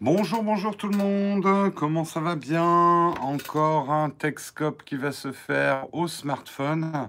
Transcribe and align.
Bonjour, 0.00 0.42
bonjour 0.42 0.76
tout 0.76 0.88
le 0.88 0.96
monde. 0.96 1.72
Comment 1.76 2.04
ça 2.04 2.18
va 2.18 2.34
bien? 2.34 2.64
Encore 2.64 3.92
un 3.92 4.10
Texcope 4.10 4.82
qui 4.82 4.96
va 4.96 5.12
se 5.12 5.30
faire 5.30 5.86
au 5.92 6.08
smartphone. 6.08 7.08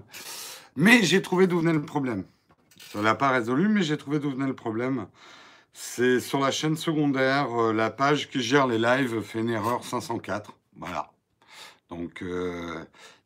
Mais 0.76 1.02
j'ai 1.02 1.20
trouvé 1.20 1.48
d'où 1.48 1.58
venait 1.58 1.72
le 1.72 1.82
problème. 1.82 2.22
Ça 2.92 3.02
l'a 3.02 3.16
pas 3.16 3.30
résolu, 3.30 3.68
mais 3.68 3.82
j'ai 3.82 3.96
trouvé 3.96 4.20
d'où 4.20 4.30
venait 4.30 4.46
le 4.46 4.54
problème. 4.54 5.06
C'est 5.72 6.20
sur 6.20 6.38
la 6.38 6.52
chaîne 6.52 6.76
secondaire, 6.76 7.48
euh, 7.60 7.72
la 7.72 7.90
page 7.90 8.30
qui 8.30 8.40
gère 8.40 8.68
les 8.68 8.78
lives 8.78 9.20
fait 9.20 9.40
une 9.40 9.50
erreur 9.50 9.84
504. 9.84 10.54
Voilà. 10.76 11.10
Donc, 11.90 12.22
euh, 12.22 12.84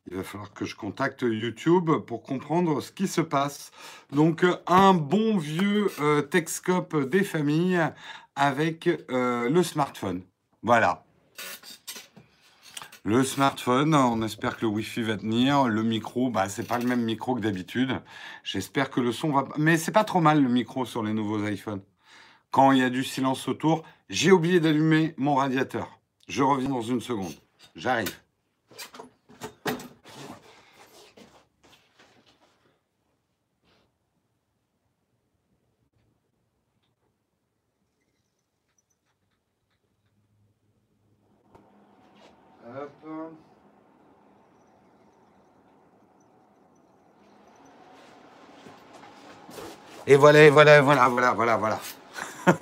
il 0.09 0.17
va 0.17 0.23
falloir 0.23 0.51
que 0.53 0.65
je 0.65 0.75
contacte 0.75 1.21
YouTube 1.21 1.91
pour 2.07 2.23
comprendre 2.23 2.81
ce 2.81 2.91
qui 2.91 3.07
se 3.07 3.21
passe. 3.21 3.71
Donc, 4.11 4.43
un 4.65 4.95
bon 4.95 5.37
vieux 5.37 5.91
euh, 5.99 6.23
des 7.05 7.23
familles 7.23 7.79
avec 8.41 8.89
euh, 9.11 9.51
le 9.51 9.61
smartphone. 9.61 10.23
Voilà. 10.63 11.05
Le 13.03 13.23
smartphone, 13.23 13.93
on 13.93 14.23
espère 14.23 14.57
que 14.57 14.61
le 14.63 14.67
Wi-Fi 14.67 15.03
va 15.03 15.17
tenir. 15.17 15.65
Le 15.67 15.83
micro, 15.83 16.31
bah, 16.31 16.49
c'est 16.49 16.67
pas 16.67 16.79
le 16.79 16.87
même 16.87 17.03
micro 17.03 17.35
que 17.35 17.41
d'habitude. 17.41 18.01
J'espère 18.43 18.89
que 18.89 18.99
le 18.99 19.11
son 19.11 19.31
va. 19.31 19.47
Mais 19.57 19.77
c'est 19.77 19.91
pas 19.91 20.03
trop 20.03 20.21
mal 20.21 20.41
le 20.41 20.49
micro 20.49 20.85
sur 20.85 21.03
les 21.03 21.13
nouveaux 21.13 21.45
iPhones. 21.45 21.83
Quand 22.49 22.71
il 22.71 22.79
y 22.79 22.83
a 22.83 22.89
du 22.89 23.03
silence 23.03 23.47
autour, 23.47 23.83
j'ai 24.09 24.31
oublié 24.31 24.59
d'allumer 24.59 25.13
mon 25.17 25.35
radiateur. 25.35 25.99
Je 26.27 26.41
reviens 26.41 26.69
dans 26.69 26.81
une 26.81 26.99
seconde. 26.99 27.33
J'arrive. 27.75 28.11
Et 50.11 50.17
voilà, 50.17 50.43
et 50.43 50.49
voilà, 50.49 50.81
voilà, 50.81 51.07
voilà, 51.07 51.55
voilà. 51.55 51.79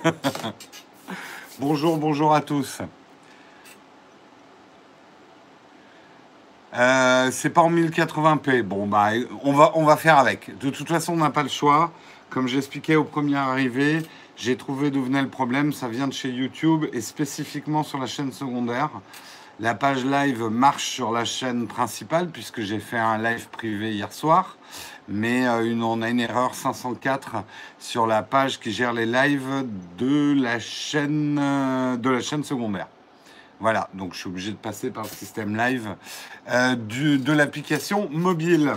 bonjour, 1.58 1.96
bonjour 1.96 2.32
à 2.32 2.42
tous. 2.42 2.78
Euh, 6.72 7.28
c'est 7.32 7.50
pas 7.50 7.62
en 7.62 7.72
1080p. 7.72 8.62
Bon, 8.62 8.86
bah, 8.86 9.08
on 9.42 9.52
va, 9.52 9.72
on 9.74 9.84
va 9.84 9.96
faire 9.96 10.16
avec. 10.16 10.56
De 10.60 10.70
toute 10.70 10.86
façon, 10.86 11.14
on 11.14 11.16
n'a 11.16 11.30
pas 11.30 11.42
le 11.42 11.48
choix. 11.48 11.90
Comme 12.28 12.46
j'expliquais 12.46 12.94
au 12.94 13.02
premier 13.02 13.38
arrivé, 13.38 13.98
j'ai 14.36 14.56
trouvé 14.56 14.92
d'où 14.92 15.02
venait 15.02 15.22
le 15.22 15.28
problème. 15.28 15.72
Ça 15.72 15.88
vient 15.88 16.06
de 16.06 16.12
chez 16.12 16.30
YouTube 16.30 16.86
et 16.92 17.00
spécifiquement 17.00 17.82
sur 17.82 17.98
la 17.98 18.06
chaîne 18.06 18.30
secondaire. 18.30 18.90
La 19.58 19.74
page 19.74 20.04
live 20.04 20.44
marche 20.44 20.84
sur 20.84 21.10
la 21.10 21.24
chaîne 21.24 21.66
principale 21.66 22.30
puisque 22.30 22.60
j'ai 22.60 22.78
fait 22.78 22.96
un 22.96 23.18
live 23.18 23.48
privé 23.48 23.92
hier 23.92 24.12
soir. 24.12 24.56
Mais 25.12 25.44
euh, 25.48 25.74
on 25.82 26.02
a 26.02 26.08
une 26.08 26.20
erreur 26.20 26.54
504 26.54 27.42
sur 27.80 28.06
la 28.06 28.22
page 28.22 28.60
qui 28.60 28.70
gère 28.70 28.92
les 28.92 29.06
lives 29.06 29.64
de 29.98 30.40
la 30.40 30.60
chaîne, 30.60 31.36
euh, 31.42 31.96
de 31.96 32.08
la 32.10 32.20
chaîne 32.20 32.44
secondaire. 32.44 32.86
Voilà, 33.58 33.90
donc 33.92 34.14
je 34.14 34.18
suis 34.20 34.28
obligé 34.28 34.52
de 34.52 34.56
passer 34.56 34.90
par 34.90 35.02
le 35.02 35.08
système 35.08 35.56
live 35.56 35.96
euh, 36.48 36.76
de 36.76 37.32
l'application 37.32 38.08
mobile. 38.12 38.74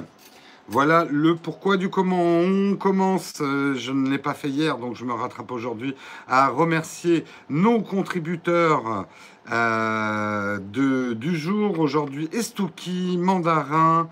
Voilà 0.68 1.06
le 1.10 1.36
pourquoi 1.36 1.78
du 1.78 1.90
comment. 1.90 2.20
On 2.24 2.76
commence, 2.78 3.34
je 3.38 3.92
ne 3.92 4.10
l'ai 4.10 4.18
pas 4.18 4.34
fait 4.34 4.50
hier, 4.50 4.78
donc 4.80 4.96
je 4.96 5.06
me 5.06 5.14
rattrape 5.14 5.52
aujourd'hui, 5.52 5.94
à 6.28 6.48
remercier 6.48 7.26
nos 7.50 7.82
contributeurs 7.82 9.06
de- 9.52 11.14
du 11.14 11.36
jour. 11.36 11.80
Aujourd'hui, 11.80 12.30
Estouki, 12.32 13.18
Mandarin, 13.20 14.08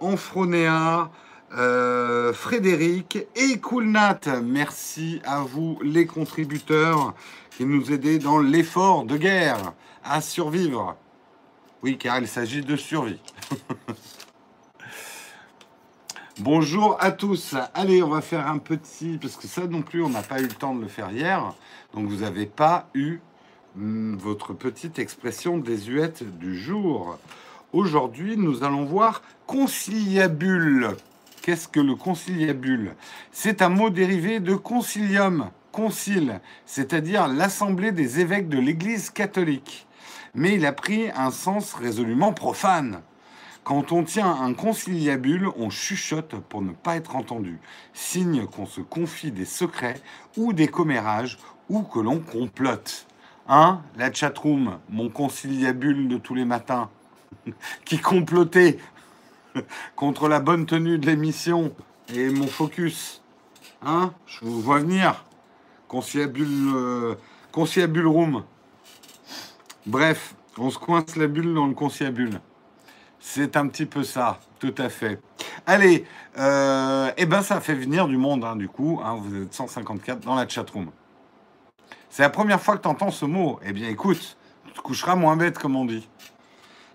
Enfronéa, 0.00 1.10
euh, 1.56 2.32
Frédéric 2.32 3.18
et 3.36 3.58
Coolnat. 3.58 4.20
Merci 4.42 5.20
à 5.24 5.40
vous, 5.40 5.78
les 5.82 6.06
contributeurs, 6.06 7.14
qui 7.50 7.66
nous 7.66 7.92
aidez 7.92 8.18
dans 8.18 8.38
l'effort 8.38 9.04
de 9.04 9.16
guerre 9.16 9.74
à 10.02 10.20
survivre. 10.20 10.96
Oui, 11.82 11.98
car 11.98 12.18
il 12.18 12.28
s'agit 12.28 12.62
de 12.62 12.76
survie. 12.76 13.20
Bonjour 16.38 16.96
à 17.00 17.10
tous. 17.10 17.54
Allez, 17.74 18.02
on 18.02 18.08
va 18.08 18.22
faire 18.22 18.46
un 18.46 18.58
petit, 18.58 19.18
parce 19.20 19.36
que 19.36 19.46
ça 19.46 19.66
non 19.66 19.82
plus, 19.82 20.02
on 20.02 20.08
n'a 20.08 20.22
pas 20.22 20.40
eu 20.40 20.44
le 20.44 20.54
temps 20.54 20.74
de 20.74 20.80
le 20.80 20.88
faire 20.88 21.10
hier. 21.10 21.54
Donc 21.92 22.08
vous 22.08 22.20
n'avez 22.22 22.46
pas 22.46 22.88
eu 22.94 23.20
hum, 23.76 24.16
votre 24.16 24.54
petite 24.54 24.98
expression 24.98 25.58
désuète 25.58 26.24
du 26.38 26.58
jour. 26.58 27.18
Aujourd'hui, 27.74 28.38
nous 28.38 28.64
allons 28.64 28.84
voir 28.84 29.20
conciliabule. 29.46 30.96
Qu'est-ce 31.42 31.66
que 31.66 31.80
le 31.80 31.96
conciliabule? 31.96 32.94
C'est 33.32 33.62
un 33.62 33.68
mot 33.68 33.90
dérivé 33.90 34.38
de 34.38 34.54
concilium, 34.54 35.50
concile, 35.72 36.40
c'est-à-dire 36.66 37.26
l'assemblée 37.26 37.90
des 37.90 38.20
évêques 38.20 38.48
de 38.48 38.60
l'Église 38.60 39.10
catholique. 39.10 39.88
Mais 40.36 40.54
il 40.54 40.64
a 40.64 40.72
pris 40.72 41.10
un 41.16 41.32
sens 41.32 41.74
résolument 41.74 42.32
profane. 42.32 43.00
Quand 43.64 43.90
on 43.90 44.04
tient 44.04 44.30
un 44.30 44.54
conciliabule, 44.54 45.48
on 45.56 45.68
chuchote 45.68 46.36
pour 46.48 46.62
ne 46.62 46.70
pas 46.70 46.94
être 46.94 47.16
entendu, 47.16 47.58
signe 47.92 48.46
qu'on 48.46 48.66
se 48.66 48.80
confie 48.80 49.32
des 49.32 49.44
secrets 49.44 50.00
ou 50.36 50.52
des 50.52 50.68
commérages 50.68 51.38
ou 51.68 51.82
que 51.82 51.98
l'on 51.98 52.20
complote. 52.20 53.08
Hein, 53.48 53.82
la 53.96 54.12
chatroom, 54.12 54.78
mon 54.88 55.08
conciliabule 55.08 56.06
de 56.06 56.18
tous 56.18 56.36
les 56.36 56.44
matins, 56.44 56.88
qui 57.84 57.98
complotait? 57.98 58.78
contre 59.96 60.28
la 60.28 60.40
bonne 60.40 60.66
tenue 60.66 60.98
de 60.98 61.06
l'émission 61.06 61.72
et 62.14 62.28
mon 62.30 62.46
focus. 62.46 63.22
Hein, 63.84 64.12
je 64.26 64.44
vous 64.44 64.60
vois 64.60 64.78
venir. 64.78 65.24
Conciliabule, 65.88 66.72
euh, 66.74 67.14
room. 68.06 68.44
Bref, 69.86 70.34
on 70.58 70.70
se 70.70 70.78
coince 70.78 71.16
la 71.16 71.26
bulle 71.26 71.54
dans 71.54 71.66
le 71.66 71.74
conciliabule. 71.74 72.40
C'est 73.18 73.56
un 73.56 73.68
petit 73.68 73.86
peu 73.86 74.02
ça, 74.02 74.40
tout 74.58 74.74
à 74.78 74.88
fait. 74.88 75.20
Allez, 75.66 76.04
euh, 76.38 77.10
eh 77.16 77.26
ben 77.26 77.42
ça 77.42 77.60
fait 77.60 77.74
venir 77.74 78.08
du 78.08 78.16
monde, 78.16 78.44
hein, 78.44 78.56
du 78.56 78.68
coup. 78.68 79.00
hein, 79.04 79.16
vous 79.20 79.42
êtes 79.42 79.54
154 79.54 80.20
dans 80.20 80.34
la 80.34 80.48
chatroom. 80.48 80.90
C'est 82.10 82.22
la 82.22 82.30
première 82.30 82.60
fois 82.60 82.76
que 82.76 82.82
tu 82.82 82.88
entends 82.88 83.10
ce 83.10 83.24
mot. 83.24 83.58
Eh 83.64 83.72
bien, 83.72 83.88
écoute, 83.88 84.36
tu 84.66 84.72
te 84.72 84.80
coucheras 84.80 85.14
moins 85.14 85.36
bête, 85.36 85.58
comme 85.58 85.76
on 85.76 85.84
dit. 85.84 86.08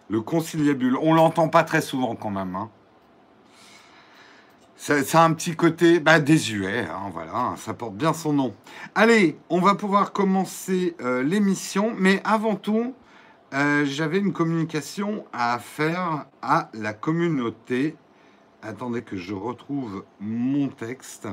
Le 0.09 0.21
conciliabule. 0.21 0.97
On 1.01 1.13
l'entend 1.13 1.49
pas 1.49 1.63
très 1.63 1.81
souvent, 1.81 2.15
quand 2.15 2.29
même. 2.29 2.55
Hein. 2.55 2.69
Ça, 4.77 5.21
a 5.21 5.25
un 5.25 5.33
petit 5.33 5.55
côté 5.55 5.99
bah, 5.99 6.19
désuet, 6.19 6.81
hein, 6.81 7.09
voilà, 7.11 7.55
ça 7.57 7.73
porte 7.73 7.95
bien 7.95 8.13
son 8.13 8.31
nom. 8.31 8.53
Allez, 8.93 9.37
on 9.49 9.59
va 9.59 9.73
pouvoir 9.73 10.13
commencer 10.13 10.95
euh, 11.01 11.23
l'émission, 11.23 11.93
mais 11.97 12.21
avant 12.23 12.55
tout, 12.55 12.93
euh, 13.55 13.85
j'avais 13.85 14.19
une 14.19 14.33
communication 14.33 15.25
à 15.33 15.57
faire 15.57 16.27
à 16.43 16.69
la 16.73 16.93
communauté. 16.93 17.95
Attendez 18.61 19.01
que 19.01 19.17
je 19.17 19.33
retrouve 19.33 20.05
mon 20.19 20.67
texte. 20.67 21.27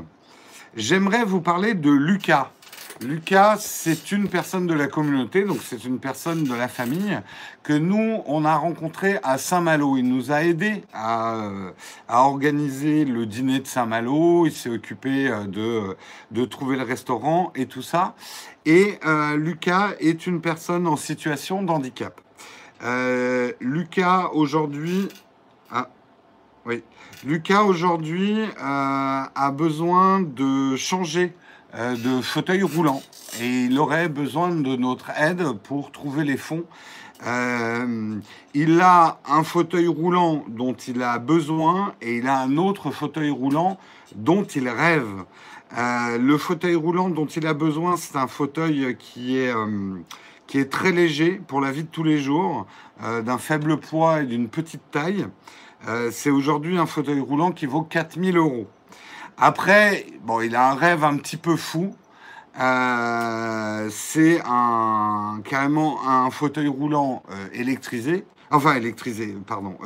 J'aimerais 0.74 1.24
vous 1.24 1.42
parler 1.42 1.74
de 1.74 1.90
Lucas. 1.90 2.50
Lucas, 3.00 3.56
c'est 3.58 4.12
une 4.12 4.28
personne 4.28 4.68
de 4.68 4.74
la 4.74 4.86
communauté, 4.86 5.42
donc 5.42 5.58
c'est 5.64 5.84
une 5.84 5.98
personne 5.98 6.44
de 6.44 6.54
la 6.54 6.68
famille 6.68 7.18
que 7.64 7.72
nous, 7.72 8.22
on 8.26 8.44
a 8.44 8.54
rencontré 8.54 9.18
à 9.24 9.36
Saint-Malo. 9.36 9.96
Il 9.96 10.08
nous 10.08 10.30
a 10.30 10.44
aidés 10.44 10.84
à, 10.92 11.44
euh, 11.44 11.70
à 12.08 12.22
organiser 12.22 13.04
le 13.04 13.26
dîner 13.26 13.58
de 13.58 13.66
Saint-Malo. 13.66 14.46
Il 14.46 14.52
s'est 14.52 14.70
occupé 14.70 15.28
euh, 15.28 15.96
de, 16.30 16.44
trouver 16.44 16.76
le 16.76 16.84
restaurant 16.84 17.52
et 17.56 17.66
tout 17.66 17.82
ça. 17.82 18.14
Et 18.64 18.98
euh, 19.04 19.36
Lucas 19.36 19.94
est 19.98 20.28
une 20.28 20.40
personne 20.40 20.86
en 20.86 20.96
situation 20.96 21.62
de 21.62 21.70
handicap. 21.70 22.20
Euh, 22.84 23.52
Lucas, 23.60 24.28
aujourd'hui... 24.32 25.08
Ah, 25.72 25.88
oui. 26.64 26.84
Lucas, 27.24 27.62
aujourd'hui, 27.62 28.38
a 28.58 29.50
besoin 29.56 30.20
de 30.20 30.76
changer 30.76 31.32
de 31.76 32.20
fauteuil 32.20 32.62
roulant. 32.62 33.02
Et 33.40 33.64
il 33.64 33.78
aurait 33.78 34.08
besoin 34.08 34.54
de 34.54 34.76
notre 34.76 35.10
aide 35.18 35.52
pour 35.64 35.90
trouver 35.90 36.24
les 36.24 36.36
fonds. 36.36 36.64
Euh, 37.26 38.18
il 38.52 38.80
a 38.80 39.18
un 39.26 39.44
fauteuil 39.44 39.86
roulant 39.86 40.44
dont 40.48 40.74
il 40.74 41.02
a 41.02 41.18
besoin 41.18 41.94
et 42.02 42.16
il 42.18 42.26
a 42.26 42.40
un 42.40 42.56
autre 42.56 42.90
fauteuil 42.90 43.30
roulant 43.30 43.78
dont 44.14 44.44
il 44.44 44.68
rêve. 44.68 45.24
Euh, 45.78 46.18
le 46.18 46.38
fauteuil 46.38 46.74
roulant 46.74 47.08
dont 47.08 47.26
il 47.26 47.46
a 47.46 47.54
besoin, 47.54 47.96
c'est 47.96 48.16
un 48.16 48.26
fauteuil 48.26 48.96
qui 48.98 49.38
est, 49.38 49.54
euh, 49.54 49.94
qui 50.46 50.58
est 50.58 50.70
très 50.70 50.92
léger 50.92 51.40
pour 51.46 51.60
la 51.60 51.72
vie 51.72 51.84
de 51.84 51.88
tous 51.88 52.04
les 52.04 52.18
jours, 52.18 52.66
euh, 53.02 53.22
d'un 53.22 53.38
faible 53.38 53.78
poids 53.78 54.22
et 54.22 54.26
d'une 54.26 54.48
petite 54.48 54.82
taille. 54.90 55.26
Euh, 55.88 56.10
c'est 56.12 56.30
aujourd'hui 56.30 56.78
un 56.78 56.86
fauteuil 56.86 57.20
roulant 57.20 57.52
qui 57.52 57.66
vaut 57.66 57.82
4000 57.82 58.36
euros. 58.36 58.66
Après, 59.38 60.06
bon, 60.22 60.40
il 60.40 60.54
a 60.56 60.70
un 60.70 60.74
rêve 60.74 61.04
un 61.04 61.16
petit 61.16 61.36
peu 61.36 61.56
fou. 61.56 61.94
Euh, 62.60 63.88
c'est 63.90 64.40
un, 64.46 65.40
carrément 65.44 66.06
un 66.06 66.30
fauteuil 66.30 66.68
roulant 66.68 67.22
électrisé, 67.52 68.24
enfin 68.50 68.74
électrisé, 68.74 69.36
pardon, 69.46 69.76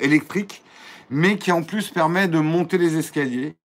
électrique, 0.00 0.62
mais 1.08 1.38
qui 1.38 1.50
en 1.50 1.62
plus 1.62 1.88
permet 1.90 2.28
de 2.28 2.40
monter 2.40 2.76
les 2.76 2.98
escaliers 2.98 3.56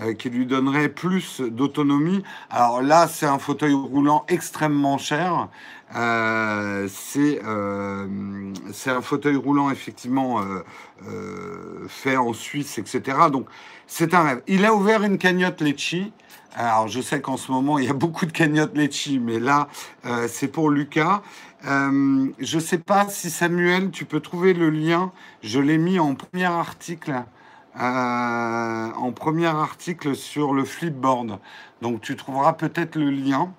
euh, 0.00 0.12
qui 0.12 0.28
lui 0.28 0.44
donnerait 0.44 0.88
plus 0.88 1.40
d'autonomie. 1.40 2.24
Alors 2.50 2.82
là, 2.82 3.06
c'est 3.06 3.26
un 3.26 3.38
fauteuil 3.38 3.74
roulant 3.74 4.24
extrêmement 4.26 4.98
cher. 4.98 5.48
Euh, 5.94 6.88
euh, 7.16 8.52
c'est 8.72 8.90
un 8.90 9.00
fauteuil 9.00 9.36
roulant 9.36 9.70
effectivement 9.70 10.40
fait 11.86 12.16
en 12.16 12.32
Suisse, 12.32 12.78
etc. 12.78 13.18
Donc 13.30 13.46
c'est 13.86 14.14
un 14.14 14.22
rêve. 14.22 14.42
Il 14.46 14.64
a 14.64 14.74
ouvert 14.74 15.02
une 15.02 15.18
cagnotte 15.18 15.60
Lecci. 15.60 16.12
Alors 16.56 16.88
je 16.88 17.00
sais 17.00 17.20
qu'en 17.20 17.36
ce 17.36 17.50
moment 17.50 17.78
il 17.78 17.86
y 17.86 17.90
a 17.90 17.94
beaucoup 17.94 18.26
de 18.26 18.32
cagnottes 18.32 18.76
Lecci, 18.76 19.18
mais 19.18 19.40
là 19.40 19.68
c'est 20.28 20.48
pour 20.48 20.70
Lucas. 20.70 21.22
je 21.64 22.30
ne 22.54 22.60
sais 22.60 22.78
pas 22.78 23.08
si 23.08 23.28
Samuel, 23.28 23.90
tu 23.90 24.04
peux 24.04 24.20
trouver 24.20 24.54
le 24.54 24.70
lien. 24.70 25.12
Je 25.42 25.58
l'ai 25.58 25.78
mis 25.78 25.98
en 25.98 26.14
premier 26.14 26.44
article 26.44 27.24
euh, 27.76 28.92
en 28.92 29.10
premier 29.10 29.46
article 29.46 30.14
sur 30.14 30.54
le 30.54 30.64
Flipboard. 30.64 31.40
Donc 31.82 32.02
tu 32.02 32.14
trouveras 32.14 32.52
peut-être 32.52 32.94
le 32.94 33.10
lien. 33.10 33.52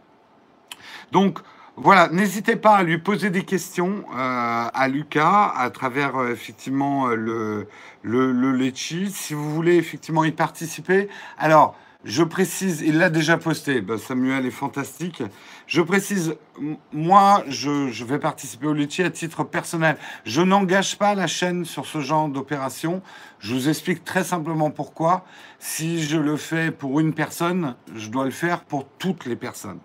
Donc 1.12 1.39
voilà, 1.77 2.07
n'hésitez 2.07 2.56
pas 2.56 2.77
à 2.77 2.83
lui 2.83 2.98
poser 2.98 3.30
des 3.30 3.44
questions 3.44 4.06
euh, 4.12 4.16
à 4.74 4.88
Lucas 4.88 5.51
à 5.57 5.69
travers 5.69 6.16
euh, 6.16 6.31
effectivement 6.31 7.07
le, 7.07 7.68
le, 8.01 8.31
le 8.31 8.72
Si 8.74 9.33
vous 9.33 9.54
voulez 9.54 9.75
effectivement 9.75 10.24
y 10.24 10.31
participer, 10.31 11.10
alors 11.38 11.75
je 12.06 12.22
précise, 12.22 12.83
il 12.86 13.00
l'a 13.00 13.10
déjà 13.10 13.36
posté, 13.36 13.81
bah, 13.81 13.98
Samuel 13.98 14.45
est 14.45 14.51
fantastique. 14.51 15.24
Je 15.66 15.81
précise, 15.81 16.36
moi, 16.94 17.44
je, 17.48 18.04
vais 18.04 18.19
participer 18.19 18.68
au 18.68 18.74
Litchi 18.74 19.01
à 19.01 19.10
titre 19.10 19.44
personnel. 19.44 19.98
Je 20.24 20.42
n'engage 20.42 21.00
pas 21.00 21.16
la 21.16 21.25
chaîne 21.25 21.66
sur 21.66 21.88
ce 21.88 22.01
genre 22.01 22.30
d'opération. 22.30 23.01
Je 23.39 23.56
vous 23.56 23.69
explique 23.69 24.06
très 24.06 24.24
simplement 24.24 24.69
pourquoi. 24.69 25.25
Si 25.57 26.04
je 26.04 26.18
le 26.18 26.38
fais 26.38 26.69
pour 26.69 27.00
une 27.00 27.13
personne, 27.13 27.75
je 27.95 28.10
dois 28.10 28.25
le 28.25 28.31
faire 28.31 28.62
pour 28.62 28.88
toutes 29.00 29.25
les 29.25 29.36
personnes. 29.36 29.80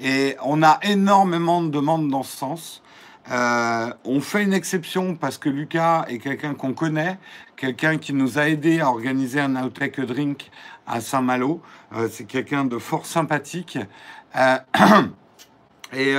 Et 0.00 0.36
on 0.42 0.62
a 0.62 0.78
énormément 0.82 1.62
de 1.62 1.68
demandes 1.68 2.08
dans 2.08 2.22
ce 2.22 2.36
sens. 2.36 2.82
Euh, 3.30 3.90
on 4.04 4.20
fait 4.20 4.42
une 4.42 4.52
exception 4.52 5.14
parce 5.14 5.38
que 5.38 5.48
Lucas 5.48 6.04
est 6.08 6.18
quelqu'un 6.18 6.54
qu'on 6.54 6.74
connaît, 6.74 7.18
quelqu'un 7.56 7.96
qui 7.96 8.12
nous 8.12 8.38
a 8.38 8.48
aidé 8.48 8.80
à 8.80 8.90
organiser 8.90 9.40
un 9.40 9.56
Outtake 9.56 10.00
Drink 10.00 10.50
à 10.86 11.00
Saint-Malo. 11.00 11.62
Euh, 11.94 12.08
c'est 12.10 12.24
quelqu'un 12.24 12.64
de 12.64 12.78
fort 12.78 13.06
sympathique. 13.06 13.78
Euh, 14.36 14.58
et 15.92 16.16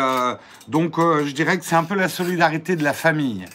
donc, 0.68 0.96
je 0.98 1.32
dirais 1.32 1.60
que 1.60 1.66
c'est 1.66 1.76
un 1.76 1.84
peu 1.84 1.96
la 1.96 2.08
solidarité 2.10 2.76
de 2.76 2.84
la 2.84 2.94
famille. 2.94 3.46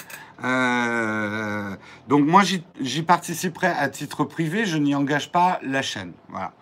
donc 2.08 2.26
moi, 2.26 2.42
j'y 2.80 3.02
participerai 3.02 3.68
à 3.68 3.88
titre 3.88 4.24
privé, 4.24 4.66
je 4.66 4.76
n'y 4.76 4.94
engage 4.94 5.32
pas 5.32 5.58
la 5.62 5.80
chaîne. 5.80 6.12
Voilà. 6.28 6.52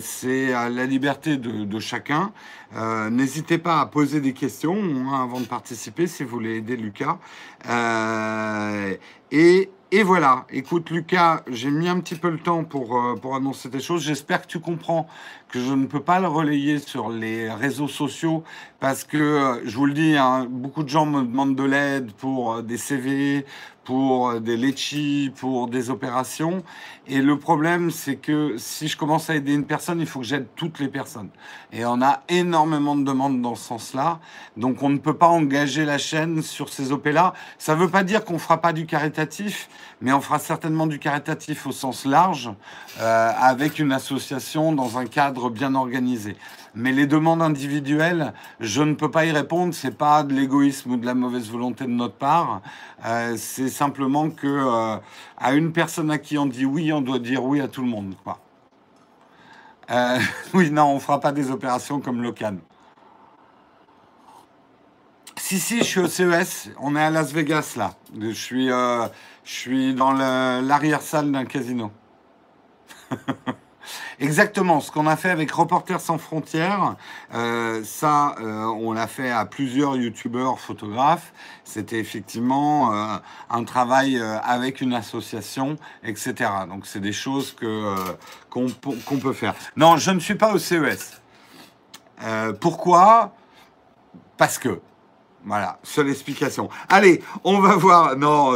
C'est 0.00 0.50
la 0.50 0.86
liberté 0.86 1.36
de, 1.36 1.78
chacun. 1.78 2.32
N'hésitez 3.10 3.58
pas 3.58 3.80
à 3.80 3.86
poser 3.86 4.20
des 4.20 4.32
questions 4.32 4.76
avant 5.12 5.40
de 5.40 5.46
participer 5.46 6.06
si 6.06 6.24
vous 6.24 6.30
voulez 6.30 6.56
aider 6.56 6.76
Lucas. 6.76 7.18
et 9.30 9.70
et 9.98 10.02
voilà, 10.02 10.44
écoute 10.50 10.90
Lucas, 10.90 11.42
j'ai 11.46 11.70
mis 11.70 11.88
un 11.88 12.00
petit 12.00 12.16
peu 12.16 12.28
le 12.28 12.36
temps 12.36 12.64
pour, 12.64 13.00
euh, 13.00 13.14
pour 13.14 13.34
annoncer 13.34 13.70
des 13.70 13.80
choses. 13.80 14.02
J'espère 14.02 14.42
que 14.42 14.46
tu 14.46 14.60
comprends 14.60 15.08
que 15.48 15.58
je 15.58 15.72
ne 15.72 15.86
peux 15.86 16.00
pas 16.00 16.20
le 16.20 16.28
relayer 16.28 16.80
sur 16.80 17.08
les 17.08 17.50
réseaux 17.50 17.88
sociaux 17.88 18.44
parce 18.78 19.04
que, 19.04 19.16
euh, 19.16 19.60
je 19.64 19.74
vous 19.74 19.86
le 19.86 19.94
dis, 19.94 20.14
hein, 20.18 20.46
beaucoup 20.50 20.82
de 20.82 20.90
gens 20.90 21.06
me 21.06 21.22
demandent 21.22 21.56
de 21.56 21.64
l'aide 21.64 22.12
pour 22.12 22.56
euh, 22.56 22.62
des 22.62 22.76
CV, 22.76 23.46
pour 23.84 24.40
des 24.40 24.56
litchis, 24.56 25.32
pour 25.34 25.68
des 25.68 25.90
opérations. 25.90 26.62
Et 27.06 27.22
le 27.22 27.38
problème, 27.38 27.92
c'est 27.92 28.16
que 28.16 28.56
si 28.58 28.88
je 28.88 28.96
commence 28.96 29.30
à 29.30 29.36
aider 29.36 29.54
une 29.54 29.64
personne, 29.64 30.00
il 30.00 30.06
faut 30.06 30.18
que 30.18 30.26
j'aide 30.26 30.48
toutes 30.56 30.80
les 30.80 30.88
personnes. 30.88 31.30
Et 31.72 31.84
on 31.86 32.02
a 32.02 32.24
énormément 32.28 32.96
de 32.96 33.04
demandes 33.04 33.40
dans 33.40 33.54
ce 33.54 33.64
sens-là. 33.64 34.18
Donc 34.56 34.82
on 34.82 34.88
ne 34.88 34.98
peut 34.98 35.16
pas 35.16 35.28
engager 35.28 35.84
la 35.84 35.98
chaîne 35.98 36.42
sur 36.42 36.68
ces 36.68 36.90
OP-là. 36.90 37.32
Ça 37.58 37.76
ne 37.76 37.80
veut 37.80 37.88
pas 37.88 38.02
dire 38.02 38.24
qu'on 38.24 38.34
ne 38.34 38.38
fera 38.38 38.60
pas 38.60 38.72
du 38.72 38.86
caritatif, 38.86 39.68
mais 40.00 40.12
on 40.12 40.20
fera 40.20 40.38
certainement 40.38 40.86
du 40.86 40.98
caritatif 40.98 41.66
au 41.66 41.72
sens 41.72 42.04
large, 42.04 42.50
euh, 43.00 43.32
avec 43.38 43.78
une 43.78 43.92
association 43.92 44.72
dans 44.72 44.98
un 44.98 45.06
cadre 45.06 45.50
bien 45.50 45.74
organisé. 45.74 46.36
Mais 46.74 46.92
les 46.92 47.06
demandes 47.06 47.40
individuelles, 47.40 48.34
je 48.60 48.82
ne 48.82 48.94
peux 48.94 49.10
pas 49.10 49.24
y 49.24 49.30
répondre. 49.30 49.72
C'est 49.72 49.96
pas 49.96 50.22
de 50.22 50.34
l'égoïsme 50.34 50.92
ou 50.92 50.96
de 50.98 51.06
la 51.06 51.14
mauvaise 51.14 51.48
volonté 51.50 51.84
de 51.84 51.90
notre 51.90 52.16
part. 52.16 52.60
Euh, 53.06 53.34
c'est 53.38 53.70
simplement 53.70 54.28
que 54.28 54.46
euh, 54.46 54.96
à 55.38 55.54
une 55.54 55.72
personne 55.72 56.10
à 56.10 56.18
qui 56.18 56.36
on 56.36 56.46
dit 56.46 56.66
oui, 56.66 56.92
on 56.92 57.00
doit 57.00 57.18
dire 57.18 57.42
oui 57.44 57.60
à 57.60 57.68
tout 57.68 57.82
le 57.82 57.88
monde. 57.88 58.14
Oui, 60.52 60.70
non, 60.72 60.86
on 60.86 60.98
fera 60.98 61.20
pas 61.20 61.30
des 61.30 61.52
opérations 61.52 62.00
comme 62.00 62.20
Locan. 62.20 62.56
Si, 65.36 65.60
si, 65.60 65.78
je 65.78 65.84
suis 65.84 66.00
au 66.00 66.08
CES. 66.08 66.70
On 66.80 66.96
est 66.96 67.00
à 67.00 67.08
Las 67.08 67.32
Vegas 67.32 67.74
là. 67.76 67.92
Je 68.18 68.30
suis, 68.30 68.68
je 69.46 69.52
suis 69.52 69.94
dans 69.94 70.12
l'arrière-salle 70.12 71.30
d'un 71.30 71.44
casino. 71.44 71.92
Exactement, 74.18 74.80
ce 74.80 74.90
qu'on 74.90 75.06
a 75.06 75.14
fait 75.14 75.30
avec 75.30 75.52
Reporters 75.52 76.00
sans 76.00 76.18
frontières, 76.18 76.96
euh, 77.32 77.84
ça, 77.84 78.34
euh, 78.40 78.64
on 78.64 78.92
l'a 78.92 79.06
fait 79.06 79.30
à 79.30 79.44
plusieurs 79.44 79.94
youtubeurs, 79.94 80.58
photographes. 80.58 81.32
C'était 81.62 82.00
effectivement 82.00 82.92
euh, 82.92 83.18
un 83.48 83.62
travail 83.62 84.20
avec 84.42 84.80
une 84.80 84.94
association, 84.94 85.76
etc. 86.02 86.50
Donc, 86.68 86.84
c'est 86.84 86.98
des 86.98 87.12
choses 87.12 87.54
qu'on 88.50 89.18
peut 89.20 89.32
faire. 89.32 89.54
Non, 89.76 89.96
je 89.96 90.10
ne 90.10 90.18
suis 90.18 90.34
pas 90.34 90.52
au 90.52 90.58
CES. 90.58 91.20
pourquoi? 92.60 93.32
Parce 94.36 94.58
que. 94.58 94.80
Voilà, 95.46 95.78
seule 95.84 96.10
explication. 96.10 96.68
Allez, 96.88 97.22
on 97.44 97.60
va 97.60 97.76
voir. 97.76 98.16
Non, 98.16 98.52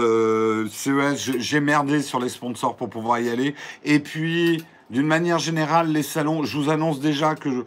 CES, 0.69 1.39
j'ai 1.39 1.61
merdé 1.61 2.03
sur 2.03 2.19
les 2.19 2.29
sponsors 2.29 2.75
pour 2.75 2.91
pouvoir 2.91 3.21
y 3.21 3.31
aller. 3.31 3.55
Et 3.85 4.01
puis, 4.01 4.65
d'une 4.91 5.07
manière 5.07 5.39
générale, 5.39 5.93
les 5.93 6.03
salons, 6.03 6.43
je 6.43 6.59
vous 6.59 6.69
annonce 6.69 6.99
déjà 6.99 7.37
que 7.37 7.49
je, 7.49 7.61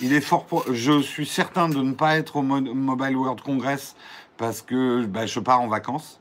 il 0.00 0.14
est 0.14 0.22
fort. 0.22 0.46
je 0.72 1.00
suis 1.02 1.26
certain 1.26 1.68
de 1.68 1.82
ne 1.82 1.92
pas 1.92 2.16
être 2.16 2.36
au 2.36 2.42
Mobile 2.42 3.16
World 3.16 3.42
Congress 3.42 3.94
parce 4.38 4.62
que 4.62 5.04
bah, 5.04 5.26
je 5.26 5.40
pars 5.40 5.60
en 5.60 5.68
vacances. 5.68 6.18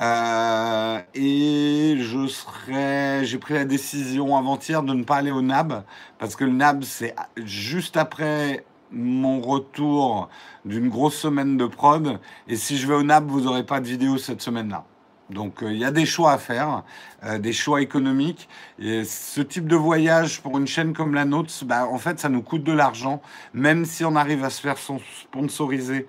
Euh, 0.00 1.00
et 1.14 1.96
je 2.00 2.26
serai, 2.26 3.24
j'ai 3.24 3.38
pris 3.38 3.54
la 3.54 3.64
décision 3.64 4.36
avant-hier 4.36 4.82
de 4.82 4.94
ne 4.94 5.04
pas 5.04 5.16
aller 5.16 5.30
au 5.30 5.42
NAB 5.42 5.84
parce 6.18 6.34
que 6.34 6.44
le 6.44 6.52
NAB 6.52 6.82
c'est 6.82 7.14
juste 7.36 7.98
après 7.98 8.64
mon 8.92 9.40
retour 9.40 10.28
d'une 10.64 10.88
grosse 10.88 11.16
semaine 11.16 11.56
de 11.56 11.66
prod. 11.66 12.20
Et 12.48 12.56
si 12.56 12.76
je 12.76 12.86
vais 12.86 12.94
au 12.94 13.02
NAB, 13.02 13.28
vous 13.28 13.42
n'aurez 13.42 13.64
pas 13.64 13.80
de 13.80 13.86
vidéo 13.86 14.18
cette 14.18 14.42
semaine-là. 14.42 14.84
Donc 15.32 15.62
euh, 15.62 15.72
il 15.72 15.78
y 15.78 15.84
a 15.84 15.90
des 15.90 16.06
choix 16.06 16.32
à 16.32 16.38
faire, 16.38 16.82
euh, 17.24 17.38
des 17.38 17.52
choix 17.52 17.80
économiques. 17.82 18.48
Et 18.78 19.04
ce 19.04 19.40
type 19.40 19.66
de 19.66 19.76
voyage 19.76 20.40
pour 20.40 20.58
une 20.58 20.66
chaîne 20.66 20.92
comme 20.92 21.14
la 21.14 21.24
nôtre, 21.24 21.52
bah, 21.64 21.86
en 21.86 21.98
fait, 21.98 22.20
ça 22.20 22.28
nous 22.28 22.42
coûte 22.42 22.64
de 22.64 22.72
l'argent, 22.72 23.20
même 23.54 23.84
si 23.84 24.04
on 24.04 24.16
arrive 24.16 24.44
à 24.44 24.50
se 24.50 24.60
faire 24.60 24.76
sponsoriser 24.78 26.06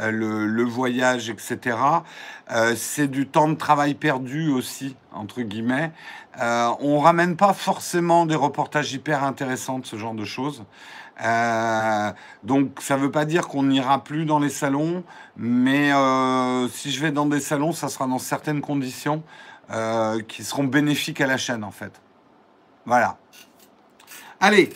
euh, 0.00 0.10
le, 0.10 0.64
voyage, 0.64 1.30
etc. 1.30 1.76
c'est 2.74 3.08
du 3.08 3.28
temps 3.28 3.48
de 3.48 3.54
travail 3.54 3.94
perdu 3.94 4.50
aussi, 4.50 4.96
entre 5.12 5.42
guillemets. 5.42 5.92
on 6.40 6.98
ramène 6.98 7.36
pas 7.36 7.52
forcément 7.52 8.26
des 8.26 8.34
reportages 8.34 8.92
hyper 8.92 9.22
intéressants 9.22 9.78
de 9.78 9.86
ce 9.86 9.96
genre 9.96 10.14
de 10.14 10.24
choses. 10.24 10.64
Euh, 11.22 12.12
donc 12.42 12.80
ça 12.80 12.96
ne 12.96 13.02
veut 13.02 13.10
pas 13.10 13.24
dire 13.24 13.46
qu'on 13.46 13.64
n'ira 13.64 14.02
plus 14.02 14.24
dans 14.24 14.38
les 14.38 14.48
salons, 14.48 15.04
mais 15.36 15.92
euh, 15.92 16.68
si 16.68 16.90
je 16.90 17.00
vais 17.00 17.12
dans 17.12 17.26
des 17.26 17.40
salons, 17.40 17.72
ça 17.72 17.88
sera 17.88 18.06
dans 18.06 18.18
certaines 18.18 18.60
conditions 18.60 19.22
euh, 19.70 20.20
qui 20.22 20.42
seront 20.42 20.64
bénéfiques 20.64 21.20
à 21.20 21.26
la 21.26 21.36
chaîne 21.36 21.62
en 21.62 21.70
fait. 21.70 22.00
Voilà. 22.84 23.16
Allez, 24.40 24.70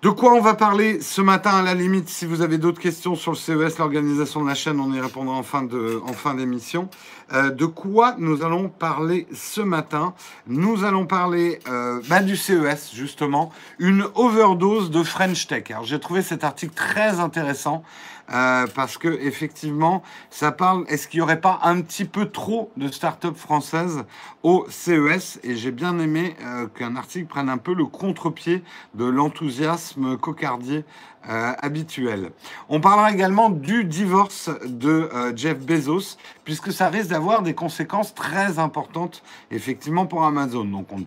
de 0.00 0.10
quoi 0.10 0.32
on 0.34 0.40
va 0.40 0.54
parler 0.54 1.00
ce 1.00 1.20
matin 1.20 1.50
à 1.50 1.62
la 1.62 1.74
limite 1.74 2.08
Si 2.08 2.24
vous 2.24 2.40
avez 2.40 2.56
d'autres 2.56 2.80
questions 2.80 3.16
sur 3.16 3.32
le 3.32 3.36
CES, 3.36 3.78
l'organisation 3.78 4.42
de 4.44 4.46
la 4.46 4.54
chaîne, 4.54 4.78
on 4.78 4.92
y 4.92 5.00
répondra 5.00 5.34
en 5.34 5.42
fin 5.42 5.64
de, 5.64 6.00
en 6.06 6.12
fin 6.12 6.34
d'émission. 6.34 6.88
Euh, 7.32 7.50
de 7.50 7.66
quoi 7.66 8.14
nous 8.16 8.44
allons 8.44 8.68
parler 8.68 9.26
ce 9.34 9.60
matin? 9.60 10.14
Nous 10.46 10.84
allons 10.84 11.04
parler 11.04 11.58
euh, 11.66 12.00
bah, 12.08 12.20
du 12.20 12.36
CES 12.36 12.92
justement, 12.94 13.50
une 13.80 14.04
overdose 14.14 14.92
de 14.92 15.02
French 15.02 15.48
Tech. 15.48 15.64
Alors 15.70 15.84
j'ai 15.84 15.98
trouvé 15.98 16.22
cet 16.22 16.44
article 16.44 16.74
très 16.74 17.18
intéressant. 17.18 17.82
Euh, 18.30 18.66
parce 18.74 18.98
que 18.98 19.08
effectivement, 19.08 20.02
ça 20.30 20.52
parle. 20.52 20.84
Est-ce 20.88 21.08
qu'il 21.08 21.18
n'y 21.18 21.22
aurait 21.22 21.40
pas 21.40 21.60
un 21.62 21.80
petit 21.80 22.04
peu 22.04 22.26
trop 22.26 22.70
de 22.76 22.88
start-up 22.88 23.36
françaises 23.36 24.04
au 24.42 24.66
CES 24.68 25.40
Et 25.42 25.56
j'ai 25.56 25.70
bien 25.70 25.98
aimé 25.98 26.36
euh, 26.42 26.66
qu'un 26.66 26.96
article 26.96 27.26
prenne 27.26 27.48
un 27.48 27.58
peu 27.58 27.74
le 27.74 27.86
contre-pied 27.86 28.62
de 28.94 29.04
l'enthousiasme 29.04 30.16
cocardier 30.18 30.84
euh, 31.28 31.52
habituel. 31.58 32.30
On 32.68 32.80
parlera 32.80 33.12
également 33.12 33.50
du 33.50 33.84
divorce 33.84 34.50
de 34.64 35.10
euh, 35.12 35.36
Jeff 35.36 35.58
Bezos, 35.58 36.16
puisque 36.44 36.72
ça 36.72 36.88
risque 36.88 37.10
d'avoir 37.10 37.42
des 37.42 37.54
conséquences 37.54 38.14
très 38.14 38.58
importantes, 38.58 39.22
effectivement, 39.50 40.06
pour 40.06 40.24
Amazon. 40.24 40.64
Donc, 40.64 40.92
on 40.92 40.98
ne 40.98 41.04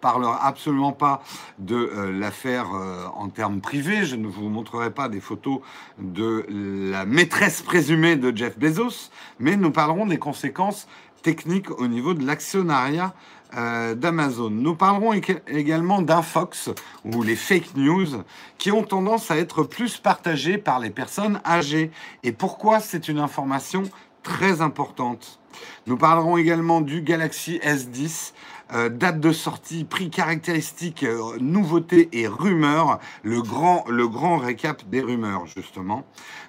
parlera 0.00 0.44
absolument 0.46 0.92
pas 0.92 1.22
de 1.58 1.76
euh, 1.76 2.18
l'affaire 2.18 2.66
en 3.14 3.28
termes 3.28 3.60
privés. 3.60 4.04
Je 4.06 4.16
ne 4.16 4.26
vous 4.26 4.48
montrerai 4.48 4.90
pas 4.90 5.08
des 5.08 5.20
photos 5.20 5.60
de 5.98 6.46
la 6.48 7.04
maîtresse 7.04 7.62
présumée 7.62 8.16
de 8.16 8.36
Jeff 8.36 8.58
Bezos, 8.58 9.10
mais 9.38 9.56
nous 9.56 9.70
parlerons 9.70 10.06
des 10.06 10.18
conséquences 10.18 10.88
techniques 11.22 11.70
au 11.70 11.88
niveau 11.88 12.14
de 12.14 12.24
l'actionnariat 12.24 13.14
euh, 13.56 13.94
d'Amazon. 13.94 14.50
Nous 14.50 14.74
parlerons 14.74 15.12
également 15.12 16.02
d'infox 16.02 16.70
ou 17.04 17.22
les 17.22 17.36
fake 17.36 17.76
news 17.76 18.24
qui 18.58 18.72
ont 18.72 18.82
tendance 18.82 19.30
à 19.30 19.36
être 19.36 19.62
plus 19.62 19.98
partagées 19.98 20.58
par 20.58 20.80
les 20.80 20.90
personnes 20.90 21.40
âgées. 21.46 21.90
Et 22.22 22.32
pourquoi? 22.32 22.80
C'est 22.80 23.08
une 23.08 23.18
information 23.18 23.84
très 24.22 24.60
importante. 24.60 25.38
Nous 25.86 25.96
parlerons 25.96 26.36
également 26.36 26.80
du 26.80 27.02
Galaxy 27.02 27.60
S10, 27.62 28.32
euh, 28.72 28.88
date 28.88 29.20
de 29.20 29.30
sortie, 29.30 29.84
prix 29.84 30.10
caractéristiques, 30.10 31.04
euh, 31.04 31.36
nouveautés 31.38 32.08
et 32.12 32.26
rumeurs, 32.26 32.98
le 33.22 33.42
grand, 33.42 33.84
le 33.88 34.08
grand 34.08 34.38
récap 34.38 34.82
des 34.88 35.00
rumeurs 35.00 35.46
justement. 35.46 36.04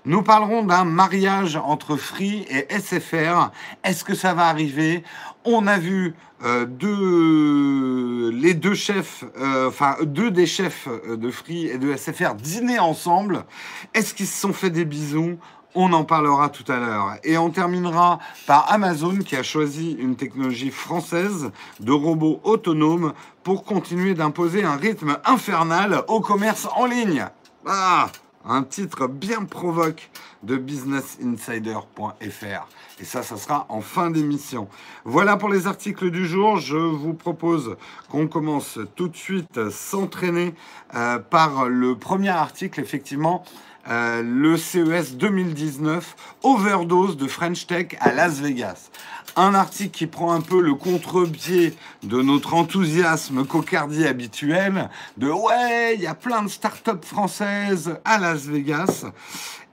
Nous 0.06 0.24
parlerons 0.24 0.64
d'un 0.64 0.86
mariage 0.86 1.58
entre 1.58 1.98
Free 1.98 2.46
et 2.50 2.68
SFR. 2.70 3.52
Est-ce 3.84 4.06
que 4.06 4.16
ça 4.16 4.34
va 4.34 4.48
arriver? 4.48 5.04
On 5.44 5.68
a 5.68 5.78
vu 5.78 6.16
euh, 6.46 6.66
deux, 6.66 8.32
euh, 8.32 10.04
deux 10.04 10.32
des 10.32 10.46
chefs 10.46 10.88
de 11.10 11.32
Free 11.32 11.68
et 11.68 11.78
de 11.78 11.96
SFR 11.96 12.36
dîner 12.36 12.80
ensemble. 12.80 13.46
Est-ce 13.94 14.14
qu'ils 14.14 14.28
se 14.28 14.40
sont 14.40 14.54
fait 14.54 14.70
des 14.70 14.86
bisous? 14.86 15.38
On 15.74 15.92
en 15.92 16.06
parlera 16.06 16.50
tout 16.50 16.72
à 16.72 16.78
l'heure. 16.78 17.16
Et 17.24 17.38
on 17.38 17.50
terminera 17.50 18.20
par 18.48 18.72
Amazon 18.72 19.18
qui 19.18 19.36
a 19.36 19.44
choisi 19.44 19.98
une 20.00 20.16
technologie 20.16 20.72
française 20.72 21.52
de 21.82 21.92
robots 21.92 22.40
autonomes 22.44 23.14
pour 23.44 23.66
continuer 23.66 24.14
d'imposer 24.14 24.64
un 24.64 24.78
rythme 24.78 25.18
infernal 25.26 26.04
au 26.08 26.22
commerce 26.22 26.68
en 26.78 26.86
ligne. 26.86 27.26
Ah 27.66 28.08
un 28.48 28.64
titre 28.64 29.08
bien 29.08 29.46
provoque 29.46 30.10
de 30.44 30.58
businessinsider.fr. 30.58 32.68
Et 33.00 33.06
ça, 33.06 33.24
ça 33.24 33.38
sera 33.38 33.66
en 33.70 33.82
fin 33.82 34.10
d'émission. 34.10 34.68
Voilà 35.04 35.38
pour 35.38 35.50
les 35.50 35.68
articles 35.68 36.12
du 36.12 36.26
jour. 36.26 36.58
Je 36.58 36.78
vous 36.78 37.14
propose 37.14 37.76
qu'on 38.10 38.28
commence 38.28 38.80
tout 38.96 39.08
de 39.08 39.18
suite 39.18 39.70
s'entraîner 39.70 40.54
euh, 40.94 41.20
par 41.20 41.66
le 41.66 41.96
premier 41.96 42.30
article, 42.30 42.80
effectivement. 42.80 43.44
Euh, 43.88 44.24
le 44.24 44.58
CES 44.58 45.16
2019, 45.16 46.16
overdose 46.42 47.18
de 47.18 47.28
French 47.28 47.68
Tech 47.68 47.96
à 48.00 48.14
Las 48.14 48.40
Vegas 48.40 48.90
un 49.36 49.54
article 49.54 49.92
qui 49.92 50.08
prend 50.08 50.34
un 50.34 50.42
peu 50.42 50.62
le 50.62 50.74
contre-pied 50.76 51.74
de 52.04 52.22
notre 52.22 52.54
enthousiasme 52.54 53.46
cocardier 53.46 54.08
habituel, 54.08 54.90
de 55.18 55.30
ouais, 55.30 55.96
il 55.96 56.02
y 56.02 56.08
a 56.08 56.16
plein 56.16 56.44
de 56.44 56.48
startups 56.48 57.06
françaises 57.06 57.98
à 58.06 58.18
Las 58.18 58.46
Vegas. 58.46 59.06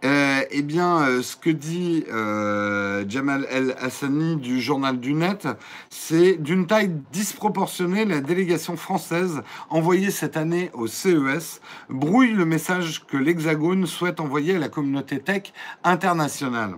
Euh, 0.04 0.42
eh 0.50 0.62
bien, 0.62 1.02
euh, 1.02 1.22
ce 1.22 1.36
que 1.36 1.50
dit 1.50 2.04
euh, 2.12 3.04
Jamal 3.08 3.46
El 3.50 3.76
Hassani 3.80 4.34
du 4.34 4.60
Journal 4.60 4.98
du 4.98 5.14
Net, 5.14 5.46
c'est 5.90 6.34
d'une 6.38 6.66
taille 6.66 6.90
disproportionnée, 7.12 8.04
la 8.04 8.20
délégation 8.20 8.76
française 8.76 9.42
envoyée 9.70 10.10
cette 10.10 10.36
année 10.36 10.70
au 10.74 10.88
CES 10.88 11.60
brouille 11.88 12.32
le 12.32 12.44
message 12.44 13.06
que 13.06 13.16
l'Hexagone 13.16 13.86
souhaite 13.86 14.18
envoyer 14.18 14.56
à 14.56 14.58
la 14.58 14.68
communauté 14.68 15.20
tech 15.20 15.52
internationale. 15.84 16.74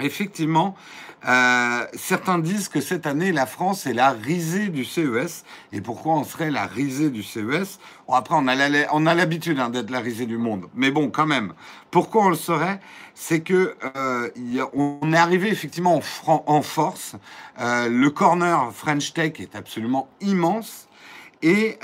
Effectivement, 0.00 0.74
euh, 1.26 1.84
certains 1.94 2.38
disent 2.38 2.68
que 2.68 2.80
cette 2.80 3.06
année, 3.06 3.32
la 3.32 3.46
France 3.46 3.86
est 3.86 3.94
la 3.94 4.10
risée 4.10 4.68
du 4.68 4.84
CES. 4.84 5.44
Et 5.72 5.80
pourquoi 5.80 6.14
on 6.14 6.24
serait 6.24 6.50
la 6.50 6.66
risée 6.66 7.10
du 7.10 7.22
CES 7.22 7.78
bon, 8.06 8.14
Après, 8.14 8.34
on 8.36 8.46
a 9.06 9.14
l'habitude 9.14 9.58
hein, 9.58 9.70
d'être 9.70 9.90
la 9.90 10.00
risée 10.00 10.26
du 10.26 10.38
monde. 10.38 10.66
Mais 10.74 10.90
bon, 10.90 11.10
quand 11.10 11.26
même, 11.26 11.54
pourquoi 11.90 12.26
on 12.26 12.28
le 12.28 12.36
serait? 12.36 12.80
C'est 13.14 13.40
que 13.40 13.76
euh, 13.96 14.28
est 14.36 15.16
arrivé 15.16 15.48
effectivement 15.48 16.00
en, 16.26 16.44
en 16.46 16.62
force. 16.62 17.16
Euh, 17.60 17.88
le 17.88 18.10
corner 18.10 18.70
French 18.72 19.12
Tech 19.14 19.32
est 19.40 19.56
absolument 19.56 20.08
immense. 20.20 20.88
Et, 21.42 21.78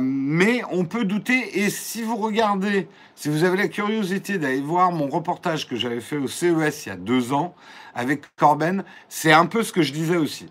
mais 0.00 0.62
on 0.70 0.84
peut 0.84 1.04
douter. 1.04 1.60
Et 1.60 1.70
si 1.70 2.02
vous 2.02 2.16
regardez, 2.16 2.88
si 3.14 3.28
vous 3.28 3.44
avez 3.44 3.56
la 3.56 3.68
curiosité 3.68 4.36
d'aller 4.36 4.60
voir 4.60 4.92
mon 4.92 5.08
reportage 5.08 5.68
que 5.68 5.76
j'avais 5.76 6.00
fait 6.00 6.16
au 6.16 6.26
CES 6.26 6.86
il 6.86 6.88
y 6.88 6.92
a 6.92 6.96
deux 6.96 7.32
ans, 7.32 7.54
avec 7.94 8.24
Corben, 8.36 8.84
c'est 9.08 9.32
un 9.32 9.46
peu 9.46 9.62
ce 9.62 9.72
que 9.72 9.82
je 9.82 9.92
disais 9.92 10.16
aussi. 10.16 10.48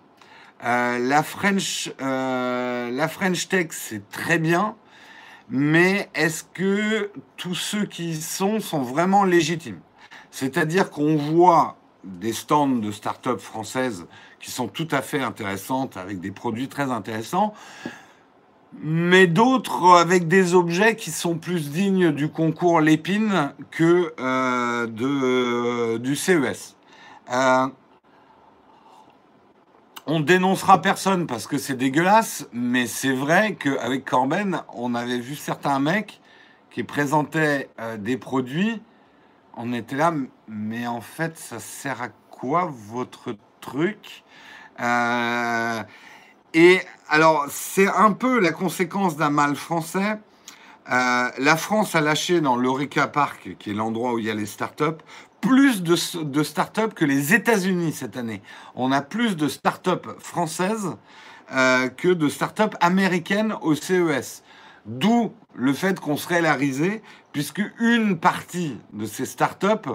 Euh, 0.63 0.99
la, 0.99 1.23
French, 1.23 1.91
euh, 2.01 2.91
la 2.91 3.07
French 3.07 3.47
Tech, 3.47 3.67
c'est 3.71 4.09
très 4.09 4.39
bien, 4.39 4.75
mais 5.49 6.09
est-ce 6.13 6.43
que 6.43 7.11
tous 7.37 7.55
ceux 7.55 7.85
qui 7.85 8.09
y 8.09 8.21
sont 8.21 8.59
sont 8.59 8.81
vraiment 8.81 9.23
légitimes? 9.23 9.79
C'est-à-dire 10.31 10.89
qu'on 10.89 11.15
voit 11.15 11.77
des 12.03 12.33
stands 12.33 12.67
de 12.67 12.91
start-up 12.91 13.39
françaises 13.39 14.05
qui 14.39 14.51
sont 14.51 14.67
tout 14.67 14.87
à 14.91 15.01
fait 15.01 15.21
intéressantes, 15.21 15.97
avec 15.97 16.19
des 16.19 16.31
produits 16.31 16.67
très 16.67 16.91
intéressants, 16.91 17.53
mais 18.81 19.27
d'autres 19.27 19.97
avec 19.97 20.27
des 20.27 20.53
objets 20.53 20.95
qui 20.95 21.11
sont 21.11 21.37
plus 21.37 21.71
dignes 21.71 22.11
du 22.11 22.29
concours 22.29 22.81
Lépine 22.81 23.53
que 23.71 24.13
euh, 24.19 24.87
de, 24.87 25.97
du 25.97 26.15
CES. 26.15 26.75
Euh, 27.31 27.67
on 30.07 30.19
dénoncera 30.19 30.81
personne 30.81 31.27
parce 31.27 31.45
que 31.45 31.57
c'est 31.57 31.75
dégueulasse, 31.75 32.47
mais 32.51 32.87
c'est 32.87 33.13
vrai 33.13 33.55
qu'avec 33.55 34.05
Corben, 34.05 34.63
on 34.73 34.95
avait 34.95 35.19
vu 35.19 35.35
certains 35.35 35.79
mecs 35.79 36.19
qui 36.71 36.83
présentaient 36.83 37.69
euh, 37.79 37.97
des 37.97 38.17
produits. 38.17 38.81
On 39.55 39.73
était 39.73 39.95
là, 39.95 40.13
mais 40.47 40.87
en 40.87 41.01
fait, 41.01 41.37
ça 41.37 41.59
sert 41.59 42.01
à 42.01 42.09
quoi 42.31 42.71
votre 42.71 43.35
truc? 43.61 44.23
Euh, 44.79 45.83
Et 46.53 46.81
alors, 47.09 47.45
c'est 47.49 47.87
un 47.87 48.13
peu 48.13 48.39
la 48.39 48.51
conséquence 48.51 49.17
d'un 49.17 49.29
mal 49.29 49.55
français. 49.55 50.19
la 50.87 51.57
France 51.57 51.95
a 51.95 52.01
lâché 52.01 52.41
dans 52.41 52.55
l'Eureka 52.57 53.07
Park, 53.07 53.57
qui 53.59 53.71
est 53.71 53.73
l'endroit 53.73 54.13
où 54.13 54.19
il 54.19 54.25
y 54.25 54.31
a 54.31 54.35
les 54.35 54.47
startups, 54.47 55.03
plus 55.41 55.83
de, 55.83 56.43
startups 56.43 56.93
que 56.95 57.05
les 57.05 57.33
États-Unis 57.33 57.93
cette 57.93 58.17
année. 58.17 58.41
On 58.75 58.91
a 58.91 59.01
plus 59.01 59.35
de 59.35 59.47
startups 59.47 60.09
françaises 60.19 60.95
euh, 61.51 61.87
que 61.89 62.09
de 62.09 62.29
startups 62.29 62.75
américaines 62.81 63.55
au 63.61 63.75
CES. 63.75 64.43
D'où 64.85 65.33
le 65.55 65.73
fait 65.73 65.99
qu'on 65.99 66.17
serait 66.17 66.41
la 66.41 66.53
risée, 66.53 67.01
puisque 67.31 67.61
une 67.79 68.17
partie 68.17 68.77
de 68.93 69.05
ces 69.05 69.25
startups 69.25 69.89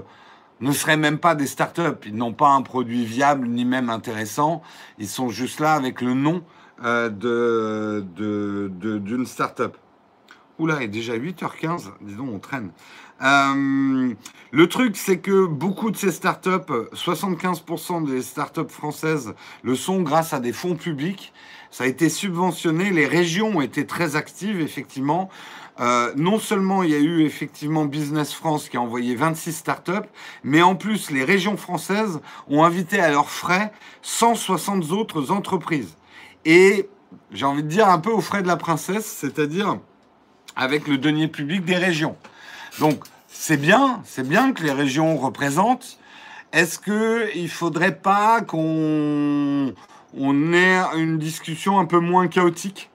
ne 0.61 0.73
seraient 0.73 0.97
même 0.97 1.19
pas 1.19 1.35
des 1.35 1.47
startups. 1.47 2.07
Ils 2.07 2.15
n'ont 2.15 2.33
pas 2.33 2.51
un 2.51 2.63
produit 2.63 3.05
viable 3.05 3.49
ni 3.49 3.65
même 3.65 3.91
intéressant. 3.91 4.63
Ils 4.99 5.09
sont 5.09 5.29
juste 5.29 5.61
là 5.61 5.75
avec 5.75 6.01
le 6.01 6.15
nom 6.15 6.43
euh, 6.85 7.11
de, 7.11 8.03
d'une 8.99 9.27
startup. 9.27 9.77
Oula, 10.59 10.77
il 10.81 10.85
est 10.85 10.89
déjà 10.89 11.17
8h15. 11.17 11.91
Disons, 12.01 12.29
on 12.33 12.39
traîne. 12.39 12.71
Euh, 13.25 14.15
le 14.51 14.69
truc, 14.69 14.97
c'est 14.97 15.19
que 15.19 15.47
beaucoup 15.47 15.91
de 15.91 15.97
ces 15.97 16.13
startups, 16.13 16.73
75% 16.93 18.07
des 18.07 18.23
startups 18.23 18.69
françaises 18.69 19.35
le 19.63 19.75
sont 19.75 20.03
grâce 20.03 20.33
à 20.33 20.41
des 20.41 20.53
fonds 20.53 20.77
publics. 20.77 21.33
Ça 21.71 21.85
a 21.85 21.87
été 21.87 22.09
subventionné. 22.09 22.91
Les 22.91 23.07
régions 23.07 23.57
ont 23.57 23.61
été 23.61 23.87
très 23.87 24.15
actives, 24.15 24.61
effectivement. 24.61 25.29
Euh, 25.81 26.13
non 26.17 26.39
seulement 26.39 26.85
il 26.85 26.91
y 26.91 26.95
a 26.95 27.01
eu 27.01 27.25
effectivement 27.25 27.85
Business 27.85 28.33
France 28.33 28.69
qui 28.69 28.77
a 28.77 28.81
envoyé 28.81 29.17
26 29.17 29.53
startups, 29.53 30.09
mais 30.45 30.63
en 30.63 30.77
plus 30.77 31.11
les 31.11 31.25
régions 31.25 31.57
françaises 31.57 32.21
ont 32.47 32.63
invité 32.63 33.01
à 33.01 33.11
leurs 33.11 33.29
frais 33.29 33.73
160 34.03 34.93
autres 34.93 35.33
entreprises. 35.33 35.97
Et 36.45 36.89
j'ai 37.33 37.45
envie 37.45 37.65
de 37.65 37.69
dire 37.69 37.89
un 37.89 37.99
peu 37.99 38.11
aux 38.11 38.21
frais 38.21 38.43
de 38.43 38.47
la 38.47 38.57
princesse, 38.57 39.07
c'est-à-dire 39.07 39.81
avec 40.55 40.87
le 40.87 40.97
denier 40.97 41.27
public 41.27 41.65
des 41.65 41.77
régions. 41.77 42.17
Donc, 42.79 43.05
c'est 43.37 43.57
bien, 43.57 44.01
c'est 44.05 44.27
bien 44.27 44.53
que 44.53 44.63
les 44.63 44.73
régions 44.73 45.17
représentent. 45.19 45.99
Est-ce 46.53 46.79
qu'il 46.79 47.43
ne 47.43 47.49
faudrait 47.49 47.97
pas 47.97 48.41
qu'on 48.43 49.75
on 50.17 50.53
ait 50.53 50.79
une 50.97 51.19
discussion 51.19 51.79
un 51.81 51.85
peu 51.85 51.99
moins 51.99 52.29
chaotique? 52.29 52.91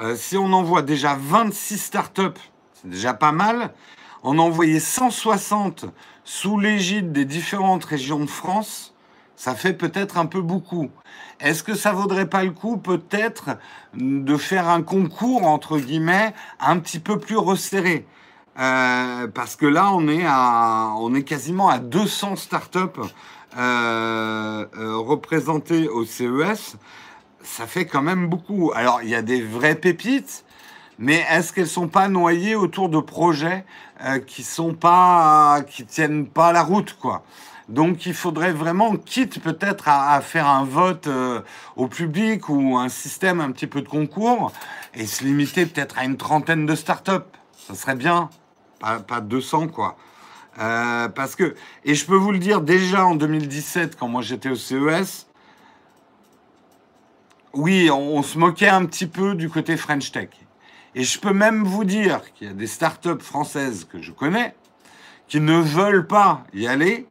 Euh, 0.00 0.14
Si 0.16 0.36
on 0.36 0.52
envoie 0.52 0.82
déjà 0.82 1.16
26 1.20 1.78
startups, 1.78 2.40
c'est 2.74 2.88
déjà 2.88 3.12
pas 3.12 3.32
mal. 3.32 3.74
On 4.22 4.38
a 4.38 4.42
envoyé 4.42 4.80
160 4.80 5.86
sous 6.24 6.58
l'égide 6.58 7.12
des 7.12 7.24
différentes 7.24 7.84
régions 7.84 8.20
de 8.20 8.30
France. 8.30 8.94
Ça 9.34 9.54
fait 9.56 9.74
peut-être 9.74 10.16
un 10.16 10.26
peu 10.26 10.40
beaucoup. 10.40 10.90
Est-ce 11.40 11.62
que 11.64 11.74
ça 11.74 11.92
vaudrait 11.92 12.28
pas 12.28 12.44
le 12.44 12.52
coup 12.52 12.78
peut-être 12.78 13.58
de 13.94 14.36
faire 14.36 14.68
un 14.68 14.82
concours 14.82 15.44
entre 15.46 15.78
guillemets 15.78 16.34
un 16.60 16.78
petit 16.78 17.00
peu 17.00 17.18
plus 17.18 17.36
resserré? 17.36 18.06
Euh, 18.58 19.26
parce 19.28 19.54
que 19.54 19.66
là 19.66 19.90
on 19.92 20.08
est 20.08 20.24
à 20.26 20.94
on 20.98 21.14
est 21.14 21.24
quasiment 21.24 21.68
à 21.68 21.78
200 21.78 22.36
startups 22.36 22.78
euh, 23.58 24.64
euh, 24.78 24.96
représentées 24.96 25.88
au 25.88 26.04
CES. 26.06 26.76
Ça 27.42 27.66
fait 27.66 27.84
quand 27.84 28.02
même 28.02 28.28
beaucoup. 28.28 28.72
Alors 28.74 29.00
il 29.02 29.10
y 29.10 29.14
a 29.14 29.22
des 29.22 29.42
vraies 29.42 29.74
pépites, 29.74 30.44
mais 30.98 31.24
est-ce 31.30 31.52
qu'elles 31.52 31.68
sont 31.68 31.88
pas 31.88 32.08
noyées 32.08 32.54
autour 32.56 32.88
de 32.88 32.98
projets 32.98 33.64
qui 34.26 34.42
sont 34.42 34.74
pas 34.74 35.60
tiennent 35.88 36.26
pas 36.26 36.52
la 36.52 36.62
route 36.62 36.96
quoi? 36.98 37.24
Donc 37.68 38.06
il 38.06 38.14
faudrait 38.14 38.52
vraiment, 38.52 38.96
quitte 38.96 39.42
peut-être 39.42 39.88
à, 39.88 40.20
faire 40.20 40.46
un 40.46 40.64
vote 40.64 41.08
au 41.76 41.88
public 41.88 42.48
ou 42.48 42.78
un 42.78 42.88
système 42.88 43.40
un 43.40 43.50
petit 43.50 43.66
peu 43.66 43.82
de 43.82 43.88
concours, 43.88 44.52
et 44.94 45.06
se 45.06 45.24
limiter 45.24 45.66
peut-être 45.66 45.98
à 45.98 46.04
une 46.04 46.16
trentaine 46.16 46.64
de 46.64 46.74
startups. 46.74 47.26
Ça 47.66 47.74
serait 47.74 47.96
bien, 47.96 48.30
pas, 48.78 49.00
pas 49.00 49.20
200 49.20 49.68
quoi. 49.68 49.96
Euh, 50.58 51.08
parce 51.08 51.36
que, 51.36 51.54
et 51.84 51.94
je 51.94 52.06
peux 52.06 52.16
vous 52.16 52.32
le 52.32 52.38
dire 52.38 52.62
déjà 52.62 53.04
en 53.04 53.14
2017, 53.14 53.96
quand 53.96 54.08
moi 54.08 54.22
j'étais 54.22 54.48
au 54.48 54.54
CES, 54.54 55.26
oui, 57.52 57.90
on, 57.90 58.22
se 58.22 58.38
moquait 58.38 58.68
un 58.68 58.84
petit 58.84 59.06
peu 59.06 59.34
du 59.34 59.48
côté 59.48 59.76
French 59.76 60.12
Tech. 60.12 60.28
Et 60.94 61.04
je 61.04 61.18
peux 61.18 61.32
même 61.32 61.64
vous 61.64 61.84
dire 61.84 62.20
qu'il 62.34 62.46
y 62.46 62.50
a 62.50 62.54
des 62.54 62.66
startups 62.66 63.20
françaises 63.20 63.86
que 63.90 64.00
je 64.00 64.12
connais 64.12 64.54
qui 65.28 65.40
ne 65.40 65.58
veulent 65.58 66.06
pas 66.06 66.44
y 66.54 66.66
aller 66.66 67.06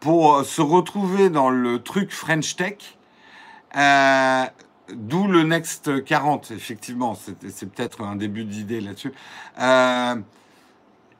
pour, 0.00 0.44
se 0.44 0.60
retrouver 0.60 1.30
dans 1.30 1.50
le 1.50 1.82
truc 1.82 2.12
French 2.12 2.54
Tech, 2.56 2.76
euh, 3.76 4.44
d'où 4.92 5.26
le 5.26 5.42
Next 5.42 6.04
40, 6.04 6.50
effectivement, 6.50 7.14
c'est 7.14 7.66
peut-être 7.70 8.02
un 8.02 8.16
début 8.16 8.44
d'idée 8.44 8.80
là-dessus. 8.80 9.12
Euh, 9.60 10.16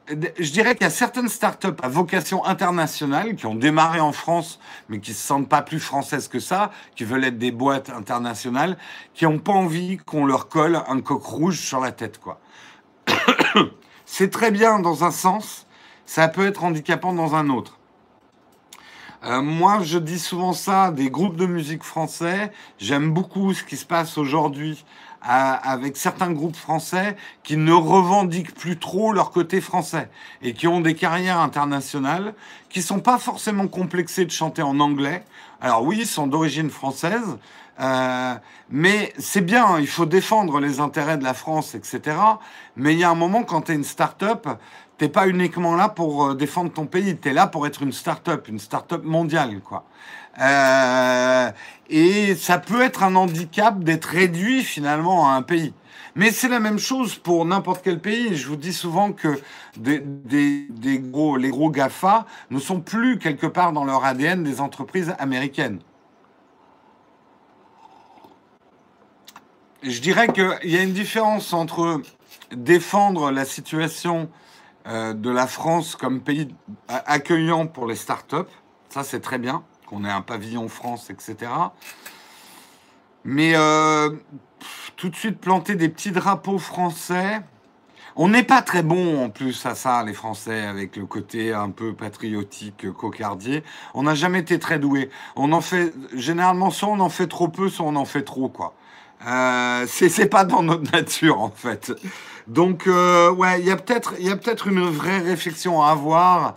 je 0.09 0.51
dirais 0.51 0.73
qu'il 0.75 0.83
y 0.83 0.87
a 0.87 0.89
certaines 0.89 1.27
startups 1.27 1.81
à 1.81 1.89
vocation 1.89 2.45
internationale 2.45 3.35
qui 3.35 3.45
ont 3.45 3.55
démarré 3.55 3.99
en 3.99 4.13
France, 4.13 4.59
mais 4.87 4.99
qui 4.99 5.13
se 5.13 5.25
sentent 5.25 5.49
pas 5.49 5.61
plus 5.61 5.79
françaises 5.79 6.27
que 6.27 6.39
ça, 6.39 6.71
qui 6.95 7.03
veulent 7.03 7.25
être 7.25 7.37
des 7.37 7.51
boîtes 7.51 7.89
internationales, 7.89 8.77
qui 9.13 9.25
n'ont 9.25 9.39
pas 9.39 9.51
envie 9.51 9.97
qu'on 9.97 10.25
leur 10.25 10.47
colle 10.47 10.81
un 10.87 11.01
coq 11.01 11.23
rouge 11.23 11.59
sur 11.59 11.79
la 11.79 11.91
tête. 11.91 12.19
C'est 14.05 14.29
très 14.29 14.51
bien 14.51 14.79
dans 14.79 15.03
un 15.03 15.11
sens, 15.11 15.67
ça 16.05 16.29
peut 16.29 16.47
être 16.47 16.63
handicapant 16.63 17.11
dans 17.11 17.35
un 17.35 17.49
autre. 17.49 17.76
Euh, 19.27 19.41
moi, 19.41 19.79
je 19.83 19.97
dis 19.97 20.19
souvent 20.19 20.53
ça 20.53 20.91
des 20.91 21.09
groupes 21.09 21.35
de 21.35 21.45
musique 21.45 21.83
français. 21.83 22.49
J'aime 22.79 23.11
beaucoup 23.11 23.53
ce 23.53 23.61
qui 23.63 23.75
se 23.75 23.85
passe 23.85 24.17
aujourd'hui 24.17 24.85
euh, 25.27 25.55
avec 25.63 25.97
certains 25.97 26.31
groupes 26.31 26.55
français 26.55 27.17
qui 27.43 27.57
ne 27.57 27.73
revendiquent 27.73 28.55
plus 28.55 28.79
trop 28.79 29.11
leur 29.11 29.31
côté 29.31 29.59
français 29.59 30.09
et 30.41 30.53
qui 30.53 30.65
ont 30.67 30.79
des 30.79 30.95
carrières 30.95 31.39
internationales, 31.39 32.35
qui 32.69 32.81
sont 32.81 33.01
pas 33.01 33.17
forcément 33.17 33.67
complexés 33.67 34.23
de 34.23 34.31
chanter 34.31 34.61
en 34.61 34.79
anglais. 34.79 35.25
Alors 35.59 35.83
oui, 35.83 35.97
ils 36.01 36.07
sont 36.07 36.27
d'origine 36.27 36.69
française, 36.69 37.37
euh, 37.81 38.35
mais 38.69 39.13
c'est 39.17 39.41
bien, 39.41 39.77
il 39.79 39.87
faut 39.87 40.05
défendre 40.05 40.61
les 40.61 40.79
intérêts 40.79 41.17
de 41.17 41.23
la 41.23 41.33
France, 41.33 41.75
etc. 41.75 42.15
Mais 42.77 42.93
il 42.93 42.99
y 42.99 43.03
a 43.03 43.09
un 43.09 43.15
moment, 43.15 43.43
quand 43.43 43.63
tu 43.63 43.73
es 43.73 43.75
une 43.75 43.83
start-up, 43.83 44.47
t'es 44.97 45.09
pas 45.09 45.27
uniquement 45.27 45.75
là 45.75 45.89
pour 45.89 46.25
euh, 46.25 46.35
défendre 46.35 46.71
ton 46.71 46.85
pays, 46.85 47.17
tu 47.17 47.29
es 47.29 47.33
là 47.33 47.47
pour 47.47 47.67
être 47.67 47.83
une 47.83 47.93
start-up, 47.93 48.47
une 48.47 48.59
start-up 48.59 49.03
mondiale, 49.03 49.61
quoi. 49.61 49.85
Euh, 50.39 51.51
et 51.89 52.35
ça 52.35 52.59
peut 52.59 52.81
être 52.81 53.03
un 53.03 53.15
handicap 53.15 53.79
d'être 53.79 54.05
réduit 54.05 54.63
finalement 54.63 55.29
à 55.29 55.33
un 55.33 55.41
pays. 55.41 55.73
Mais 56.15 56.31
c'est 56.31 56.49
la 56.49 56.59
même 56.59 56.79
chose 56.79 57.15
pour 57.15 57.45
n'importe 57.45 57.81
quel 57.83 57.99
pays. 57.99 58.35
Je 58.35 58.47
vous 58.47 58.55
dis 58.55 58.73
souvent 58.73 59.11
que 59.11 59.39
les 59.79 61.49
gros 61.49 61.69
GAFA 61.69 62.25
ne 62.49 62.59
sont 62.59 62.81
plus 62.81 63.19
quelque 63.19 63.47
part 63.47 63.71
dans 63.71 63.83
leur 63.83 64.03
ADN 64.03 64.43
des 64.43 64.61
entreprises 64.61 65.13
américaines. 65.19 65.79
Je 69.83 70.01
dirais 70.01 70.27
qu'il 70.27 70.71
y 70.71 70.77
a 70.77 70.81
une 70.81 70.93
différence 70.93 71.53
entre 71.53 72.01
défendre 72.51 73.31
la 73.31 73.45
situation 73.45 74.29
de 74.87 75.29
la 75.29 75.47
France 75.47 75.95
comme 75.95 76.21
pays 76.21 76.55
accueillant 76.87 77.67
pour 77.67 77.87
les 77.87 77.95
startups. 77.95 78.35
Ça, 78.89 79.03
c'est 79.03 79.19
très 79.19 79.37
bien 79.37 79.63
qu'on 79.87 80.05
ait 80.05 80.11
un 80.11 80.21
pavillon 80.21 80.67
France, 80.67 81.09
etc. 81.09 81.51
Mais 83.23 83.53
euh, 83.55 84.09
tout 84.95 85.09
de 85.09 85.15
suite 85.15 85.39
planter 85.39 85.75
des 85.75 85.89
petits 85.89 86.11
drapeaux 86.11 86.59
français, 86.59 87.41
on 88.15 88.29
n'est 88.29 88.43
pas 88.43 88.61
très 88.61 88.83
bon 88.83 89.23
en 89.25 89.29
plus 89.29 89.65
à 89.65 89.75
ça, 89.75 90.03
les 90.03 90.13
Français, 90.13 90.61
avec 90.61 90.95
le 90.95 91.05
côté 91.05 91.53
un 91.53 91.69
peu 91.69 91.93
patriotique, 91.93 92.91
cocardier. 92.93 93.63
On 93.93 94.03
n'a 94.03 94.15
jamais 94.15 94.39
été 94.39 94.59
très 94.59 94.79
doués. 94.79 95.09
On 95.35 95.51
en 95.51 95.61
fait 95.61 95.93
généralement 96.13 96.71
soit 96.71 96.89
on 96.89 96.99
en 96.99 97.09
fait 97.09 97.27
trop 97.27 97.47
peu, 97.47 97.69
soit 97.69 97.85
on 97.85 97.95
en 97.95 98.05
fait 98.05 98.23
trop, 98.23 98.49
quoi. 98.49 98.73
Euh, 99.27 99.85
c'est 99.87 100.29
pas 100.29 100.45
dans 100.45 100.63
notre 100.63 100.91
nature 100.93 101.41
en 101.41 101.49
fait. 101.49 101.91
Donc 102.47 102.87
euh, 102.87 103.29
ouais, 103.31 103.59
il 103.59 103.65
y 103.65 103.71
a 103.71 103.75
peut-être 103.75 104.15
peut-être 104.15 104.67
une 104.67 104.81
vraie 104.81 105.19
réflexion 105.19 105.81
à 105.81 105.89
avoir 105.89 106.55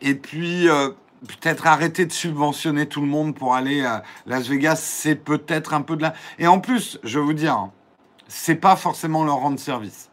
et 0.00 0.14
puis 0.14 0.68
euh, 0.68 0.90
peut-être 1.26 1.66
arrêter 1.66 2.06
de 2.06 2.12
subventionner 2.12 2.86
tout 2.86 3.02
le 3.02 3.06
monde 3.06 3.34
pour 3.34 3.54
aller 3.54 3.84
à 3.84 4.02
Las 4.26 4.48
Vegas, 4.48 4.76
c'est 4.76 5.14
peut-être 5.14 5.74
un 5.74 5.82
peu 5.82 5.96
de 5.96 6.02
la 6.02 6.14
et 6.38 6.46
en 6.46 6.58
plus, 6.58 6.98
je 7.04 7.18
vais 7.18 7.24
vous 7.24 7.34
dire, 7.34 7.68
c'est 8.28 8.54
pas 8.54 8.76
forcément 8.76 9.24
leur 9.24 9.36
rendre 9.36 9.58
service. 9.58 10.10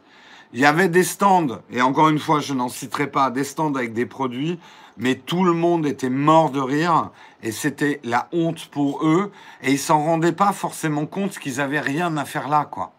Il 0.52 0.60
y 0.60 0.66
avait 0.66 0.88
des 0.88 1.04
stands 1.04 1.58
et 1.70 1.80
encore 1.80 2.10
une 2.10 2.18
fois, 2.18 2.40
je 2.40 2.52
n'en 2.52 2.68
citerai 2.68 3.06
pas 3.06 3.30
des 3.30 3.44
stands 3.44 3.74
avec 3.74 3.94
des 3.94 4.06
produits 4.06 4.58
mais 4.96 5.14
tout 5.16 5.44
le 5.44 5.52
monde 5.52 5.86
était 5.86 6.10
mort 6.10 6.50
de 6.50 6.60
rire 6.60 7.10
et 7.42 7.50
c'était 7.50 8.00
la 8.04 8.28
honte 8.32 8.66
pour 8.66 9.06
eux 9.06 9.32
et 9.62 9.72
ils 9.72 9.78
s'en 9.78 10.04
rendaient 10.04 10.32
pas 10.32 10.52
forcément 10.52 11.06
compte 11.06 11.38
qu'ils 11.38 11.60
avaient 11.60 11.80
rien 11.80 12.16
à 12.16 12.24
faire 12.24 12.48
là 12.48 12.68
quoi. 12.70 12.92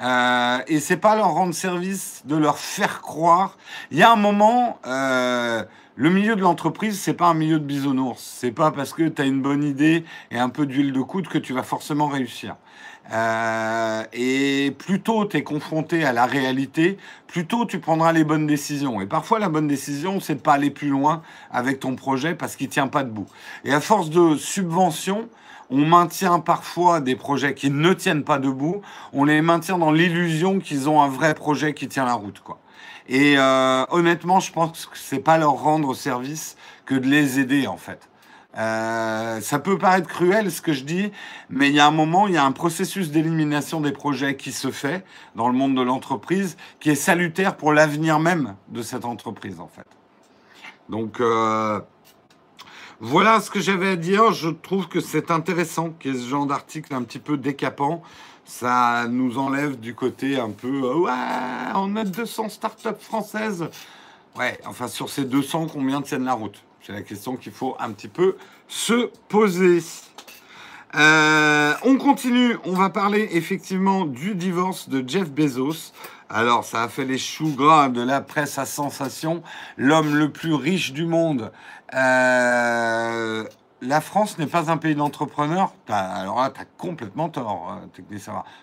Euh, 0.00 0.58
et 0.66 0.80
c'est 0.80 0.96
pas 0.96 1.14
leur 1.14 1.32
rendre 1.32 1.54
service 1.54 2.22
de 2.24 2.36
leur 2.36 2.58
faire 2.58 3.02
croire. 3.02 3.58
Il 3.90 3.98
y 3.98 4.02
a 4.02 4.10
un 4.10 4.16
moment, 4.16 4.78
euh, 4.86 5.62
le 5.96 6.10
milieu 6.10 6.36
de 6.36 6.40
l'entreprise, 6.40 6.98
c'est 6.98 7.14
pas 7.14 7.26
un 7.26 7.34
milieu 7.34 7.58
de 7.58 7.64
bisounours. 7.64 8.20
C'est 8.20 8.52
pas 8.52 8.70
parce 8.70 8.94
que 8.94 9.08
tu 9.08 9.20
as 9.20 9.26
une 9.26 9.42
bonne 9.42 9.62
idée 9.62 10.04
et 10.30 10.38
un 10.38 10.48
peu 10.48 10.64
d'huile 10.64 10.92
de 10.92 11.02
coude 11.02 11.28
que 11.28 11.38
tu 11.38 11.52
vas 11.52 11.62
forcément 11.62 12.06
réussir. 12.06 12.56
Euh, 13.12 14.04
et 14.12 14.74
plus 14.78 15.00
tôt 15.00 15.24
tu 15.24 15.38
es 15.38 15.42
confronté 15.42 16.04
à 16.04 16.12
la 16.12 16.26
réalité, 16.26 16.96
plus 17.26 17.44
tôt 17.44 17.66
tu 17.66 17.80
prendras 17.80 18.12
les 18.12 18.24
bonnes 18.24 18.46
décisions. 18.46 19.00
Et 19.00 19.06
parfois, 19.06 19.38
la 19.38 19.48
bonne 19.48 19.66
décision, 19.68 20.20
c'est 20.20 20.36
de 20.36 20.40
pas 20.40 20.54
aller 20.54 20.70
plus 20.70 20.88
loin 20.88 21.22
avec 21.50 21.80
ton 21.80 21.96
projet 21.96 22.34
parce 22.34 22.56
qu'il 22.56 22.68
tient 22.68 22.88
pas 22.88 23.02
debout. 23.02 23.26
Et 23.64 23.74
à 23.74 23.80
force 23.80 24.10
de 24.10 24.36
subventions, 24.36 25.28
on 25.70 25.84
maintient 25.84 26.40
parfois 26.40 27.00
des 27.00 27.16
projets 27.16 27.54
qui 27.54 27.70
ne 27.70 27.92
tiennent 27.92 28.24
pas 28.24 28.38
debout. 28.38 28.82
On 29.12 29.24
les 29.24 29.40
maintient 29.40 29.78
dans 29.78 29.92
l'illusion 29.92 30.58
qu'ils 30.58 30.88
ont 30.88 31.00
un 31.00 31.08
vrai 31.08 31.34
projet 31.34 31.74
qui 31.74 31.88
tient 31.88 32.04
la 32.04 32.14
route, 32.14 32.40
quoi. 32.40 32.58
Et 33.08 33.38
euh, 33.38 33.84
honnêtement, 33.90 34.40
je 34.40 34.52
pense 34.52 34.86
que 34.86 34.96
c'est 34.96 35.18
pas 35.20 35.38
leur 35.38 35.54
rendre 35.54 35.94
service 35.94 36.56
que 36.86 36.94
de 36.94 37.06
les 37.06 37.40
aider, 37.40 37.66
en 37.66 37.76
fait. 37.76 38.08
Euh, 38.58 39.40
ça 39.40 39.58
peut 39.60 39.78
paraître 39.78 40.08
cruel 40.08 40.50
ce 40.50 40.60
que 40.60 40.72
je 40.72 40.82
dis, 40.82 41.12
mais 41.48 41.68
il 41.68 41.74
y 41.74 41.80
a 41.80 41.86
un 41.86 41.92
moment, 41.92 42.26
il 42.26 42.34
y 42.34 42.36
a 42.36 42.44
un 42.44 42.52
processus 42.52 43.10
d'élimination 43.10 43.80
des 43.80 43.92
projets 43.92 44.36
qui 44.36 44.50
se 44.50 44.70
fait 44.70 45.04
dans 45.36 45.48
le 45.48 45.54
monde 45.54 45.76
de 45.76 45.82
l'entreprise, 45.82 46.56
qui 46.80 46.90
est 46.90 46.96
salutaire 46.96 47.56
pour 47.56 47.72
l'avenir 47.72 48.18
même 48.18 48.56
de 48.68 48.82
cette 48.82 49.04
entreprise 49.04 49.60
en 49.60 49.68
fait. 49.68 49.86
Donc 50.88 51.20
euh, 51.20 51.80
voilà 53.00 53.40
ce 53.40 53.50
que 53.50 53.60
j'avais 53.60 53.88
à 53.88 53.96
dire. 53.96 54.32
Je 54.32 54.50
trouve 54.50 54.86
que 54.86 55.00
c'est 55.00 55.30
intéressant 55.30 55.90
qu'il 55.98 56.14
y 56.14 56.16
ait 56.16 56.20
ce 56.20 56.28
genre 56.28 56.44
d'article 56.44 56.94
un 56.94 57.02
petit 57.02 57.18
peu 57.18 57.38
décapant. 57.38 58.02
Ça 58.44 59.06
nous 59.08 59.38
enlève 59.38 59.80
du 59.80 59.94
côté 59.94 60.38
un 60.38 60.50
peu 60.50 60.80
ouais, 60.80 61.10
on 61.74 61.96
a 61.96 62.04
200 62.04 62.50
startups 62.50 63.00
françaises. 63.00 63.68
Ouais, 64.36 64.58
enfin 64.66 64.86
sur 64.86 65.08
ces 65.08 65.24
200, 65.24 65.68
combien 65.72 66.02
tiennent 66.02 66.24
la 66.24 66.34
route? 66.34 66.62
C'est 66.82 66.92
la 66.92 67.02
question 67.02 67.36
qu'il 67.36 67.52
faut 67.52 67.74
un 67.78 67.90
petit 67.92 68.08
peu 68.08 68.36
se 68.68 69.10
poser. 69.28 69.82
Euh, 70.96 71.72
on 71.84 71.96
continue, 71.96 72.56
on 72.64 72.72
va 72.72 72.90
parler 72.90 73.28
effectivement 73.32 74.04
du 74.04 74.34
divorce 74.34 74.88
de 74.88 75.08
Jeff 75.08 75.30
Bezos. 75.30 75.92
Alors, 76.28 76.64
ça 76.64 76.84
a 76.84 76.88
fait 76.88 77.04
les 77.04 77.18
choux 77.18 77.52
gras 77.56 77.88
de 77.88 78.00
la 78.00 78.20
presse 78.20 78.56
à 78.58 78.64
sensation. 78.64 79.42
L'homme 79.76 80.14
le 80.14 80.30
plus 80.30 80.54
riche 80.54 80.92
du 80.92 81.04
monde. 81.04 81.50
Euh, 81.94 83.44
la 83.82 84.00
France 84.00 84.38
n'est 84.38 84.46
pas 84.46 84.70
un 84.70 84.76
pays 84.76 84.94
d'entrepreneurs. 84.94 85.72
Alors 85.88 86.40
là, 86.40 86.50
tu 86.50 86.60
as 86.60 86.64
complètement 86.78 87.28
tort. 87.28 87.68
Hein, 87.70 87.88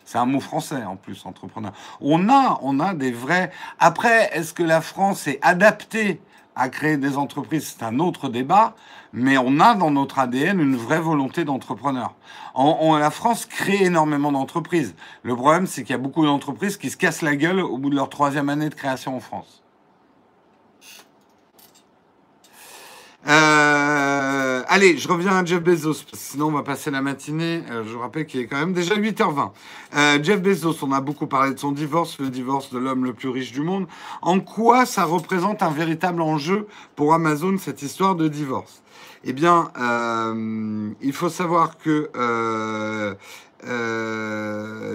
C'est 0.06 0.18
un 0.18 0.26
mot 0.26 0.40
français 0.40 0.84
en 0.84 0.96
plus, 0.96 1.26
entrepreneur. 1.26 1.74
On 2.02 2.30
a, 2.30 2.60
on 2.62 2.80
a 2.80 2.94
des 2.94 3.12
vrais. 3.12 3.52
Après, 3.80 4.30
est-ce 4.34 4.54
que 4.54 4.64
la 4.64 4.82
France 4.82 5.28
est 5.28 5.40
adaptée 5.42 6.22
à 6.58 6.70
créer 6.70 6.98
des 6.98 7.18
entreprises, 7.18 7.76
c'est 7.78 7.86
un 7.86 8.00
autre 8.00 8.30
débat, 8.30 8.76
mais 9.14 9.38
on 9.38 9.60
a 9.60 9.76
dans 9.76 9.92
notre 9.92 10.18
ADN 10.18 10.60
une 10.60 10.76
vraie 10.76 11.00
volonté 11.00 11.46
d'entrepreneur. 11.46 12.16
la 12.56 13.12
France 13.12 13.46
crée 13.46 13.84
énormément 13.84 14.32
d'entreprises. 14.32 14.96
Le 15.22 15.36
problème, 15.36 15.68
c'est 15.68 15.84
qu'il 15.84 15.92
y 15.92 16.00
a 16.00 16.02
beaucoup 16.02 16.26
d'entreprises 16.26 16.78
qui 16.78 16.90
se 16.90 16.98
cassent 16.98 17.22
la 17.22 17.36
gueule 17.36 17.60
au 17.60 17.78
bout 17.78 17.92
de 17.92 17.96
leur 17.96 18.10
troisième 18.10 18.50
année 18.50 18.70
de 18.70 18.76
création 18.76 19.16
en 19.16 19.20
France. 19.20 19.62
Euh, 23.28 24.62
allez, 24.70 24.98
je 24.98 25.06
reviens 25.08 25.36
à 25.36 25.44
Jeff 25.44 25.62
Bezos, 25.62 26.06
sinon 26.14 26.48
on 26.48 26.52
va 26.52 26.64
passer 26.64 26.92
la 26.92 27.02
matinée. 27.02 27.62
Euh, 27.70 27.84
je 27.86 27.90
vous 27.90 28.00
rappelle 28.00 28.26
qu'il 28.26 28.40
est 28.40 28.48
quand 28.48 28.58
même 28.58 28.72
déjà 28.72 28.96
8h20. 28.96 29.52
Euh, 29.98 30.20
Jeff 30.24 30.42
Bezos, 30.42 30.78
on 30.82 30.94
a 30.94 31.02
beaucoup 31.02 31.28
parlé 31.28 31.54
de 31.54 31.60
son 31.60 31.74
divorce, 31.74 32.20
le 32.20 32.30
divorce 32.30 32.72
de 32.72 32.80
l'homme 32.80 33.04
le 33.04 33.12
plus 33.12 33.28
riche 33.28 33.52
du 33.52 33.60
monde. 33.60 33.86
En 34.22 34.40
quoi 34.40 34.86
ça 34.86 35.04
représente 35.04 35.62
un 35.62 35.72
véritable 35.72 36.22
enjeu 36.22 36.68
pour 36.96 37.14
Amazon, 37.14 37.58
cette 37.58 37.82
histoire 37.82 38.16
de 38.16 38.30
divorce? 38.30 38.82
Eh 39.26 39.34
bien, 39.34 39.72
il 41.02 41.12
faut 41.12 41.28
savoir 41.28 41.78
que 41.80 42.10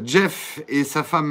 Jeff 0.06 0.60
et 0.68 0.84
sa 0.84 1.02
femme 1.02 1.26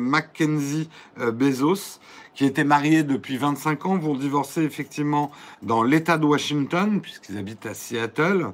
Mackenzie 0.00 0.88
Bezos 1.18 1.98
qui 2.38 2.44
étaient 2.44 2.62
mariés 2.62 3.02
depuis 3.02 3.36
25 3.36 3.86
ans, 3.86 3.98
vont 3.98 4.14
divorcer 4.14 4.62
effectivement 4.62 5.32
dans 5.62 5.82
l'État 5.82 6.18
de 6.18 6.24
Washington, 6.24 7.00
puisqu'ils 7.00 7.36
habitent 7.36 7.66
à 7.66 7.74
Seattle, 7.74 8.52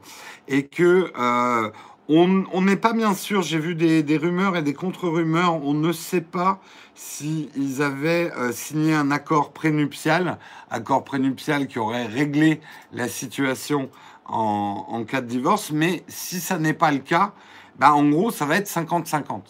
et 0.48 0.64
que 0.68 1.12
euh, 1.18 1.70
on 2.08 2.62
n'est 2.62 2.76
pas 2.76 2.94
bien 2.94 3.12
sûr, 3.12 3.42
j'ai 3.42 3.58
vu 3.58 3.74
des, 3.74 4.16
rumeurs 4.16 4.56
et 4.56 4.62
des 4.62 4.72
contre-rumeurs, 4.72 5.62
on 5.62 5.74
ne 5.74 5.92
sait 5.92 6.22
pas 6.22 6.62
s'ils 6.94 7.82
avaient 7.82 8.32
euh, 8.38 8.52
signé 8.52 8.94
un 8.94 9.10
accord 9.10 9.52
prénuptial, 9.52 10.38
accord 10.70 11.04
prénuptial 11.04 11.66
qui 11.66 11.78
aurait 11.78 12.06
réglé 12.06 12.62
la 12.94 13.06
situation 13.06 13.90
en, 14.24 14.86
en 14.88 15.04
cas 15.04 15.20
de 15.20 15.26
divorce, 15.26 15.72
mais 15.72 16.04
si 16.08 16.40
ça 16.40 16.58
n'est 16.58 16.72
pas 16.72 16.90
le 16.90 17.00
cas, 17.00 17.34
bah, 17.78 17.92
en 17.92 18.08
gros, 18.08 18.30
ça 18.30 18.46
va 18.46 18.56
être 18.56 18.66
50-50. 18.66 19.42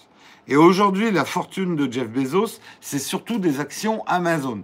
Et 0.47 0.57
aujourd'hui, 0.57 1.11
la 1.11 1.25
fortune 1.25 1.75
de 1.75 1.91
Jeff 1.91 2.09
Bezos, 2.09 2.61
c'est 2.81 2.99
surtout 2.99 3.39
des 3.39 3.61
actions 3.61 4.05
Amazon. 4.07 4.63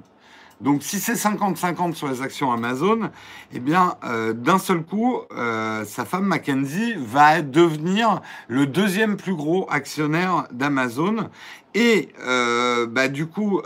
Donc 0.60 0.82
si 0.82 1.00
c'est 1.00 1.14
50-50 1.14 1.94
sur 1.94 2.08
les 2.08 2.20
actions 2.20 2.52
Amazon, 2.52 3.10
eh 3.54 3.60
bien 3.60 3.94
euh, 4.04 4.34
d'un 4.34 4.58
seul 4.58 4.82
coup, 4.82 5.20
euh, 5.32 5.86
sa 5.86 6.04
femme 6.04 6.26
Mackenzie 6.26 6.94
va 6.98 7.40
devenir 7.40 8.20
le 8.46 8.66
deuxième 8.66 9.16
plus 9.16 9.34
gros 9.34 9.66
actionnaire 9.70 10.46
d'Amazon. 10.52 11.30
Et 11.74 12.08
euh, 12.26 12.86
bah, 12.86 13.08
du 13.08 13.26
coup, 13.26 13.62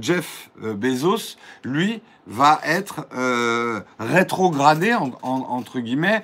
Jeff 0.00 0.50
Bezos, 0.58 1.36
lui, 1.64 2.02
va 2.26 2.60
être 2.64 3.06
euh, 3.14 3.80
rétrogradé 3.98 4.94
entre 4.94 5.80
guillemets 5.80 6.22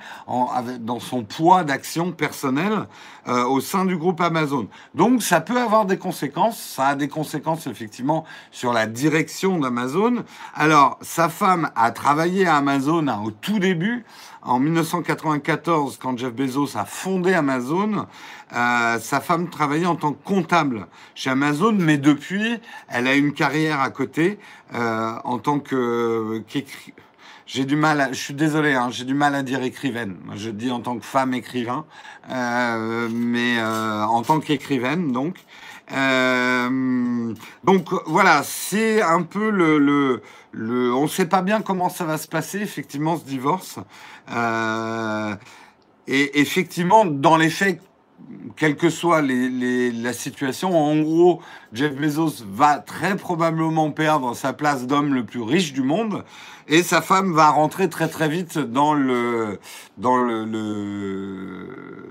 dans 0.81 1.01
son 1.01 1.25
poids 1.25 1.65
d'action 1.65 2.13
personnelle 2.13 2.87
euh, 3.27 3.45
au 3.45 3.61
sein 3.61 3.85
du 3.85 3.97
groupe 3.97 4.21
Amazon. 4.21 4.69
Donc 4.95 5.23
ça 5.23 5.41
peut 5.41 5.61
avoir 5.61 5.87
des 5.87 5.99
conséquences. 5.99 6.61
Ça 6.61 6.89
a 6.89 6.95
des 6.95 7.09
conséquences 7.09 7.67
effectivement 7.67 8.25
sur 8.53 8.73
la 8.73 8.87
direction 8.87 9.59
d'Amazon. 9.59 10.25
Alors 10.55 10.99
sa 11.03 11.29
femme 11.29 11.71
a 11.75 11.91
travaillé 11.91 12.47
à 12.47 12.57
Amazon 12.57 13.09
hein, 13.09 13.21
au 13.25 13.31
tout 13.31 13.59
début 13.59 14.05
en 14.49 14.61
1994, 14.61 15.99
quand 16.01 16.19
Jeff 16.19 16.33
Bezos 16.33 16.77
a 16.77 16.87
fondé 16.87 17.35
Amazon, 17.35 18.07
euh, 18.55 18.99
sa 18.99 19.21
femme 19.21 19.51
travaillait 19.51 19.87
en 19.87 19.97
tant 19.97 20.13
que 20.13 20.25
comptable 20.25 20.87
chez 21.15 21.29
Amazon, 21.29 21.73
mais 21.73 21.99
depuis, 21.99 22.59
elle 22.89 23.07
a 23.07 23.15
une 23.15 23.35
carrière 23.35 23.81
à 23.81 23.91
côté 23.91 24.39
euh, 24.75 25.13
en 25.25 25.39
tant 25.39 25.61
que 25.61 26.43
j'ai 27.47 27.65
du 27.67 27.77
mal, 27.77 28.09
je 28.13 28.19
suis 28.19 28.35
désolé, 28.35 28.73
hein, 28.75 28.89
j'ai 28.91 29.05
du 29.05 29.15
mal 29.15 29.35
à 29.35 29.43
dire 29.43 29.63
écrivaine. 29.63 30.17
Je 30.35 30.51
dis 30.51 30.71
en 30.71 30.81
tant 30.81 30.99
que 30.99 31.05
femme 31.05 31.35
écrivain, 31.35 31.85
euh, 32.31 33.09
mais 33.13 33.63
en 33.63 34.23
tant 34.23 34.41
qu'écrivaine 34.41 35.13
donc. 35.13 35.37
donc 37.65 37.93
voilà, 38.07 38.43
c'est 38.45 39.03
un 39.03 39.23
peu 39.23 39.51
le, 39.51 39.79
le, 39.79 40.23
le 40.53 40.95
on 40.95 41.03
ne 41.03 41.09
sait 41.09 41.27
pas 41.27 41.43
bien 41.43 41.61
comment 41.61 41.89
ça 41.89 42.05
va 42.05 42.19
se 42.19 42.29
passer 42.29 42.61
effectivement 42.61 43.19
ce 43.19 43.25
divorce. 43.25 43.79
Euh, 44.33 45.35
et 46.07 46.41
effectivement, 46.41 47.05
dans 47.05 47.37
les 47.37 47.51
faits, 47.51 47.81
quelle 48.57 48.77
que 48.77 48.91
soit 48.91 49.23
la 49.23 50.13
situation, 50.13 50.77
en 50.77 50.97
gros, 51.01 51.41
Jeff 51.73 51.95
Bezos 51.95 52.45
va 52.51 52.79
très 52.79 53.17
probablement 53.17 53.91
perdre 53.91 54.35
sa 54.35 54.53
place 54.53 54.87
d'homme 54.87 55.15
le 55.15 55.25
plus 55.25 55.43
riche 55.43 55.73
du 55.73 55.83
monde 55.83 56.25
et 56.69 56.83
sa 56.83 57.01
femme 57.01 57.33
va 57.33 57.49
rentrer 57.49 57.89
très 57.89 58.09
très 58.09 58.29
vite 58.29 58.59
dans 58.59 58.93
le, 58.95 59.59
dans 59.97 60.17
le, 60.17 60.45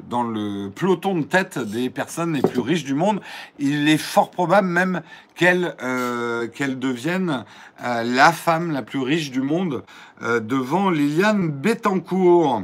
dans 0.10 0.24
le 0.24 0.70
peloton 0.70 1.16
de 1.16 1.24
tête 1.24 1.60
des 1.60 1.90
personnes 1.90 2.34
les 2.34 2.42
plus 2.42 2.62
riches 2.62 2.84
du 2.84 2.96
monde. 2.96 3.22
Il 3.60 3.88
est 3.88 3.98
fort 3.98 4.32
probable 4.32 4.68
même 4.68 5.02
qu'elle 5.36 5.76
euh, 5.84 6.48
devienne 6.48 7.46
euh, 7.84 8.04
la 8.04 8.32
femme 8.32 8.72
la 8.72 8.82
plus 8.82 9.02
riche 9.02 9.32
du 9.32 9.42
monde 9.42 9.84
euh, 10.24 10.40
devant 10.40 10.90
Liliane 10.90 11.50
Bettencourt, 11.50 12.64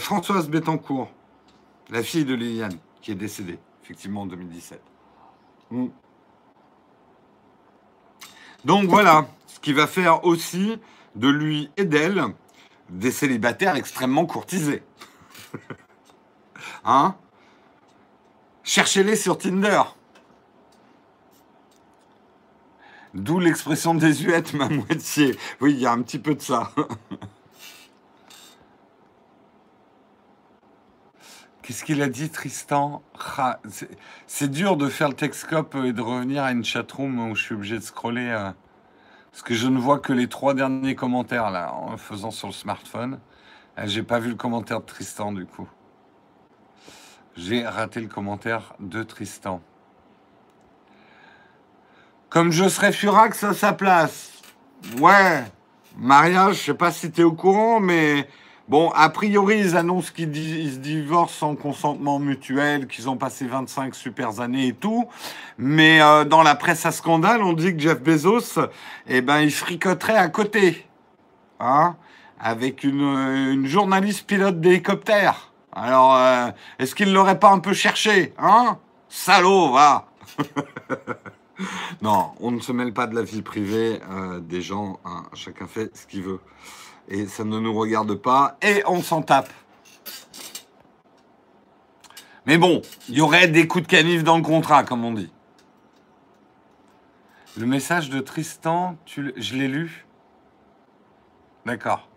Françoise 0.00 0.48
Bettencourt 0.48 1.12
la 1.90 2.02
fille 2.02 2.24
de 2.24 2.34
Liliane, 2.34 2.78
qui 3.00 3.12
est 3.12 3.16
décédée, 3.16 3.58
effectivement, 3.82 4.22
en 4.22 4.26
2017. 4.26 4.80
Mm. 5.70 5.86
Donc 8.64 8.88
voilà, 8.88 9.28
ce 9.46 9.58
qui 9.60 9.72
va 9.72 9.86
faire 9.86 10.24
aussi 10.24 10.78
de 11.16 11.28
lui 11.28 11.70
et 11.76 11.84
d'elle 11.84 12.24
des 12.90 13.10
célibataires 13.10 13.76
extrêmement 13.76 14.26
courtisés. 14.26 14.82
hein? 16.84 17.16
Cherchez-les 18.62 19.16
sur 19.16 19.38
Tinder. 19.38 19.82
D'où 23.14 23.40
l'expression 23.40 23.94
désuète, 23.94 24.54
ma 24.54 24.68
moitié. 24.68 25.36
Oui, 25.60 25.72
il 25.72 25.80
y 25.80 25.86
a 25.86 25.92
un 25.92 26.02
petit 26.02 26.18
peu 26.18 26.34
de 26.34 26.42
ça. 26.42 26.72
Qu'est-ce 31.70 31.84
qu'il 31.84 32.02
a 32.02 32.08
dit, 32.08 32.30
Tristan? 32.30 33.00
C'est 34.26 34.50
dur 34.50 34.76
de 34.76 34.88
faire 34.88 35.08
le 35.08 35.14
Texcope 35.14 35.76
et 35.76 35.92
de 35.92 36.00
revenir 36.00 36.42
à 36.42 36.50
une 36.50 36.64
chatroom 36.64 37.30
où 37.30 37.36
je 37.36 37.44
suis 37.44 37.54
obligé 37.54 37.76
de 37.76 37.84
scroller. 37.84 38.28
Euh, 38.28 38.50
parce 39.30 39.44
que 39.44 39.54
je 39.54 39.68
ne 39.68 39.78
vois 39.78 40.00
que 40.00 40.12
les 40.12 40.26
trois 40.26 40.54
derniers 40.54 40.96
commentaires 40.96 41.52
là, 41.52 41.72
en 41.72 41.96
faisant 41.96 42.32
sur 42.32 42.48
le 42.48 42.52
smartphone. 42.52 43.20
Euh, 43.78 43.82
j'ai 43.86 44.02
pas 44.02 44.18
vu 44.18 44.30
le 44.30 44.34
commentaire 44.34 44.80
de 44.80 44.84
Tristan 44.84 45.30
du 45.30 45.46
coup. 45.46 45.68
J'ai 47.36 47.64
raté 47.64 48.00
le 48.00 48.08
commentaire 48.08 48.74
de 48.80 49.04
Tristan. 49.04 49.62
Comme 52.30 52.50
je 52.50 52.68
serais 52.68 52.90
furax 52.90 53.44
à 53.44 53.54
sa 53.54 53.74
place. 53.74 54.32
Ouais, 54.98 55.44
mariage, 55.96 56.56
je 56.56 56.62
sais 56.62 56.74
pas 56.74 56.90
si 56.90 57.12
tu 57.12 57.20
es 57.20 57.24
au 57.24 57.32
courant, 57.32 57.78
mais 57.78 58.26
Bon, 58.70 58.92
a 58.94 59.08
priori, 59.08 59.58
ils 59.58 59.76
annoncent 59.76 60.12
qu'ils 60.14 60.32
se 60.32 60.78
divorcent 60.78 61.36
sans 61.36 61.56
consentement 61.56 62.20
mutuel, 62.20 62.86
qu'ils 62.86 63.10
ont 63.10 63.16
passé 63.16 63.44
25 63.48 63.96
super 63.96 64.40
années 64.40 64.68
et 64.68 64.72
tout. 64.72 65.08
Mais 65.58 66.00
euh, 66.00 66.24
dans 66.24 66.44
la 66.44 66.54
presse 66.54 66.86
à 66.86 66.92
scandale, 66.92 67.42
on 67.42 67.52
dit 67.52 67.74
que 67.74 67.80
Jeff 67.80 68.00
Bezos, 68.00 68.60
eh 69.08 69.22
ben, 69.22 69.40
il 69.40 69.50
fricoterait 69.50 70.16
à 70.16 70.28
côté. 70.28 70.86
Hein, 71.58 71.96
avec 72.38 72.84
une, 72.84 73.66
journaliste 73.66 74.24
pilote 74.24 74.60
d'hélicoptère. 74.60 75.52
Alors, 75.72 76.14
euh, 76.14 76.50
est-ce 76.78 76.94
qu'il 76.94 77.12
l'aurait 77.12 77.40
pas 77.40 77.50
un 77.50 77.58
peu 77.58 77.72
cherché 77.72 78.34
Hein? 78.38 78.78
Salaud, 79.08 79.72
va 79.72 80.06
Non, 82.02 82.34
on 82.38 82.52
ne 82.52 82.60
se 82.60 82.70
mêle 82.70 82.92
pas 82.92 83.08
de 83.08 83.16
la 83.16 83.22
vie 83.22 83.42
privée 83.42 83.98
euh, 84.12 84.38
des 84.38 84.62
gens. 84.62 85.00
Hein. 85.04 85.24
Chacun 85.34 85.66
fait 85.66 85.90
ce 85.96 86.06
qu'il 86.06 86.22
veut 86.22 86.38
et 87.10 87.26
ça 87.26 87.44
ne 87.44 87.58
nous 87.58 87.74
regarde 87.74 88.14
pas, 88.14 88.56
et 88.62 88.82
on 88.86 89.02
s'en 89.02 89.20
tape. 89.22 89.52
Mais 92.46 92.56
bon, 92.56 92.80
il 93.08 93.16
y 93.16 93.20
aurait 93.20 93.48
des 93.48 93.66
coups 93.66 93.84
de 93.84 93.90
canif 93.90 94.24
dans 94.24 94.36
le 94.36 94.42
contrat, 94.42 94.84
comme 94.84 95.04
on 95.04 95.12
dit. 95.12 95.30
Le 97.58 97.66
message 97.66 98.08
de 98.10 98.20
Tristan, 98.20 98.96
tu, 99.04 99.32
je 99.36 99.56
l'ai 99.56 99.68
lu 99.68 100.06
D'accord. 101.66 102.08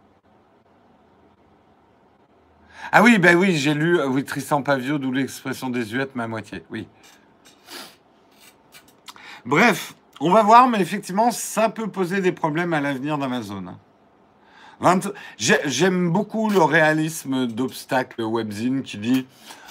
Ah 2.91 3.01
oui, 3.03 3.17
ben 3.17 3.35
oui, 3.35 3.55
j'ai 3.55 3.73
lu 3.73 3.99
euh, 3.99 4.07
oui, 4.07 4.23
Tristan 4.23 4.61
Pavio, 4.61 4.97
d'où 4.97 5.11
l'expression 5.11 5.69
désuète, 5.69 6.15
ma 6.15 6.27
moitié, 6.27 6.63
oui. 6.69 6.87
Bref, 9.45 9.95
on 10.19 10.31
va 10.31 10.43
voir, 10.43 10.67
mais 10.67 10.79
effectivement, 10.79 11.31
ça 11.31 11.69
peut 11.69 11.87
poser 11.87 12.21
des 12.21 12.31
problèmes 12.31 12.73
à 12.73 12.79
l'avenir 12.79 13.17
d'Amazon. 13.17 13.75
J'aime 15.37 16.11
beaucoup 16.11 16.49
le 16.49 16.61
réalisme 16.61 17.47
d'Obstacle 17.47 18.21
Webzine 18.21 18.83
qui 18.83 18.97
dit 18.97 19.25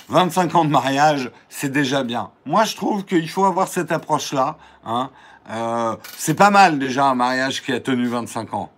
25 0.08 0.54
ans 0.54 0.64
de 0.64 0.70
mariage, 0.70 1.30
c'est 1.48 1.70
déjà 1.70 2.02
bien. 2.02 2.30
Moi, 2.44 2.64
je 2.64 2.76
trouve 2.76 3.04
qu'il 3.04 3.28
faut 3.28 3.44
avoir 3.44 3.68
cette 3.68 3.92
approche-là. 3.92 4.56
Hein. 4.84 5.10
Euh, 5.50 5.96
c'est 6.16 6.34
pas 6.34 6.50
mal 6.50 6.78
déjà 6.78 7.06
un 7.06 7.14
mariage 7.14 7.62
qui 7.62 7.72
a 7.72 7.80
tenu 7.80 8.06
25 8.06 8.54
ans. 8.54 8.70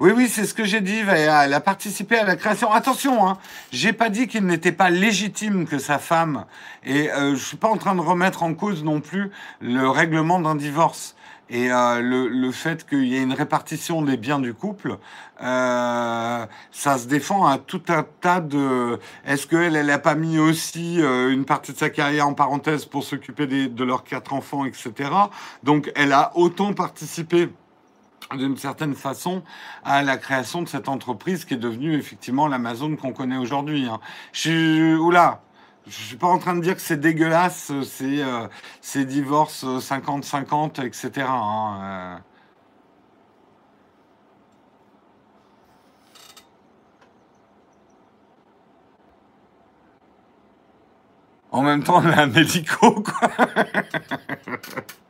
Oui, 0.00 0.12
oui, 0.16 0.28
c'est 0.28 0.46
ce 0.46 0.54
que 0.54 0.64
j'ai 0.64 0.80
dit. 0.80 1.00
Elle 1.08 1.52
a 1.52 1.60
participé 1.60 2.16
à 2.16 2.24
la 2.24 2.34
création. 2.34 2.72
Attention, 2.72 3.28
hein, 3.28 3.36
j'ai 3.70 3.92
pas 3.92 4.08
dit 4.08 4.28
qu'il 4.28 4.46
n'était 4.46 4.72
pas 4.72 4.88
légitime 4.88 5.66
que 5.66 5.78
sa 5.78 5.98
femme. 5.98 6.46
Et 6.84 7.10
euh, 7.10 7.34
je 7.34 7.44
suis 7.44 7.58
pas 7.58 7.68
en 7.68 7.76
train 7.76 7.94
de 7.94 8.00
remettre 8.00 8.42
en 8.42 8.54
cause 8.54 8.82
non 8.82 9.02
plus 9.02 9.30
le 9.60 9.88
règlement 9.90 10.40
d'un 10.40 10.54
divorce 10.54 11.14
et 11.50 11.70
euh, 11.70 12.00
le, 12.00 12.28
le, 12.28 12.52
fait 12.52 12.86
qu'il 12.88 13.06
y 13.06 13.16
ait 13.16 13.22
une 13.22 13.32
répartition 13.32 14.02
des 14.02 14.16
biens 14.16 14.38
du 14.38 14.54
couple, 14.54 14.98
euh, 15.42 16.46
ça 16.70 16.98
se 16.98 17.08
défend 17.08 17.44
à 17.46 17.58
tout 17.58 17.82
un 17.88 18.06
tas 18.20 18.40
de. 18.40 18.98
Est-ce 19.26 19.48
qu'elle, 19.48 19.74
elle 19.74 19.86
n'a 19.86 19.98
pas 19.98 20.14
mis 20.14 20.38
aussi 20.38 21.02
euh, 21.02 21.32
une 21.32 21.44
partie 21.44 21.72
de 21.72 21.78
sa 21.78 21.90
carrière 21.90 22.28
en 22.28 22.34
parenthèse 22.34 22.84
pour 22.84 23.02
s'occuper 23.02 23.46
de 23.46 23.84
leurs 23.84 24.04
quatre 24.04 24.32
enfants, 24.32 24.64
etc. 24.64 25.10
Donc, 25.64 25.90
elle 25.96 26.12
a 26.12 26.30
autant 26.36 26.72
participé 26.72 27.48
d'une 28.36 28.56
certaine 28.56 28.94
façon 28.94 29.42
à 29.84 30.02
la 30.02 30.16
création 30.16 30.62
de 30.62 30.68
cette 30.68 30.88
entreprise 30.88 31.44
qui 31.44 31.54
est 31.54 31.58
devenue 31.58 31.94
effectivement 31.94 32.48
l'Amazon 32.48 32.96
qu'on 32.96 33.12
connaît 33.12 33.36
aujourd'hui. 33.36 33.86
Hein. 33.86 34.00
Je 34.32 34.40
suis 34.40 34.90
je 35.86 36.02
suis 36.02 36.16
pas 36.16 36.28
en 36.28 36.38
train 36.38 36.54
de 36.54 36.60
dire 36.60 36.74
que 36.76 36.80
c'est 36.80 37.00
dégueulasse, 37.00 37.72
c'est 37.84 38.22
euh, 38.22 38.46
ces 38.80 39.04
divorces 39.04 39.64
50-50, 39.64 40.84
etc. 40.84 41.26
En 51.52 51.62
même 51.62 51.82
temps, 51.82 52.00
on 52.02 52.06
a 52.06 52.22
un 52.22 52.26
médico, 52.26 53.02
quoi. 53.02 53.28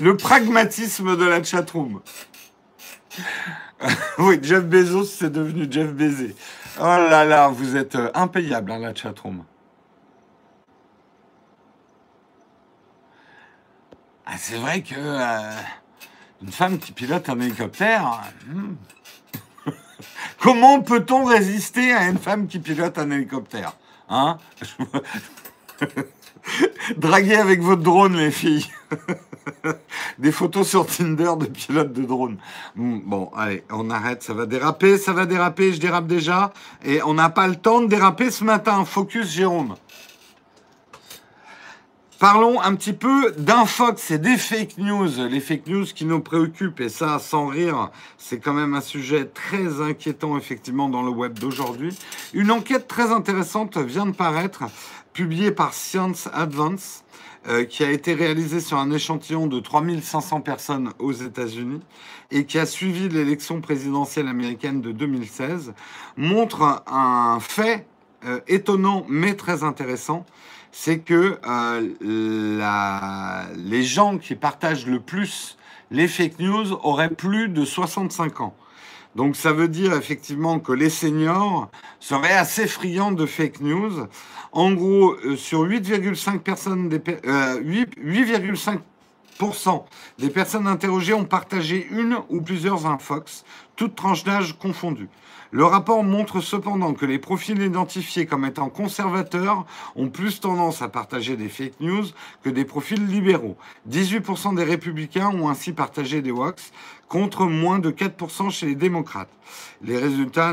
Le 0.00 0.16
pragmatisme 0.16 1.16
de 1.16 1.24
la 1.24 1.42
chatroom. 1.42 2.00
oui, 4.18 4.38
Jeff 4.42 4.64
Bezos, 4.64 5.04
c'est 5.04 5.30
devenu 5.30 5.66
Jeff 5.70 5.92
Bezos. 5.92 6.34
Oh 6.78 6.82
là 6.82 7.24
là, 7.24 7.48
vous 7.48 7.76
êtes 7.76 7.94
euh, 7.94 8.10
impayable, 8.14 8.72
hein, 8.72 8.78
la 8.78 8.94
chatroom. 8.94 9.44
Ah, 14.26 14.34
c'est 14.36 14.56
vrai 14.56 14.82
que 14.82 14.94
euh, 14.96 15.52
une 16.42 16.52
femme 16.52 16.78
qui 16.78 16.92
pilote 16.92 17.28
un 17.28 17.40
hélicoptère, 17.40 18.22
hmm. 18.46 18.74
comment 20.40 20.80
peut-on 20.80 21.24
résister 21.24 21.92
à 21.92 22.08
une 22.08 22.18
femme 22.18 22.46
qui 22.46 22.58
pilote 22.58 22.98
un 22.98 23.10
hélicoptère 23.10 23.76
Hein? 24.08 24.38
Draguez 26.96 27.36
avec 27.36 27.60
votre 27.60 27.82
drone, 27.82 28.16
les 28.16 28.30
filles. 28.30 28.66
Des 30.18 30.32
photos 30.32 30.68
sur 30.68 30.86
Tinder 30.86 31.32
de 31.38 31.46
pilotes 31.46 31.92
de 31.92 32.02
drone. 32.02 32.38
Bon, 32.74 33.30
allez, 33.36 33.64
on 33.70 33.90
arrête, 33.90 34.22
ça 34.22 34.34
va 34.34 34.46
déraper, 34.46 34.98
ça 34.98 35.12
va 35.12 35.26
déraper, 35.26 35.72
je 35.72 35.80
dérape 35.80 36.06
déjà. 36.06 36.52
Et 36.84 37.02
on 37.02 37.14
n'a 37.14 37.30
pas 37.30 37.46
le 37.46 37.56
temps 37.56 37.80
de 37.80 37.86
déraper 37.86 38.30
ce 38.30 38.44
matin. 38.44 38.84
Focus, 38.84 39.30
Jérôme. 39.30 39.76
Parlons 42.18 42.62
un 42.62 42.74
petit 42.74 42.94
peu 42.94 43.32
d'infox 43.36 44.10
et 44.10 44.16
des 44.16 44.38
fake 44.38 44.78
news. 44.78 45.28
Les 45.28 45.40
fake 45.40 45.66
news 45.66 45.84
qui 45.84 46.06
nous 46.06 46.20
préoccupent, 46.20 46.80
et 46.80 46.88
ça, 46.88 47.18
sans 47.18 47.46
rire, 47.46 47.90
c'est 48.16 48.38
quand 48.38 48.54
même 48.54 48.72
un 48.72 48.80
sujet 48.80 49.26
très 49.26 49.82
inquiétant, 49.82 50.38
effectivement, 50.38 50.88
dans 50.88 51.02
le 51.02 51.10
web 51.10 51.38
d'aujourd'hui. 51.38 51.94
Une 52.32 52.50
enquête 52.50 52.88
très 52.88 53.12
intéressante 53.12 53.76
vient 53.76 54.06
de 54.06 54.14
paraître, 54.16 54.64
publiée 55.12 55.50
par 55.50 55.74
Science 55.74 56.30
Advance, 56.32 57.04
euh, 57.48 57.64
qui 57.64 57.84
a 57.84 57.90
été 57.90 58.14
réalisée 58.14 58.60
sur 58.60 58.78
un 58.78 58.90
échantillon 58.90 59.46
de 59.46 59.60
3500 59.60 60.40
personnes 60.40 60.92
aux 60.98 61.12
États-Unis 61.12 61.80
et 62.30 62.44
qui 62.44 62.58
a 62.58 62.66
suivi 62.66 63.08
l'élection 63.08 63.60
présidentielle 63.60 64.28
américaine 64.28 64.80
de 64.80 64.90
2016, 64.90 65.72
montre 66.16 66.82
un 66.86 67.38
fait 67.40 67.86
euh, 68.24 68.40
étonnant 68.48 69.06
mais 69.08 69.34
très 69.34 69.62
intéressant 69.62 70.26
c'est 70.72 70.98
que 70.98 71.38
euh, 71.46 72.58
les 73.56 73.82
gens 73.82 74.18
qui 74.18 74.34
partagent 74.34 74.86
le 74.86 75.00
plus 75.00 75.56
les 75.90 76.08
fake 76.08 76.38
news 76.40 76.72
auraient 76.82 77.14
plus 77.14 77.48
de 77.48 77.64
65 77.64 78.40
ans. 78.40 78.54
Donc 79.16 79.34
ça 79.34 79.52
veut 79.54 79.68
dire 79.68 79.94
effectivement 79.94 80.60
que 80.60 80.72
les 80.72 80.90
seniors 80.90 81.70
seraient 82.00 82.36
assez 82.36 82.66
friands 82.66 83.12
de 83.12 83.24
fake 83.24 83.60
news. 83.60 84.06
En 84.52 84.72
gros, 84.72 85.14
euh, 85.24 85.36
sur 85.36 85.64
8,5 85.64 86.40
personnes, 86.40 86.90
8,5 86.90 88.78
euh, 89.42 89.78
des 90.18 90.28
personnes 90.28 90.66
interrogées 90.66 91.14
ont 91.14 91.24
partagé 91.24 91.88
une 91.90 92.18
ou 92.28 92.42
plusieurs 92.42 92.84
infox, 92.84 93.44
toutes 93.74 93.96
tranches 93.96 94.24
d'âge 94.24 94.58
confondues. 94.58 95.08
Le 95.56 95.64
rapport 95.64 96.04
montre 96.04 96.42
cependant 96.42 96.92
que 96.92 97.06
les 97.06 97.18
profils 97.18 97.58
identifiés 97.58 98.26
comme 98.26 98.44
étant 98.44 98.68
conservateurs 98.68 99.64
ont 99.94 100.10
plus 100.10 100.38
tendance 100.38 100.82
à 100.82 100.88
partager 100.88 101.34
des 101.34 101.48
fake 101.48 101.80
news 101.80 102.04
que 102.42 102.50
des 102.50 102.66
profils 102.66 103.06
libéraux. 103.06 103.56
18% 103.90 104.54
des 104.54 104.64
républicains 104.64 105.30
ont 105.30 105.48
ainsi 105.48 105.72
partagé 105.72 106.20
des 106.20 106.30
wax 106.30 106.72
contre 107.08 107.46
moins 107.46 107.78
de 107.78 107.90
4% 107.90 108.50
chez 108.50 108.66
les 108.66 108.74
démocrates. 108.74 109.30
Les 109.80 109.96
résultats, 109.96 110.52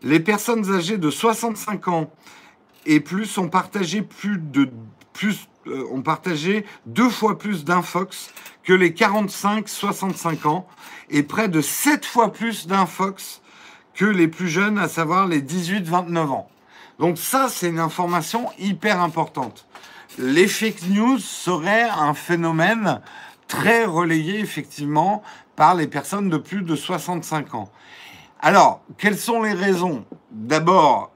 les 0.00 0.20
personnes 0.20 0.72
âgées 0.72 0.96
de 0.96 1.10
65 1.10 1.88
ans 1.88 2.08
et 2.86 3.00
plus 3.00 3.36
ont 3.36 3.48
partagé 3.48 4.06
euh, 5.66 5.86
ont 5.90 6.02
partagé 6.02 6.64
deux 6.86 7.10
fois 7.10 7.36
plus 7.36 7.64
d'infox 7.64 8.32
que 8.62 8.74
les 8.74 8.92
45-65 8.92 10.46
ans 10.46 10.68
et 11.10 11.24
près 11.24 11.48
de 11.48 11.60
sept 11.60 12.06
fois 12.06 12.32
plus 12.32 12.68
d'infox 12.68 13.40
que 13.94 14.04
les 14.04 14.28
plus 14.28 14.48
jeunes, 14.48 14.78
à 14.78 14.88
savoir 14.88 15.26
les 15.26 15.40
18-29 15.40 16.18
ans. 16.28 16.48
Donc 16.98 17.18
ça, 17.18 17.48
c'est 17.48 17.68
une 17.68 17.80
information 17.80 18.50
hyper 18.58 19.00
importante. 19.00 19.66
Les 20.18 20.46
fake 20.46 20.88
news 20.88 21.18
seraient 21.18 21.88
un 21.88 22.14
phénomène 22.14 23.00
très 23.48 23.84
relayé 23.84 24.40
effectivement 24.40 25.22
par 25.56 25.74
les 25.74 25.86
personnes 25.86 26.28
de 26.28 26.36
plus 26.36 26.62
de 26.62 26.76
65 26.76 27.54
ans. 27.54 27.68
Alors, 28.40 28.82
quelles 28.98 29.18
sont 29.18 29.42
les 29.42 29.52
raisons? 29.52 30.04
D'abord, 30.30 31.12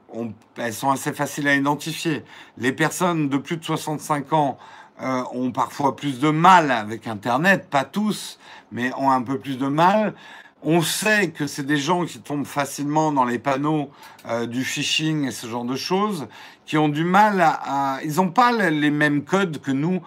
elles 0.57 0.73
sont 0.73 0.89
assez 0.89 1.13
faciles 1.13 1.47
à 1.47 1.55
identifier. 1.55 2.23
Les 2.57 2.71
personnes 2.71 3.29
de 3.29 3.37
plus 3.37 3.57
de 3.57 3.63
65 3.63 4.33
ans 4.33 4.57
euh, 5.01 5.23
ont 5.31 5.51
parfois 5.51 5.95
plus 5.95 6.19
de 6.19 6.29
mal 6.29 6.71
avec 6.71 7.07
Internet, 7.07 7.69
pas 7.69 7.85
tous, 7.85 8.39
mais 8.71 8.91
ont 8.97 9.11
un 9.11 9.21
peu 9.21 9.37
plus 9.39 9.57
de 9.57 9.67
mal. 9.67 10.13
On 10.61 10.81
sait 10.81 11.29
que 11.29 11.47
c'est 11.47 11.65
des 11.65 11.77
gens 11.77 12.05
qui 12.05 12.19
tombent 12.19 12.45
facilement 12.45 13.13
dans 13.13 13.23
les 13.23 13.39
panneaux 13.39 13.89
euh, 14.27 14.45
du 14.45 14.65
phishing 14.65 15.25
et 15.25 15.31
ce 15.31 15.47
genre 15.47 15.63
de 15.63 15.77
choses, 15.77 16.27
qui 16.65 16.77
ont 16.77 16.89
du 16.89 17.05
mal 17.05 17.39
à, 17.39 17.99
ils 18.03 18.15
n'ont 18.15 18.29
pas 18.29 18.51
les 18.51 18.91
mêmes 18.91 19.23
codes 19.23 19.61
que 19.61 19.71
nous, 19.71 20.01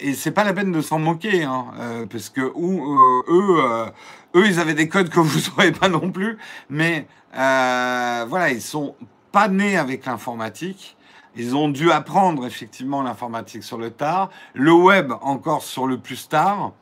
et 0.00 0.14
c'est 0.14 0.30
pas 0.30 0.44
la 0.44 0.54
peine 0.54 0.72
de 0.72 0.80
s'en 0.80 0.98
moquer, 0.98 1.44
hein, 1.44 1.66
euh, 1.78 2.06
parce 2.06 2.30
que 2.30 2.40
euh, 2.40 3.22
eux, 3.28 3.92
eux, 4.34 4.46
ils 4.46 4.58
avaient 4.58 4.74
des 4.74 4.88
codes 4.88 5.10
que 5.10 5.20
vous 5.20 5.50
n'aurez 5.50 5.72
pas 5.72 5.88
non 5.88 6.10
plus, 6.10 6.38
mais 6.70 7.06
voilà, 7.32 8.50
ils 8.50 8.62
sont 8.62 8.94
pas 9.30 9.48
nés 9.48 9.76
avec 9.76 10.06
l'informatique. 10.06 10.96
Ils 11.36 11.56
ont 11.56 11.68
dû 11.68 11.90
apprendre 11.90 12.46
effectivement 12.46 13.02
l'informatique 13.02 13.62
sur 13.62 13.78
le 13.78 13.90
tard, 13.90 14.30
le 14.54 14.72
web 14.72 15.12
encore 15.22 15.62
sur 15.62 15.86
le 15.86 15.98
plus 15.98 16.28
tard. 16.28 16.72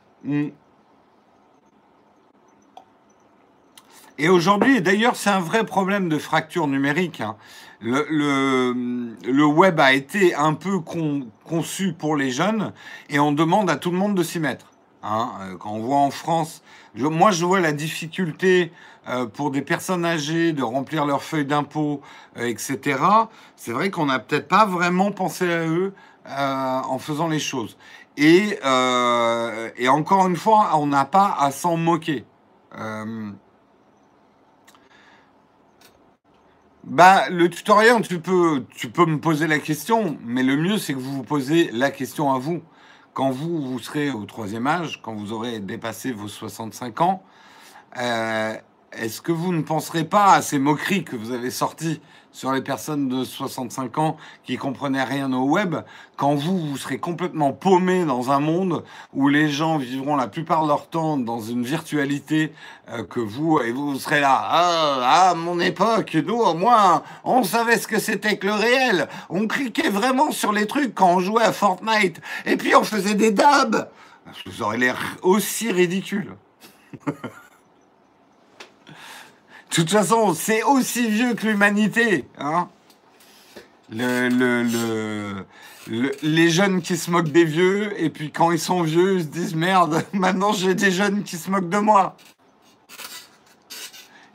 Et 4.21 4.29
aujourd'hui, 4.29 4.83
d'ailleurs, 4.83 5.15
c'est 5.15 5.31
un 5.31 5.39
vrai 5.39 5.65
problème 5.65 6.07
de 6.07 6.19
fracture 6.19 6.67
numérique. 6.67 7.21
Hein. 7.21 7.37
Le, 7.81 9.43
web 9.45 9.79
a 9.79 9.93
été 9.93 10.35
un 10.35 10.53
peu 10.53 10.79
conçu 10.79 11.93
pour 11.93 12.15
les 12.15 12.29
jeunes 12.29 12.71
et 13.09 13.19
on 13.19 13.31
demande 13.31 13.67
à 13.67 13.77
tout 13.77 13.89
le 13.89 13.97
monde 13.97 14.13
de 14.13 14.21
s'y 14.21 14.39
mettre. 14.39 14.67
Hein. 15.01 15.31
Euh, 15.41 15.57
quand 15.57 15.71
on 15.71 15.79
voit 15.79 15.97
en 15.97 16.11
France, 16.11 16.61
moi 16.95 17.31
je 17.31 17.43
vois 17.43 17.61
la 17.61 17.71
difficulté 17.71 18.71
euh, 19.09 19.25
pour 19.25 19.49
des 19.49 19.63
personnes 19.63 20.05
âgées 20.05 20.53
de 20.53 20.61
remplir 20.61 21.07
leurs 21.07 21.23
feuilles 21.23 21.47
d'impôt, 21.47 22.01
euh, 22.37 22.45
etc. 22.45 22.99
C'est 23.55 23.71
vrai 23.71 23.89
qu'on 23.89 24.05
n'a 24.05 24.19
peut-être 24.19 24.47
pas 24.47 24.67
vraiment 24.67 25.11
pensé 25.11 25.51
à 25.51 25.65
eux 25.65 25.95
en 26.27 26.99
faisant 26.99 27.27
les 27.27 27.39
choses. 27.39 27.75
Et 28.17 28.59
encore 29.89 30.27
une 30.27 30.35
fois, 30.35 30.77
on 30.77 30.85
n'a 30.85 31.05
pas 31.05 31.35
à 31.39 31.49
s'en 31.49 31.75
moquer. 31.75 32.23
Bah, 36.83 37.29
le 37.29 37.47
tutoriel, 37.47 38.01
tu 38.01 38.19
peux, 38.19 38.65
tu 38.75 38.89
peux 38.89 39.05
me 39.05 39.19
poser 39.19 39.45
la 39.45 39.59
question, 39.59 40.17
mais 40.25 40.41
le 40.41 40.57
mieux, 40.57 40.79
c'est 40.79 40.93
que 40.93 40.99
vous 40.99 41.13
vous 41.13 41.23
posez 41.23 41.69
la 41.71 41.91
question 41.91 42.33
à 42.33 42.39
vous. 42.39 42.63
Quand 43.13 43.29
vous, 43.29 43.61
vous 43.61 43.79
serez 43.79 44.09
au 44.09 44.25
troisième 44.25 44.65
âge, 44.65 44.99
quand 45.03 45.13
vous 45.13 45.31
aurez 45.31 45.59
dépassé 45.59 46.11
vos 46.11 46.27
65 46.27 47.01
ans, 47.01 47.23
euh, 47.97 48.55
est-ce 48.93 49.21
que 49.21 49.31
vous 49.31 49.53
ne 49.53 49.61
penserez 49.61 50.05
pas 50.05 50.33
à 50.33 50.41
ces 50.41 50.57
moqueries 50.57 51.03
que 51.03 51.15
vous 51.15 51.31
avez 51.31 51.51
sorties 51.51 52.01
sur 52.31 52.51
les 52.51 52.61
personnes 52.61 53.09
de 53.09 53.23
65 53.23 53.97
ans 53.97 54.17
qui 54.43 54.57
comprenaient 54.57 55.03
rien 55.03 55.31
au 55.33 55.43
web, 55.43 55.75
quand 56.15 56.35
vous, 56.35 56.57
vous 56.57 56.77
serez 56.77 56.97
complètement 56.97 57.51
paumé 57.51 58.05
dans 58.05 58.31
un 58.31 58.39
monde 58.39 58.83
où 59.13 59.27
les 59.27 59.49
gens 59.49 59.77
vivront 59.77 60.15
la 60.15 60.27
plupart 60.27 60.63
de 60.63 60.67
leur 60.67 60.87
temps 60.87 61.17
dans 61.17 61.41
une 61.41 61.63
virtualité 61.63 62.53
euh, 62.89 63.03
que 63.03 63.19
vous, 63.19 63.59
et 63.59 63.71
vous, 63.71 63.99
serez 63.99 64.21
là, 64.21 64.39
ah, 64.43 65.29
à 65.29 65.33
mon 65.33 65.59
époque, 65.59 66.15
nous, 66.25 66.39
au 66.39 66.53
moins, 66.53 67.03
on 67.23 67.43
savait 67.43 67.77
ce 67.77 67.87
que 67.87 67.99
c'était 67.99 68.37
que 68.37 68.47
le 68.47 68.53
réel. 68.53 69.07
On 69.29 69.47
cliquait 69.47 69.89
vraiment 69.89 70.31
sur 70.31 70.51
les 70.51 70.67
trucs 70.67 70.95
quand 70.95 71.15
on 71.15 71.19
jouait 71.19 71.43
à 71.43 71.53
Fortnite. 71.53 72.21
Et 72.45 72.55
puis 72.55 72.75
on 72.75 72.83
faisait 72.83 73.15
des 73.15 73.31
dabs. 73.31 73.89
Vous 74.45 74.61
aurez 74.61 74.77
l'air 74.77 74.97
aussi 75.21 75.71
ridicule. 75.71 76.35
Toute 79.71 79.89
façon, 79.89 80.33
c'est 80.33 80.63
aussi 80.63 81.09
vieux 81.09 81.33
que 81.33 81.47
l'humanité. 81.47 82.25
Hein 82.37 82.69
le, 83.91 85.45
les 86.21 86.49
jeunes 86.49 86.81
qui 86.81 86.97
se 86.97 87.11
moquent 87.11 87.31
des 87.31 87.45
vieux, 87.45 87.99
et 88.01 88.09
puis 88.09 88.31
quand 88.31 88.51
ils 88.51 88.59
sont 88.59 88.83
vieux, 88.83 89.15
ils 89.15 89.23
se 89.23 89.27
disent 89.27 89.55
merde, 89.55 90.03
maintenant 90.13 90.53
j'ai 90.53 90.75
des 90.75 90.91
jeunes 90.91 91.23
qui 91.23 91.37
se 91.37 91.49
moquent 91.49 91.69
de 91.69 91.77
moi. 91.77 92.15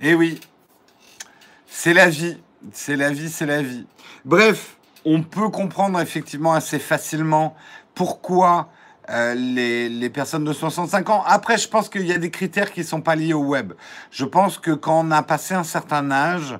Eh 0.00 0.14
oui, 0.14 0.40
c'est 1.66 1.94
la 1.94 2.08
vie, 2.08 2.36
c'est 2.72 2.96
la 2.96 3.10
vie, 3.10 3.30
c'est 3.30 3.46
la 3.46 3.62
vie. 3.62 3.86
Bref, 4.24 4.76
on 5.04 5.22
peut 5.22 5.48
comprendre 5.48 6.00
effectivement 6.00 6.52
assez 6.52 6.78
facilement 6.78 7.56
pourquoi 7.94 8.70
euh, 9.08 9.34
les, 9.34 10.10
personnes 10.10 10.44
de 10.44 10.52
65 10.52 11.10
ans. 11.10 11.22
Après, 11.26 11.58
je 11.58 11.68
pense 11.68 11.88
qu'il 11.88 12.06
y 12.06 12.12
a 12.12 12.18
des 12.18 12.30
critères 12.30 12.72
qui 12.72 12.80
ne 12.80 12.86
sont 12.86 13.00
pas 13.00 13.14
liés 13.14 13.34
au 13.34 13.44
web. 13.44 13.72
Je 14.10 14.24
pense 14.24 14.58
que 14.58 14.72
quand 14.72 15.00
on 15.06 15.10
a 15.10 15.22
passé 15.22 15.54
un 15.54 15.64
certain 15.64 16.10
âge, 16.10 16.58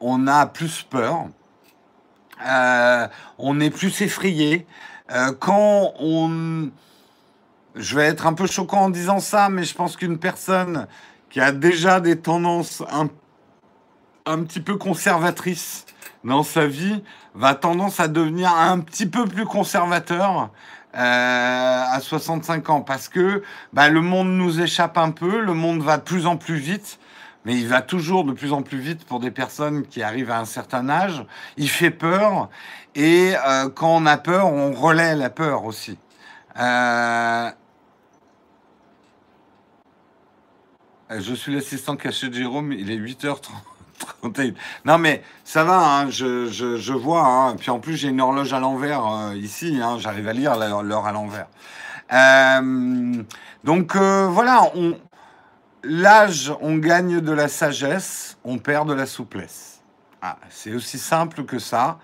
on 0.00 0.26
a 0.26 0.46
plus 0.46 0.82
peur, 0.82 1.26
euh, 2.46 3.06
on 3.38 3.60
est 3.60 3.70
plus 3.70 4.00
effrayé. 4.00 4.66
Euh, 5.10 5.32
quand 5.38 5.92
on... 5.98 6.70
Je 7.74 7.96
vais 7.96 8.04
être 8.04 8.26
un 8.26 8.34
peu 8.34 8.46
choquant 8.46 8.82
en 8.82 8.90
disant 8.90 9.18
ça, 9.18 9.48
mais 9.48 9.64
je 9.64 9.74
pense 9.74 9.96
qu'une 9.96 10.18
personne 10.18 10.86
qui 11.30 11.40
a 11.40 11.52
déjà 11.52 12.00
des 12.00 12.18
tendances 12.18 12.82
un, 12.90 13.08
un 14.26 14.42
petit 14.44 14.60
peu 14.60 14.76
conservatrices 14.76 15.86
dans 16.24 16.42
sa 16.42 16.66
vie 16.66 17.02
va 17.34 17.54
tendance 17.54 18.00
à 18.00 18.08
devenir 18.08 18.54
un 18.54 18.80
petit 18.80 19.06
peu 19.06 19.26
plus 19.26 19.46
conservateur 19.46 20.50
euh, 20.94 21.84
à 21.88 22.00
65 22.00 22.68
ans 22.70 22.80
parce 22.82 23.08
que 23.08 23.42
bah, 23.72 23.88
le 23.88 24.00
monde 24.02 24.28
nous 24.28 24.60
échappe 24.60 24.98
un 24.98 25.10
peu, 25.10 25.40
le 25.40 25.54
monde 25.54 25.82
va 25.82 25.96
de 25.96 26.02
plus 26.02 26.26
en 26.26 26.36
plus 26.36 26.56
vite, 26.56 26.98
mais 27.44 27.56
il 27.56 27.66
va 27.66 27.80
toujours 27.80 28.24
de 28.24 28.32
plus 28.32 28.52
en 28.52 28.62
plus 28.62 28.78
vite 28.78 29.04
pour 29.04 29.18
des 29.18 29.30
personnes 29.30 29.86
qui 29.86 30.02
arrivent 30.02 30.30
à 30.30 30.38
un 30.38 30.44
certain 30.44 30.88
âge. 30.90 31.24
Il 31.56 31.70
fait 31.70 31.90
peur 31.90 32.50
et 32.94 33.32
euh, 33.46 33.70
quand 33.70 33.96
on 33.96 34.04
a 34.06 34.18
peur, 34.18 34.46
on 34.46 34.72
relaie 34.72 35.16
la 35.16 35.30
peur 35.30 35.64
aussi. 35.64 35.98
Euh, 36.58 37.50
je 41.10 41.34
suis 41.34 41.54
l'assistant 41.54 41.96
caché 41.96 42.28
de 42.28 42.34
Jérôme, 42.34 42.72
il 42.72 42.90
est 42.90 42.98
8h30. 42.98 43.48
Non, 44.84 44.98
mais 44.98 45.22
ça 45.44 45.64
va, 45.64 45.78
hein, 45.78 46.10
je, 46.10 46.48
je, 46.48 46.92
vois. 46.92 47.26
Hein. 47.26 47.56
Puis 47.56 47.70
en 47.70 47.80
plus, 47.80 47.96
j'ai 47.96 48.08
une 48.08 48.20
horloge 48.20 48.52
à 48.52 48.60
l'envers 48.60 49.06
euh, 49.06 49.36
ici. 49.36 49.78
Hein, 49.82 49.96
J'arrive 49.98 50.28
à 50.28 50.32
lire 50.32 50.56
l'heure 50.56 51.06
à 51.06 51.12
l'envers. 51.12 51.46
Euh, 52.12 53.22
donc 53.64 53.96
euh, 53.96 54.28
voilà, 54.30 54.70
l'âge, 55.82 56.52
on 56.60 56.76
gagne 56.76 57.20
de 57.20 57.32
la 57.32 57.48
sagesse, 57.48 58.38
on 58.44 58.58
perd 58.58 58.88
de 58.88 58.94
la 58.94 59.06
souplesse. 59.06 59.80
Ah, 60.20 60.36
c'est 60.50 60.72
aussi 60.72 60.98
simple 60.98 61.44
que 61.44 61.58
ça, 61.58 61.98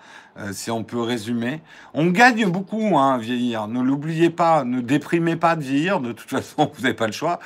si 0.51 0.71
on 0.71 0.83
peut 0.83 0.99
résumer. 0.99 1.61
On 1.93 2.07
gagne 2.07 2.49
beaucoup 2.49 2.99
à 2.99 3.17
vieillir. 3.17 3.69
Ne 3.69 3.81
l'oubliez 3.81 4.29
pas, 4.29 4.65
ne 4.65 4.81
déprimez 4.81 5.37
pas 5.37 5.55
de 5.55 5.63
vieillir. 5.63 6.01
De 6.01 6.11
toute 6.11 6.29
façon, 6.29 6.69
vous 6.75 6.81
n'avez 6.81 6.93
pas 6.93 7.05
le 7.05 7.13
choix. 7.13 7.39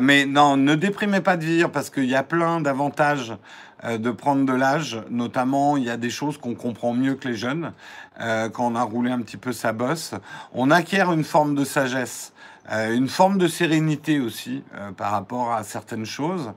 mais 0.00 0.24
non, 0.24 0.56
ne 0.56 0.74
déprimez 0.76 1.20
pas 1.20 1.36
de 1.36 1.44
vieillir 1.44 1.70
parce 1.70 1.90
qu'il 1.90 2.06
y 2.06 2.14
a 2.14 2.22
plein 2.22 2.62
d'avantages 2.62 3.34
de 3.84 4.10
prendre 4.10 4.44
de 4.44 4.52
l'âge. 4.52 5.00
Notamment, 5.10 5.76
il 5.76 5.84
y 5.84 5.90
a 5.90 5.96
des 5.96 6.10
choses 6.10 6.38
qu'on 6.38 6.54
comprend 6.54 6.92
mieux 6.92 7.14
que 7.14 7.28
les 7.28 7.36
jeunes 7.36 7.72
euh, 8.20 8.48
quand 8.48 8.66
on 8.66 8.74
a 8.74 8.82
roulé 8.82 9.10
un 9.10 9.20
petit 9.20 9.36
peu 9.36 9.52
sa 9.52 9.72
bosse. 9.72 10.14
On 10.52 10.70
acquiert 10.70 11.12
une 11.12 11.24
forme 11.24 11.54
de 11.54 11.64
sagesse. 11.64 12.32
Euh, 12.70 12.94
une 12.94 13.08
forme 13.08 13.38
de 13.38 13.48
sérénité 13.48 14.20
aussi 14.20 14.62
par 14.96 15.12
rapport 15.12 15.52
à 15.52 15.62
certaines 15.62 16.04
choses. 16.04 16.52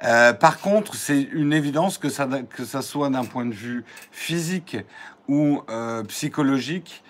par 0.00 0.58
contre, 0.58 0.96
c'est 0.96 1.22
une 1.22 1.52
évidence 1.52 1.98
que 1.98 2.08
ça 2.08 2.82
soit 2.82 3.10
d'un 3.10 3.24
point 3.24 3.46
de 3.46 3.54
vue 3.54 3.84
physique 4.10 4.76
ou 5.28 5.62
psychologique, 6.08 7.04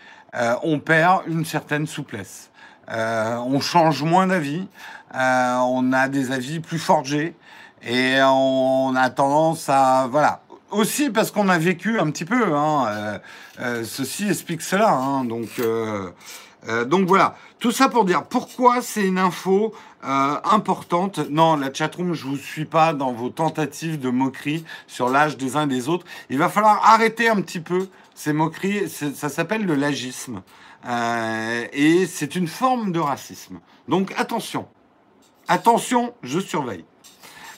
on 0.63 0.81
perd 0.81 1.23
une 1.27 1.47
certaine 1.47 1.87
souplesse. 1.87 2.51
on 2.89 3.61
change 3.61 4.03
moins 4.03 4.27
d'avis, 4.27 4.69
on 5.15 5.93
a 5.95 6.09
des 6.09 6.31
avis 6.33 6.61
plus 6.61 6.79
forgés, 6.79 7.35
et 7.85 8.19
on 8.23 8.95
a 8.95 9.11
tendance 9.11 9.69
à... 9.69 10.07
Voilà. 10.11 10.43
Aussi 10.71 11.11
parce 11.11 11.31
qu'on 11.31 11.49
a 11.49 11.59
vécu 11.59 11.99
un 11.99 12.11
petit 12.11 12.25
peu. 12.25 12.55
Hein, 12.55 12.87
euh, 12.89 13.19
euh, 13.61 13.85
ceci 13.85 14.29
explique 14.29 14.63
cela. 14.63 14.91
Hein, 14.91 15.25
donc, 15.25 15.59
euh, 15.59 16.11
donc 16.87 17.07
voilà. 17.07 17.37
Tout 17.59 17.73
ça 17.73 17.89
pour 17.89 18.05
dire 18.05 18.25
pourquoi 18.25 18.81
c'est 18.81 19.05
une 19.05 19.19
info 19.19 19.75
importante. 20.03 21.19
Non, 21.31 21.57
la 21.57 21.73
chatroom, 21.73 22.13
je 22.15 22.25
vous 22.25 22.37
suis 22.37 22.65
pas 22.65 22.93
dans 22.93 23.13
vos 23.13 23.29
tentatives 23.29 24.01
de 24.01 24.11
moquerie 24.11 24.65
sur 24.89 25.09
l'âge 25.09 25.37
des 25.37 25.57
uns 25.57 25.65
et 25.65 25.69
des 25.69 25.89
autres. 25.89 26.07
Il 26.29 26.39
va 26.39 26.49
falloir 26.49 26.85
arrêter 26.85 27.29
un 27.29 27.41
petit 27.41 27.61
peu 27.61 27.89
ces 28.15 28.33
moqueries. 28.33 28.89
Ça 28.89 29.29
s'appelle 29.29 29.65
le 29.65 29.77
lagisme. 29.77 30.43
et 31.73 32.07
c'est 32.07 32.35
une 32.35 32.49
forme 32.49 32.91
de 32.91 32.99
racisme. 32.99 33.61
Donc 33.87 34.13
attention. 34.17 34.67
Attention, 35.47 36.15
je 36.23 36.41
surveille. 36.41 36.85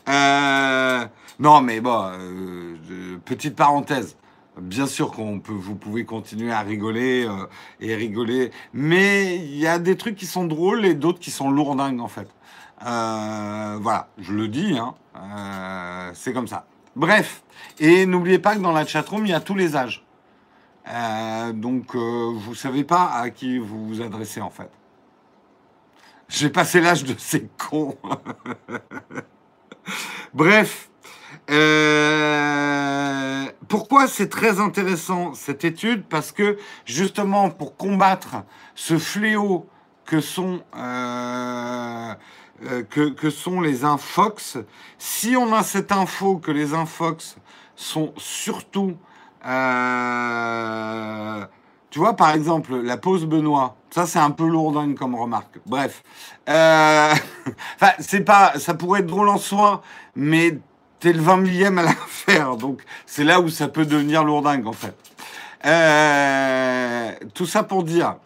Euh, 0.09 1.07
non, 1.39 1.61
mais 1.61 1.81
bon, 1.81 2.11
euh, 2.13 3.19
petite 3.25 3.57
parenthèse. 3.57 4.17
Bien 4.61 4.87
sûr 4.87 5.11
qu'on 5.11 5.41
peut, 5.41 5.53
vous 5.53 5.75
pouvez 5.75 6.05
continuer 6.05 6.53
à 6.53 6.61
rigoler 6.61 7.27
euh, 7.27 7.47
et 7.81 7.97
rigoler, 7.97 8.53
mais 8.73 9.37
il 9.37 9.57
y 9.57 9.67
a 9.67 9.81
des 9.81 9.97
trucs 9.97 10.15
qui 10.15 10.27
sont 10.27 10.45
drôles 10.45 10.85
et 10.85 10.95
d'autres 10.95 11.19
qui 11.19 11.33
sont 11.33 11.51
lourdingues 11.51 12.01
en 12.01 12.09
fait. 12.09 12.29
voilà, 12.81 14.09
je 14.19 14.33
le 14.33 14.47
dis, 14.47 14.79
hein, 14.79 14.95
c'est 16.15 16.33
comme 16.33 16.47
ça. 16.47 16.67
Bref, 16.95 17.43
et 17.81 18.07
n'oubliez 18.07 18.39
pas 18.39 18.55
que 18.55 18.61
dans 18.61 18.73
la 18.73 18.87
chatroom, 18.87 19.27
il 19.27 19.31
y 19.31 19.35
a 19.35 19.41
tous 19.41 19.57
les 19.57 19.75
âges. 19.75 20.05
donc, 21.55 21.97
vous 21.97 22.55
savez 22.55 22.85
pas 22.85 23.11
à 23.11 23.31
qui 23.31 23.59
vous 23.59 23.89
vous 23.89 24.03
adressez 24.03 24.41
en 24.41 24.51
fait. 24.51 24.71
J'ai 26.29 26.51
passé 26.51 26.81
l'âge 26.81 27.05
de 27.05 27.15
ces 27.19 27.49
cons. 27.59 27.97
Bref, 30.35 30.89
euh, 31.51 33.45
pourquoi 33.69 34.07
c'est 34.07 34.29
très 34.29 34.61
intéressant 34.61 35.35
cette 35.35 35.65
étude? 35.65 36.05
Parce 36.09 36.33
que 36.33 36.59
justement, 36.85 37.51
pour 37.51 37.77
combattre 37.77 38.37
ce 38.75 38.99
fléau 38.99 39.69
que 40.07 40.21
sont, 40.21 40.63
euh, 40.77 42.15
euh, 42.67 42.83
que, 42.83 43.31
sont 43.31 43.61
les 43.61 43.85
infox, 43.85 44.59
si 44.99 45.37
on 45.37 45.53
a 45.55 45.63
cette 45.63 45.93
info 45.93 46.39
que 46.39 46.51
les 46.51 46.75
infox 46.75 47.37
sont 47.77 48.13
surtout... 48.17 48.97
tu 51.95 52.01
vois, 52.01 52.17
par 52.17 52.35
exemple, 52.35 52.75
la 52.75 52.97
pause 52.97 53.25
Benoît, 53.25 53.77
ça, 53.91 54.05
c'est 54.05 54.19
un 54.19 54.33
peu 54.33 54.49
lourdingue 54.49 54.97
comme 54.97 55.15
remarque. 55.15 55.61
Bref. 55.65 56.03
Euh... 56.49 57.15
c'est 58.01 58.23
pas. 58.23 58.59
Ça 58.59 58.75
pourrait 58.75 58.99
être 58.99 59.07
drôle 59.07 59.29
en 59.29 59.39
soi, 59.39 59.81
mais 60.17 60.59
t'es 60.99 61.13
le 61.13 61.21
20 61.21 61.37
millième 61.37 61.79
à 61.79 61.85
la 61.85 61.93
faire. 62.09 62.57
Donc, 62.57 62.83
c'est 63.07 63.23
là 63.23 63.41
où 63.41 63.49
ça 63.49 63.69
peut 63.69 63.87
devenir 63.87 64.25
lourdingue, 64.25 64.67
en 64.67 64.73
fait. 64.73 64.97
Euh... 65.67 67.13
Tout 67.33 67.47
ça 67.47 67.63
pour 67.63 67.85
dire. 67.85 68.17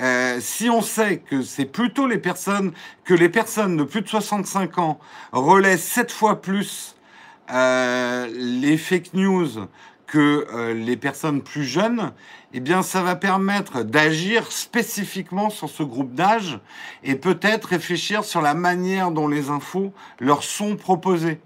Euh, 0.00 0.38
si 0.40 0.70
on 0.70 0.80
sait 0.80 1.18
que 1.18 1.42
c'est 1.42 1.66
plutôt 1.66 2.06
les 2.06 2.16
personnes, 2.16 2.72
que 3.04 3.12
les 3.12 3.28
personnes 3.28 3.76
de 3.76 3.84
plus 3.84 4.00
de 4.00 4.08
65 4.08 4.78
ans 4.78 4.98
relaient 5.32 5.76
7 5.76 6.10
fois 6.10 6.40
plus 6.40 6.96
euh, 7.50 8.26
les 8.32 8.78
fake 8.78 9.12
news 9.12 9.68
que 10.08 10.46
euh, 10.52 10.74
les 10.74 10.96
personnes 10.96 11.42
plus 11.42 11.64
jeunes, 11.64 12.12
eh 12.52 12.60
bien, 12.60 12.82
ça 12.82 13.02
va 13.02 13.14
permettre 13.14 13.82
d'agir 13.82 14.50
spécifiquement 14.50 15.50
sur 15.50 15.68
ce 15.68 15.82
groupe 15.82 16.14
d'âge 16.14 16.58
et 17.04 17.14
peut-être 17.14 17.66
réfléchir 17.66 18.24
sur 18.24 18.40
la 18.40 18.54
manière 18.54 19.12
dont 19.12 19.28
les 19.28 19.50
infos 19.50 19.92
leur 20.18 20.42
sont 20.42 20.76
proposées. 20.76 21.40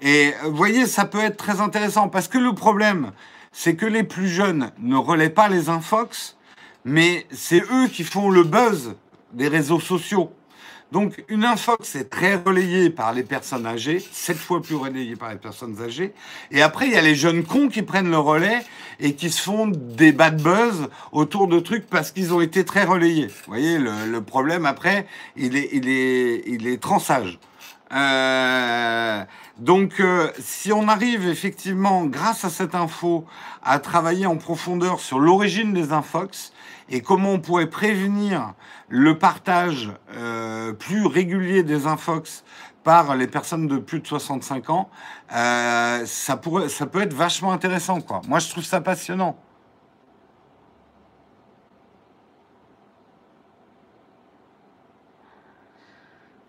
Et 0.00 0.34
vous 0.44 0.56
voyez, 0.56 0.86
ça 0.86 1.04
peut 1.04 1.22
être 1.22 1.36
très 1.36 1.60
intéressant 1.60 2.08
parce 2.08 2.28
que 2.28 2.38
le 2.38 2.52
problème, 2.52 3.12
c'est 3.52 3.76
que 3.76 3.86
les 3.86 4.04
plus 4.04 4.28
jeunes 4.28 4.72
ne 4.78 4.96
relaient 4.96 5.30
pas 5.30 5.48
les 5.48 5.68
infox, 5.68 6.36
mais 6.84 7.26
c'est 7.30 7.62
eux 7.72 7.86
qui 7.88 8.04
font 8.04 8.30
le 8.30 8.42
buzz 8.42 8.96
des 9.32 9.48
réseaux 9.48 9.80
sociaux. 9.80 10.32
Donc, 10.90 11.22
une 11.28 11.44
infox 11.44 11.96
est 11.96 12.08
très 12.08 12.36
relayée 12.36 12.88
par 12.88 13.12
les 13.12 13.22
personnes 13.22 13.66
âgées, 13.66 14.02
sept 14.10 14.38
fois 14.38 14.62
plus 14.62 14.74
relayée 14.74 15.16
par 15.16 15.30
les 15.30 15.36
personnes 15.36 15.76
âgées. 15.82 16.14
Et 16.50 16.62
après, 16.62 16.86
il 16.86 16.92
y 16.92 16.96
a 16.96 17.02
les 17.02 17.14
jeunes 17.14 17.44
cons 17.44 17.68
qui 17.68 17.82
prennent 17.82 18.10
le 18.10 18.18
relais 18.18 18.64
et 18.98 19.14
qui 19.14 19.28
se 19.30 19.42
font 19.42 19.66
des 19.66 20.12
bad 20.12 20.42
buzz 20.42 20.88
autour 21.12 21.46
de 21.46 21.60
trucs 21.60 21.86
parce 21.86 22.10
qu'ils 22.10 22.32
ont 22.32 22.40
été 22.40 22.64
très 22.64 22.84
relayés. 22.84 23.26
Vous 23.26 23.48
voyez, 23.48 23.78
le, 23.78 24.20
problème 24.22 24.64
après, 24.64 25.06
il 25.36 25.56
est, 25.56 25.68
il 25.72 25.88
est, 25.90 26.42
il 26.46 26.66
est 26.66 26.80
transage. 26.80 27.38
Euh, 27.92 29.24
donc, 29.58 30.00
euh, 30.00 30.30
si 30.38 30.72
on 30.72 30.88
arrive 30.88 31.28
effectivement, 31.28 32.06
grâce 32.06 32.44
à 32.44 32.50
cette 32.50 32.74
info, 32.74 33.26
à 33.62 33.78
travailler 33.78 34.26
en 34.26 34.36
profondeur 34.36 35.00
sur 35.00 35.18
l'origine 35.18 35.74
des 35.74 35.92
infox 35.92 36.52
et 36.90 37.00
comment 37.00 37.32
on 37.32 37.40
pourrait 37.40 37.68
prévenir 37.68 38.54
le 38.88 39.18
partage 39.18 39.90
euh, 40.16 40.72
plus 40.72 41.06
régulier 41.06 41.62
des 41.62 41.86
infox 41.86 42.44
par 42.84 43.16
les 43.16 43.26
personnes 43.26 43.66
de 43.66 43.78
plus 43.78 44.00
de 44.00 44.06
65 44.06 44.70
ans, 44.70 44.88
euh, 45.34 46.06
ça, 46.06 46.36
peut 46.36 47.02
être 47.02 47.12
vachement 47.12 47.52
intéressant. 47.52 47.98
Moi, 48.26 48.38
je 48.38 48.48
trouve 48.48 48.64
ça 48.64 48.80
passionnant. 48.80 49.36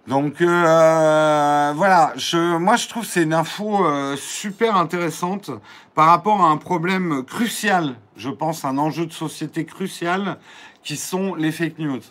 Donc 0.08 0.42
euh, 0.42 1.74
voilà, 1.76 2.16
moi 2.58 2.78
je 2.78 2.88
trouve 2.88 3.06
c'est 3.06 3.22
une 3.22 3.34
info 3.34 3.86
super 4.16 4.76
intéressante 4.76 5.52
par 5.94 6.08
rapport 6.08 6.42
à 6.42 6.48
un 6.50 6.58
problème 6.58 7.24
crucial, 7.24 7.94
je 8.16 8.32
pense, 8.32 8.66
un 8.66 8.80
enjeu 8.80 9.06
de 9.06 9.14
société 9.14 9.66
crucial, 9.66 10.40
qui 10.82 10.98
sont 10.98 11.36
les 11.36 11.52
fake 11.52 11.78
news. 11.78 12.02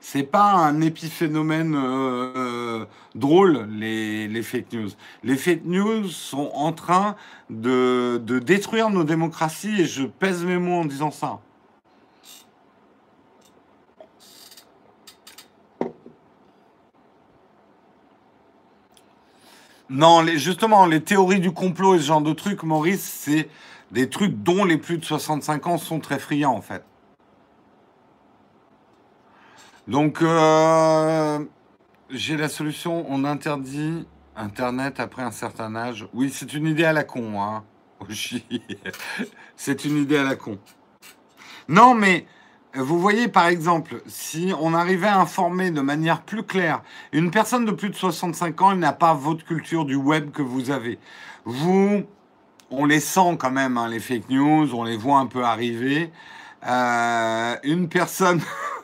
C'est 0.00 0.22
pas 0.22 0.52
un 0.52 0.80
épiphénomène 0.80 1.74
euh, 1.76 2.86
drôle, 3.14 3.68
les, 3.70 4.28
les, 4.28 4.42
fake 4.42 4.72
news. 4.72 4.88
Les 5.22 5.36
fake 5.36 5.64
news 5.64 6.08
sont 6.08 6.50
en 6.54 6.72
train 6.72 7.16
de, 7.50 8.20
de 8.24 8.38
détruire 8.38 8.88
nos 8.88 9.04
démocraties 9.04 9.82
et 9.82 9.84
je 9.84 10.04
pèse 10.04 10.42
mes 10.44 10.56
mots 10.58 10.80
en 10.80 10.84
disant 10.86 11.10
ça. 11.10 11.40
Non, 19.90 20.22
les, 20.22 20.38
justement, 20.38 20.86
les 20.86 21.02
théories 21.02 21.40
du 21.40 21.50
complot 21.50 21.96
et 21.96 21.98
ce 21.98 22.04
genre 22.04 22.22
de 22.22 22.32
trucs, 22.32 22.62
Maurice, 22.62 23.02
c'est 23.02 23.48
des 23.90 24.08
trucs 24.08 24.42
dont 24.42 24.64
les 24.64 24.78
plus 24.78 24.98
de 24.98 25.04
65 25.04 25.66
ans 25.66 25.78
sont 25.78 25.98
très 25.98 26.18
friands, 26.20 26.54
en 26.54 26.62
fait. 26.62 26.84
Donc, 29.88 30.22
euh, 30.22 31.44
j'ai 32.10 32.36
la 32.36 32.48
solution, 32.48 33.06
on 33.08 33.24
interdit 33.24 34.06
Internet 34.36 35.00
après 35.00 35.22
un 35.22 35.30
certain 35.30 35.74
âge. 35.74 36.06
Oui, 36.14 36.30
c'est 36.32 36.54
une 36.54 36.66
idée 36.66 36.84
à 36.84 36.92
la 36.92 37.04
con, 37.04 37.42
hein. 37.42 37.64
c'est 39.56 39.84
une 39.84 39.96
idée 39.98 40.16
à 40.16 40.24
la 40.24 40.36
con. 40.36 40.58
Non, 41.68 41.94
mais 41.94 42.26
vous 42.74 42.98
voyez, 42.98 43.28
par 43.28 43.48
exemple, 43.48 44.02
si 44.06 44.52
on 44.60 44.74
arrivait 44.74 45.08
à 45.08 45.20
informer 45.20 45.70
de 45.70 45.80
manière 45.80 46.22
plus 46.22 46.42
claire, 46.42 46.82
une 47.12 47.30
personne 47.30 47.64
de 47.64 47.72
plus 47.72 47.90
de 47.90 47.94
65 47.94 48.62
ans, 48.62 48.72
elle 48.72 48.78
n'a 48.78 48.92
pas 48.92 49.12
votre 49.12 49.44
culture 49.44 49.84
du 49.84 49.96
web 49.96 50.30
que 50.30 50.42
vous 50.42 50.70
avez. 50.70 50.98
Vous, 51.44 52.04
on 52.70 52.84
les 52.86 53.00
sent 53.00 53.36
quand 53.38 53.50
même, 53.50 53.76
hein, 53.76 53.88
les 53.88 54.00
fake 54.00 54.30
news, 54.30 54.74
on 54.74 54.84
les 54.84 54.96
voit 54.96 55.18
un 55.18 55.26
peu 55.26 55.44
arriver. 55.44 56.12
Euh, 56.66 57.56
une 57.64 57.88
personne... 57.88 58.40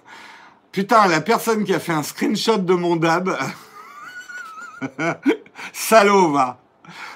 Putain, 0.77 1.09
la 1.09 1.23
personne 1.23 1.65
qui 1.65 1.73
a 1.73 1.81
fait 1.81 1.95
un 1.95 2.03
screenshot 2.03 2.59
de 2.59 2.75
mon 2.75 2.97
dab... 2.97 3.35
Salaud, 5.73 6.33
va 6.33 6.59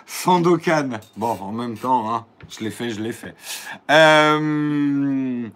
Sandokan. 0.06 0.98
Bon, 1.18 1.36
en 1.38 1.52
même 1.52 1.76
temps, 1.76 2.11
hein, 2.11 2.24
je 2.48 2.64
l'ai 2.64 2.70
fait, 2.70 2.88
je 2.88 3.02
l'ai 3.02 3.12
fait. 3.12 3.34
Euh... 3.90 5.46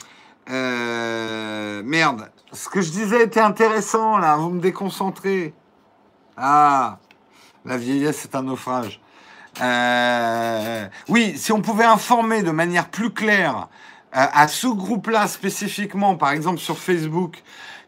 Euh, 0.51 1.83
merde. 1.83 2.31
Ce 2.53 2.69
que 2.69 2.83
je 2.83 2.91
disais 2.91 3.23
était 3.23 3.41
intéressant, 3.41 4.19
là. 4.19 4.37
Vous 4.37 4.51
me 4.51 4.61
déconcentrez. 4.61 5.55
Ah, 6.37 6.99
la 7.65 7.79
vieillesse 7.79 8.27
est 8.27 8.35
un 8.35 8.43
naufrage. 8.43 9.01
Euh, 9.63 10.87
oui, 11.09 11.39
si 11.39 11.53
on 11.53 11.63
pouvait 11.63 11.85
informer 11.85 12.43
de 12.43 12.51
manière 12.51 12.91
plus 12.91 13.15
claire 13.15 13.69
à 14.13 14.47
ce 14.47 14.67
groupe-là 14.67 15.27
spécifiquement, 15.27 16.17
par 16.17 16.31
exemple 16.31 16.59
sur 16.59 16.79
Facebook, 16.79 17.43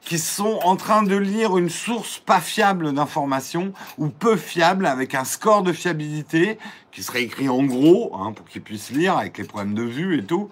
qui 0.06 0.20
sont 0.20 0.60
en 0.62 0.76
train 0.76 1.02
de 1.02 1.16
lire 1.16 1.58
une 1.58 1.68
source 1.68 2.20
pas 2.20 2.40
fiable 2.40 2.94
d'information 2.94 3.72
ou 3.98 4.08
peu 4.08 4.36
fiable 4.36 4.86
avec 4.86 5.16
un 5.16 5.24
score 5.24 5.64
de 5.64 5.72
fiabilité 5.72 6.58
qui 6.92 7.02
serait 7.02 7.24
écrit 7.24 7.48
en 7.48 7.64
gros 7.64 8.14
hein, 8.14 8.32
pour 8.32 8.46
qu'ils 8.46 8.62
puissent 8.62 8.92
lire 8.92 9.18
avec 9.18 9.36
les 9.36 9.44
problèmes 9.44 9.74
de 9.74 9.82
vue 9.82 10.20
et 10.20 10.24
tout. 10.24 10.48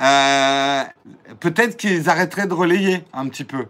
Euh, 0.00 0.82
Peut-être 1.38 1.76
qu'ils 1.76 2.08
arrêteraient 2.08 2.46
de 2.46 2.54
relayer 2.54 3.04
un 3.12 3.28
petit 3.28 3.44
peu. 3.44 3.66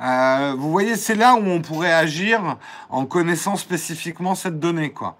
Euh, 0.00 0.54
vous 0.56 0.70
voyez, 0.70 0.96
c'est 0.96 1.14
là 1.14 1.34
où 1.34 1.46
on 1.46 1.60
pourrait 1.60 1.92
agir 1.92 2.56
en 2.88 3.04
connaissant 3.04 3.56
spécifiquement 3.56 4.34
cette 4.34 4.58
donnée, 4.58 4.90
quoi. 4.90 5.18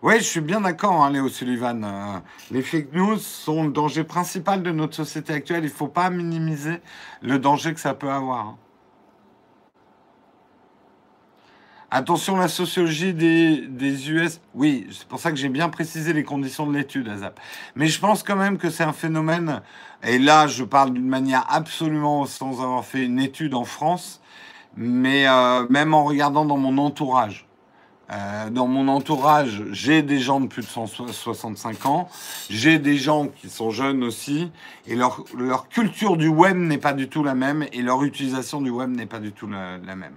Oui, 0.00 0.18
je 0.18 0.24
suis 0.24 0.40
bien 0.40 0.60
d'accord, 0.60 1.02
hein, 1.02 1.10
Léo 1.10 1.28
Sullivan. 1.28 1.82
Euh, 1.82 2.18
les 2.52 2.62
fake 2.62 2.92
news 2.92 3.18
sont 3.18 3.64
le 3.64 3.70
danger 3.72 4.04
principal 4.04 4.62
de 4.62 4.70
notre 4.70 4.94
société 4.94 5.32
actuelle. 5.32 5.64
Il 5.64 5.70
ne 5.70 5.76
faut 5.76 5.88
pas 5.88 6.08
minimiser 6.08 6.80
le 7.20 7.40
danger 7.40 7.74
que 7.74 7.80
ça 7.80 7.94
peut 7.94 8.08
avoir. 8.08 8.46
Hein. 8.46 8.58
Attention, 11.90 12.36
la 12.36 12.46
sociologie 12.46 13.12
des, 13.12 14.10
US. 14.10 14.40
Oui, 14.54 14.86
c'est 14.92 15.08
pour 15.08 15.18
ça 15.18 15.32
que 15.32 15.36
j'ai 15.36 15.48
bien 15.48 15.68
précisé 15.68 16.12
les 16.12 16.22
conditions 16.22 16.66
de 16.68 16.76
l'étude, 16.76 17.08
Azap. 17.08 17.40
Mais 17.74 17.88
je 17.88 17.98
pense 17.98 18.22
quand 18.22 18.36
même 18.36 18.56
que 18.56 18.70
c'est 18.70 18.84
un 18.84 18.92
phénomène, 18.92 19.62
et 20.04 20.18
là 20.18 20.46
je 20.46 20.64
parle 20.64 20.92
d'une 20.92 21.08
manière 21.08 21.44
absolument 21.48 22.26
sans 22.26 22.62
avoir 22.62 22.84
fait 22.84 23.04
une 23.04 23.18
étude 23.18 23.54
en 23.54 23.64
France, 23.64 24.20
mais 24.76 25.26
euh, 25.26 25.66
même 25.70 25.94
en 25.94 26.04
regardant 26.04 26.44
dans 26.44 26.58
mon 26.58 26.76
entourage. 26.76 27.47
Euh, 28.10 28.48
dans 28.48 28.66
mon 28.66 28.88
entourage, 28.88 29.62
j'ai 29.70 30.00
des 30.02 30.18
gens 30.18 30.40
de 30.40 30.46
plus 30.46 30.62
de 30.62 30.68
165 30.68 31.84
ans, 31.84 32.08
j'ai 32.48 32.78
des 32.78 32.96
gens 32.96 33.28
qui 33.28 33.50
sont 33.50 33.70
jeunes 33.70 34.02
aussi, 34.02 34.50
et 34.86 34.96
leur, 34.96 35.24
culture 35.68 36.16
du 36.16 36.28
web 36.28 36.56
n'est 36.56 36.78
pas 36.78 36.94
du 36.94 37.10
tout 37.10 37.22
la 37.22 37.34
même, 37.34 37.66
et 37.72 37.82
leur 37.82 38.02
utilisation 38.04 38.62
du 38.62 38.70
web 38.70 38.90
n'est 38.90 39.06
pas 39.06 39.18
du 39.18 39.32
tout 39.32 39.46
la, 39.46 39.76
la 39.76 39.94
même. 39.94 40.16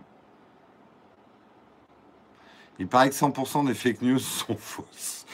Il 2.79 2.87
paraît 2.87 3.09
que 3.09 3.15
100% 3.15 3.67
des 3.67 3.73
fake 3.73 4.01
news 4.01 4.19
sont 4.19 4.55
fausses. 4.57 5.25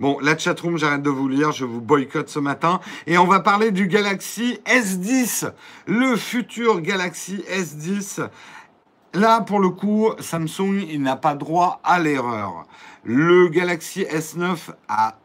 Bon, 0.00 0.18
la 0.20 0.36
chatroom, 0.36 0.76
j'arrête 0.76 1.02
de 1.02 1.10
vous 1.10 1.28
lire, 1.28 1.52
je 1.52 1.64
vous 1.64 1.80
boycotte 1.80 2.28
ce 2.28 2.40
matin. 2.40 2.80
Et 3.06 3.16
on 3.16 3.26
va 3.26 3.38
parler 3.38 3.70
du 3.70 3.86
Galaxy 3.86 4.58
S10, 4.66 5.52
le 5.86 6.16
futur 6.16 6.80
Galaxy 6.80 7.44
S10 7.48 8.28
Là, 9.14 9.42
pour 9.42 9.60
le 9.60 9.68
coup, 9.70 10.10
Samsung, 10.18 10.84
il 10.90 11.00
n'a 11.00 11.14
pas 11.14 11.36
droit 11.36 11.80
à 11.84 12.00
l'erreur. 12.00 12.64
Le 13.04 13.46
Galaxy 13.46 14.02
S9 14.02 14.70
a 14.88 15.18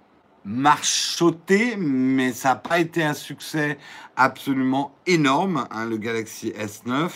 marchoté, 0.46 1.76
mais 1.76 2.32
ça 2.32 2.50
n'a 2.50 2.56
pas 2.58 2.80
été 2.80 3.04
un 3.04 3.16
succès 3.16 3.80
absolument 4.16 4.94
énorme, 5.08 5.68
hein, 5.72 5.86
le 5.86 5.98
Galaxy 5.98 6.52
S9. 6.52 7.10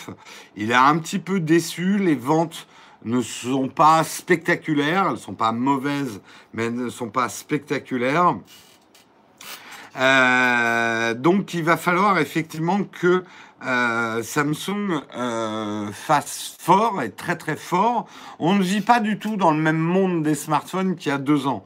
Il 0.56 0.72
est 0.72 0.74
un 0.74 0.98
petit 0.98 1.20
peu 1.20 1.38
déçu, 1.38 1.98
les 1.98 2.16
ventes 2.16 2.66
ne 3.04 3.20
sont 3.20 3.68
pas 3.68 4.02
spectaculaires, 4.02 5.04
elles 5.06 5.12
ne 5.12 5.16
sont 5.16 5.34
pas 5.34 5.52
mauvaises, 5.52 6.20
mais 6.52 6.64
elles 6.64 6.74
ne 6.74 6.88
sont 6.88 7.08
pas 7.08 7.28
spectaculaires. 7.28 8.34
Euh, 9.96 11.14
donc 11.14 11.54
il 11.54 11.62
va 11.62 11.76
falloir 11.76 12.18
effectivement 12.18 12.82
que 12.82 13.22
euh, 13.64 14.22
Samsung 14.22 15.00
euh, 15.16 15.90
fasse 15.92 16.56
fort 16.58 17.00
et 17.02 17.10
très 17.10 17.36
très 17.36 17.56
fort. 17.56 18.06
On 18.38 18.54
ne 18.54 18.62
vit 18.62 18.82
pas 18.82 19.00
du 19.00 19.18
tout 19.18 19.36
dans 19.36 19.52
le 19.52 19.60
même 19.60 19.78
monde 19.78 20.22
des 20.22 20.34
smartphones 20.34 20.96
qu'il 20.96 21.10
y 21.10 21.14
a 21.14 21.18
deux 21.18 21.46
ans. 21.46 21.64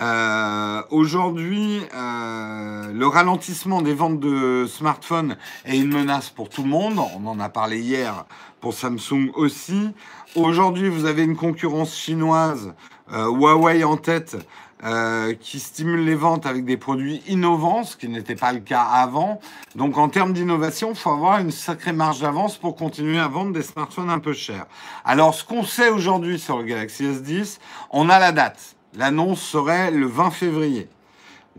Euh, 0.00 0.82
Aujourd'hui, 0.90 1.82
le 1.92 3.06
ralentissement 3.06 3.82
des 3.82 3.94
ventes 3.94 4.20
de 4.20 4.66
smartphones 4.66 5.36
est 5.64 5.78
une 5.78 5.92
menace 5.92 6.30
pour 6.30 6.48
tout 6.48 6.62
le 6.62 6.68
monde. 6.68 6.98
On 6.98 7.26
en 7.26 7.38
a 7.38 7.48
parlé 7.48 7.80
hier 7.80 8.24
pour 8.60 8.74
Samsung 8.74 9.30
aussi. 9.34 9.90
Aujourd'hui, 10.34 10.88
vous 10.88 11.04
avez 11.04 11.22
une 11.22 11.36
concurrence 11.36 11.94
chinoise, 11.94 12.74
Huawei 13.08 13.84
en 13.84 13.96
tête, 13.96 14.36
euh, 14.84 15.32
qui 15.40 15.60
stimule 15.60 16.04
les 16.04 16.14
ventes 16.14 16.44
avec 16.44 16.64
des 16.64 16.76
produits 16.76 17.22
innovants, 17.26 17.84
ce 17.84 17.96
qui 17.96 18.08
n'était 18.08 18.34
pas 18.34 18.52
le 18.52 18.60
cas 18.60 18.82
avant. 18.82 19.40
Donc 19.74 19.96
en 19.96 20.10
termes 20.10 20.34
d'innovation, 20.34 20.90
il 20.90 20.96
faut 20.96 21.10
avoir 21.10 21.38
une 21.38 21.50
sacrée 21.50 21.92
marge 21.92 22.20
d'avance 22.20 22.58
pour 22.58 22.76
continuer 22.76 23.18
à 23.18 23.28
vendre 23.28 23.52
des 23.52 23.62
smartphones 23.62 24.10
un 24.10 24.18
peu 24.18 24.34
chers. 24.34 24.66
Alors 25.04 25.34
ce 25.34 25.42
qu'on 25.42 25.64
sait 25.64 25.88
aujourd'hui 25.88 26.38
sur 26.38 26.58
le 26.58 26.64
Galaxy 26.64 27.04
S10, 27.04 27.58
on 27.90 28.10
a 28.10 28.18
la 28.18 28.32
date. 28.32 28.76
L'annonce 28.94 29.40
serait 29.40 29.90
le 29.90 30.06
20 30.06 30.30
février. 30.30 30.88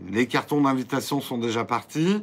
Les 0.08 0.26
cartons 0.26 0.60
d'invitation 0.60 1.20
sont 1.20 1.38
déjà 1.38 1.64
partis. 1.64 2.22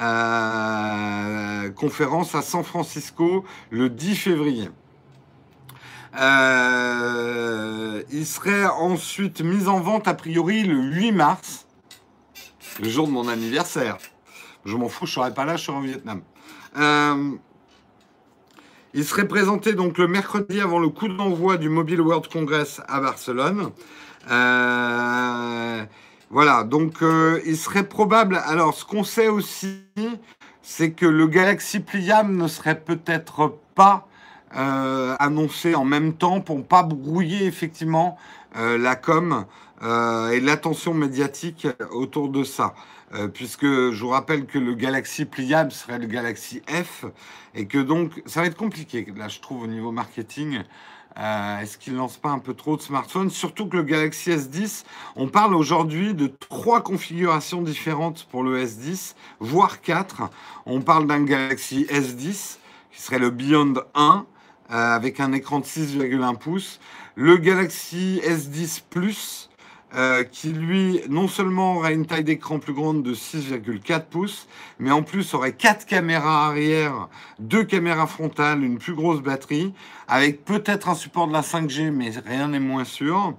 Euh, 0.00 1.70
conférence 1.72 2.34
à 2.34 2.42
San 2.42 2.64
Francisco 2.64 3.44
le 3.70 3.90
10 3.90 4.16
février. 4.16 4.70
Euh, 6.18 8.02
il 8.10 8.26
serait 8.26 8.66
ensuite 8.66 9.42
mis 9.42 9.68
en 9.68 9.80
vente 9.80 10.08
a 10.08 10.14
priori 10.14 10.64
le 10.64 10.76
8 10.76 11.12
mars, 11.12 11.66
le 12.80 12.88
jour 12.88 13.06
de 13.06 13.12
mon 13.12 13.28
anniversaire. 13.28 13.98
Je 14.64 14.76
m'en 14.76 14.88
fous, 14.88 15.06
je 15.06 15.14
serai 15.14 15.32
pas 15.32 15.44
là, 15.44 15.56
je 15.56 15.64
serai 15.64 15.76
en 15.76 15.82
Vietnam. 15.82 16.22
Euh, 16.76 17.32
il 18.92 19.04
serait 19.04 19.28
présenté 19.28 19.72
donc 19.72 19.98
le 19.98 20.08
mercredi 20.08 20.60
avant 20.60 20.80
le 20.80 20.88
coup 20.88 21.08
d'envoi 21.08 21.56
du 21.56 21.68
Mobile 21.68 22.00
World 22.00 22.26
Congress 22.26 22.80
à 22.88 23.00
Barcelone. 23.00 23.70
Euh, 24.30 25.84
voilà, 26.28 26.64
donc 26.64 26.98
il 27.46 27.56
serait 27.56 27.84
probable. 27.84 28.40
Alors, 28.44 28.74
ce 28.74 28.84
qu'on 28.84 29.04
sait 29.04 29.28
aussi, 29.28 29.84
c'est 30.60 30.90
que 30.90 31.06
le 31.06 31.28
Galaxy 31.28 31.80
Pliable 31.80 32.34
ne 32.34 32.48
serait 32.48 32.80
peut-être 32.80 33.58
pas 33.74 34.08
euh, 34.56 35.16
en 35.74 35.84
même 35.84 36.14
temps 36.14 36.40
pour 36.40 36.64
pas 36.64 36.82
brouiller 36.82 37.46
effectivement 37.46 38.18
euh, 38.56 38.78
la 38.78 38.96
com 38.96 39.44
euh, 39.82 40.30
et 40.30 40.40
l'attention 40.40 40.92
médiatique 40.92 41.66
autour 41.90 42.28
de 42.28 42.44
ça. 42.44 42.74
puisque 43.34 43.64
je 43.66 44.00
vous 44.00 44.10
rappelle 44.10 44.46
que 44.46 44.58
le 44.58 44.74
Galaxy 44.74 45.24
pliable 45.24 45.72
serait 45.72 45.98
le 45.98 46.06
Galaxy 46.06 46.62
F 46.68 47.04
et 47.54 47.66
que 47.66 47.78
donc 47.78 48.22
ça 48.26 48.40
va 48.40 48.46
être 48.46 48.56
compliqué 48.56 49.04
là 49.16 49.28
je 49.28 49.40
trouve 49.40 49.64
au 49.64 49.66
niveau 49.66 49.90
marketing. 49.90 50.62
Est-ce 51.16 51.76
qu'il 51.76 51.96
lance 51.96 52.18
pas 52.18 52.30
un 52.30 52.38
peu 52.38 52.54
trop 52.54 52.76
de 52.76 52.82
smartphones? 52.82 53.30
Surtout 53.30 53.66
que 53.66 53.76
le 53.76 53.82
Galaxy 53.82 54.30
S10, 54.30 54.84
on 55.16 55.26
parle 55.26 55.56
aujourd'hui 55.56 56.14
de 56.14 56.28
trois 56.28 56.82
configurations 56.82 57.62
différentes 57.62 58.28
pour 58.30 58.44
le 58.44 58.64
S10, 58.64 59.16
voire 59.40 59.80
quatre. 59.80 60.22
On 60.66 60.80
parle 60.80 61.08
d'un 61.08 61.24
Galaxy 61.24 61.84
S10 61.90 62.58
qui 62.92 63.02
serait 63.02 63.18
le 63.18 63.30
Beyond 63.30 63.74
1, 63.94 64.18
euh, 64.18 64.22
avec 64.70 65.20
un 65.20 65.32
écran 65.32 65.60
de 65.60 65.64
6,1 65.64 66.36
pouces. 66.38 66.80
Le 67.16 67.36
Galaxy 67.36 68.20
S10 68.24 68.82
Plus, 68.88 69.50
euh, 69.96 70.22
qui 70.22 70.50
lui, 70.50 71.00
non 71.08 71.26
seulement 71.26 71.76
aurait 71.76 71.94
une 71.94 72.06
taille 72.06 72.22
d'écran 72.22 72.60
plus 72.60 72.72
grande 72.72 73.02
de 73.02 73.12
6,4 73.12 74.04
pouces, 74.04 74.46
mais 74.78 74.92
en 74.92 75.02
plus 75.02 75.34
aurait 75.34 75.52
quatre 75.52 75.84
caméras 75.84 76.46
arrière, 76.46 77.08
deux 77.40 77.64
caméras 77.64 78.06
frontales, 78.06 78.62
une 78.62 78.78
plus 78.78 78.94
grosse 78.94 79.20
batterie, 79.20 79.74
avec 80.06 80.44
peut-être 80.44 80.88
un 80.88 80.94
support 80.94 81.26
de 81.26 81.32
la 81.32 81.42
5G, 81.42 81.90
mais 81.90 82.10
rien 82.24 82.48
n'est 82.48 82.60
moins 82.60 82.84
sûr. 82.84 83.34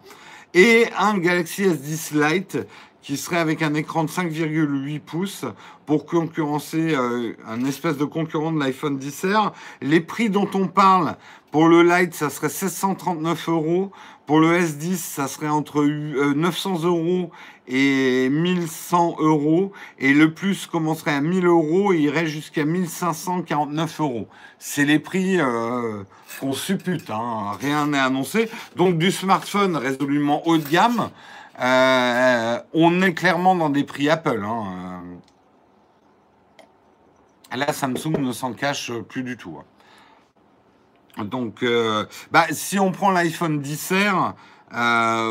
Et 0.53 0.87
un 0.97 1.17
Galaxy 1.17 1.63
S10 1.63 2.13
Lite 2.13 2.57
qui 3.01 3.17
serait 3.17 3.37
avec 3.37 3.61
un 3.61 3.73
écran 3.73 4.03
de 4.03 4.09
5,8 4.09 4.99
pouces 4.99 5.45
pour 5.85 6.05
concurrencer 6.05 6.95
euh, 6.95 7.33
un 7.47 7.65
espèce 7.65 7.97
de 7.97 8.05
concurrent 8.05 8.51
de 8.51 8.59
l'iPhone 8.59 8.97
10R. 8.97 9.51
Les 9.81 9.99
prix 9.99 10.29
dont 10.29 10.49
on 10.53 10.67
parle 10.67 11.15
pour 11.51 11.67
le 11.67 11.83
Lite, 11.83 12.13
ça 12.13 12.29
serait 12.29 12.49
739 12.49 13.49
euros. 13.49 13.91
Pour 14.25 14.39
le 14.39 14.57
S10, 14.57 14.95
ça 14.95 15.27
serait 15.27 15.49
entre 15.49 15.83
900 15.83 16.83
euh, 16.83 16.87
euros 16.87 17.31
et 17.67 18.29
1100 18.29 19.17
euros. 19.19 19.73
Et 19.99 20.13
le 20.13 20.33
plus 20.33 20.67
commencerait 20.67 21.13
à 21.13 21.19
1000 21.21 21.45
euros 21.45 21.91
et 21.91 21.99
irait 21.99 22.27
jusqu'à 22.27 22.63
1549 22.63 23.99
euros. 23.99 24.27
C'est 24.59 24.85
les 24.85 24.99
prix 24.99 25.41
euh, 25.41 26.03
qu'on 26.39 26.53
suppute, 26.53 27.09
hein. 27.09 27.57
rien 27.59 27.87
n'est 27.87 27.99
annoncé. 27.99 28.49
Donc 28.77 28.97
du 28.97 29.11
smartphone 29.11 29.75
résolument 29.75 30.47
haut 30.47 30.57
de 30.57 30.69
gamme. 30.69 31.09
Euh, 31.61 32.59
on 32.73 33.01
est 33.01 33.13
clairement 33.13 33.55
dans 33.55 33.69
des 33.69 33.83
prix 33.83 34.09
Apple. 34.09 34.43
Hein. 34.43 34.97
Euh. 37.53 37.57
Là, 37.57 37.71
Samsung 37.71 38.17
ne 38.19 38.31
s'en 38.31 38.53
cache 38.53 38.91
plus 39.09 39.23
du 39.23 39.37
tout. 39.37 39.59
Hein. 41.17 41.25
Donc, 41.25 41.61
euh, 41.63 42.05
bah, 42.31 42.45
si 42.51 42.79
on 42.79 42.91
prend 42.91 43.11
l'iPhone 43.11 43.61
10R, 43.61 44.33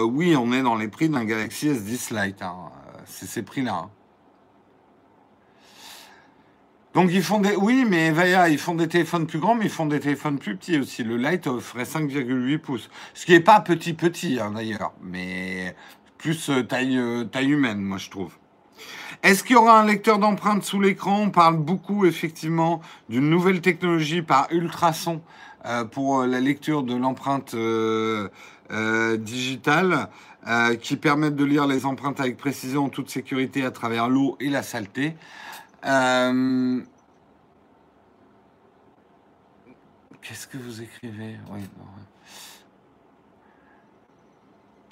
oui, 0.05 0.37
on 0.37 0.53
est 0.53 0.62
dans 0.62 0.76
les 0.76 0.89
prix 0.89 1.09
d'un 1.09 1.24
Galaxy 1.24 1.68
S10 1.68 2.14
Lite. 2.14 2.43
Hein. 2.43 2.70
C'est 3.07 3.26
ces 3.26 3.43
prix-là. 3.43 3.89
Donc 6.93 7.11
ils 7.12 7.22
font 7.22 7.39
des, 7.39 7.55
oui, 7.55 7.85
mais 7.89 8.11
Vaya, 8.11 8.49
ils 8.49 8.59
font 8.59 8.74
des 8.74 8.89
téléphones 8.89 9.28
plus 9.28 9.39
grands, 9.39 9.55
mais 9.55 9.66
ils 9.66 9.70
font 9.70 9.87
des 9.87 10.01
téléphones 10.01 10.41
plus 10.41 10.57
petits 10.57 10.76
aussi. 10.76 11.05
Le 11.05 11.16
Lite 11.16 11.61
ferait 11.61 11.85
5,8 11.85 12.59
pouces, 12.59 12.91
ce 13.14 13.26
qui 13.26 13.33
n'est 13.33 13.41
pas 13.41 13.61
petit 13.61 13.93
petit 13.93 14.41
d'ailleurs, 14.53 14.93
mais 15.01 15.76
plus 16.21 16.51
euh, 16.51 16.62
taille, 16.62 16.99
euh, 16.99 17.25
taille 17.25 17.51
humaine, 17.51 17.81
moi 17.81 17.97
je 17.97 18.11
trouve. 18.11 18.35
Est-ce 19.23 19.43
qu'il 19.43 19.57
y 19.57 19.59
aura 19.59 19.81
un 19.81 19.87
lecteur 19.87 20.18
d'empreintes 20.18 20.64
sous 20.64 20.81
l'écran? 20.81 21.23
On 21.23 21.31
parle 21.31 21.57
beaucoup 21.57 22.05
effectivement 22.05 22.83
d'une 23.09 23.29
nouvelle 23.29 23.61
technologie 23.62 24.23
par 24.23 24.47
ultrason 24.51 25.23
euh, 25.64 25.85
pour 25.85 26.25
la 26.25 26.41
lecture 26.41 26.83
de 26.83 26.95
l'empreinte 26.95 27.57
digitale 29.18 30.09
qui 30.81 30.97
permet 30.97 31.31
de 31.31 31.45
lire 31.45 31.66
les 31.66 31.85
empreintes 31.85 32.21
avec 32.21 32.37
précision 32.37 32.85
en 32.85 32.89
toute 32.89 33.11
sécurité 33.11 33.64
à 33.64 33.71
travers 33.73 34.09
l'eau 34.09 34.37
et 34.41 34.49
la 34.49 34.62
saleté. 34.62 35.16
Qu'est-ce 40.23 40.47
que 40.47 40.57
vous 40.57 40.81
écrivez? 40.81 41.37
Oui, 41.51 41.61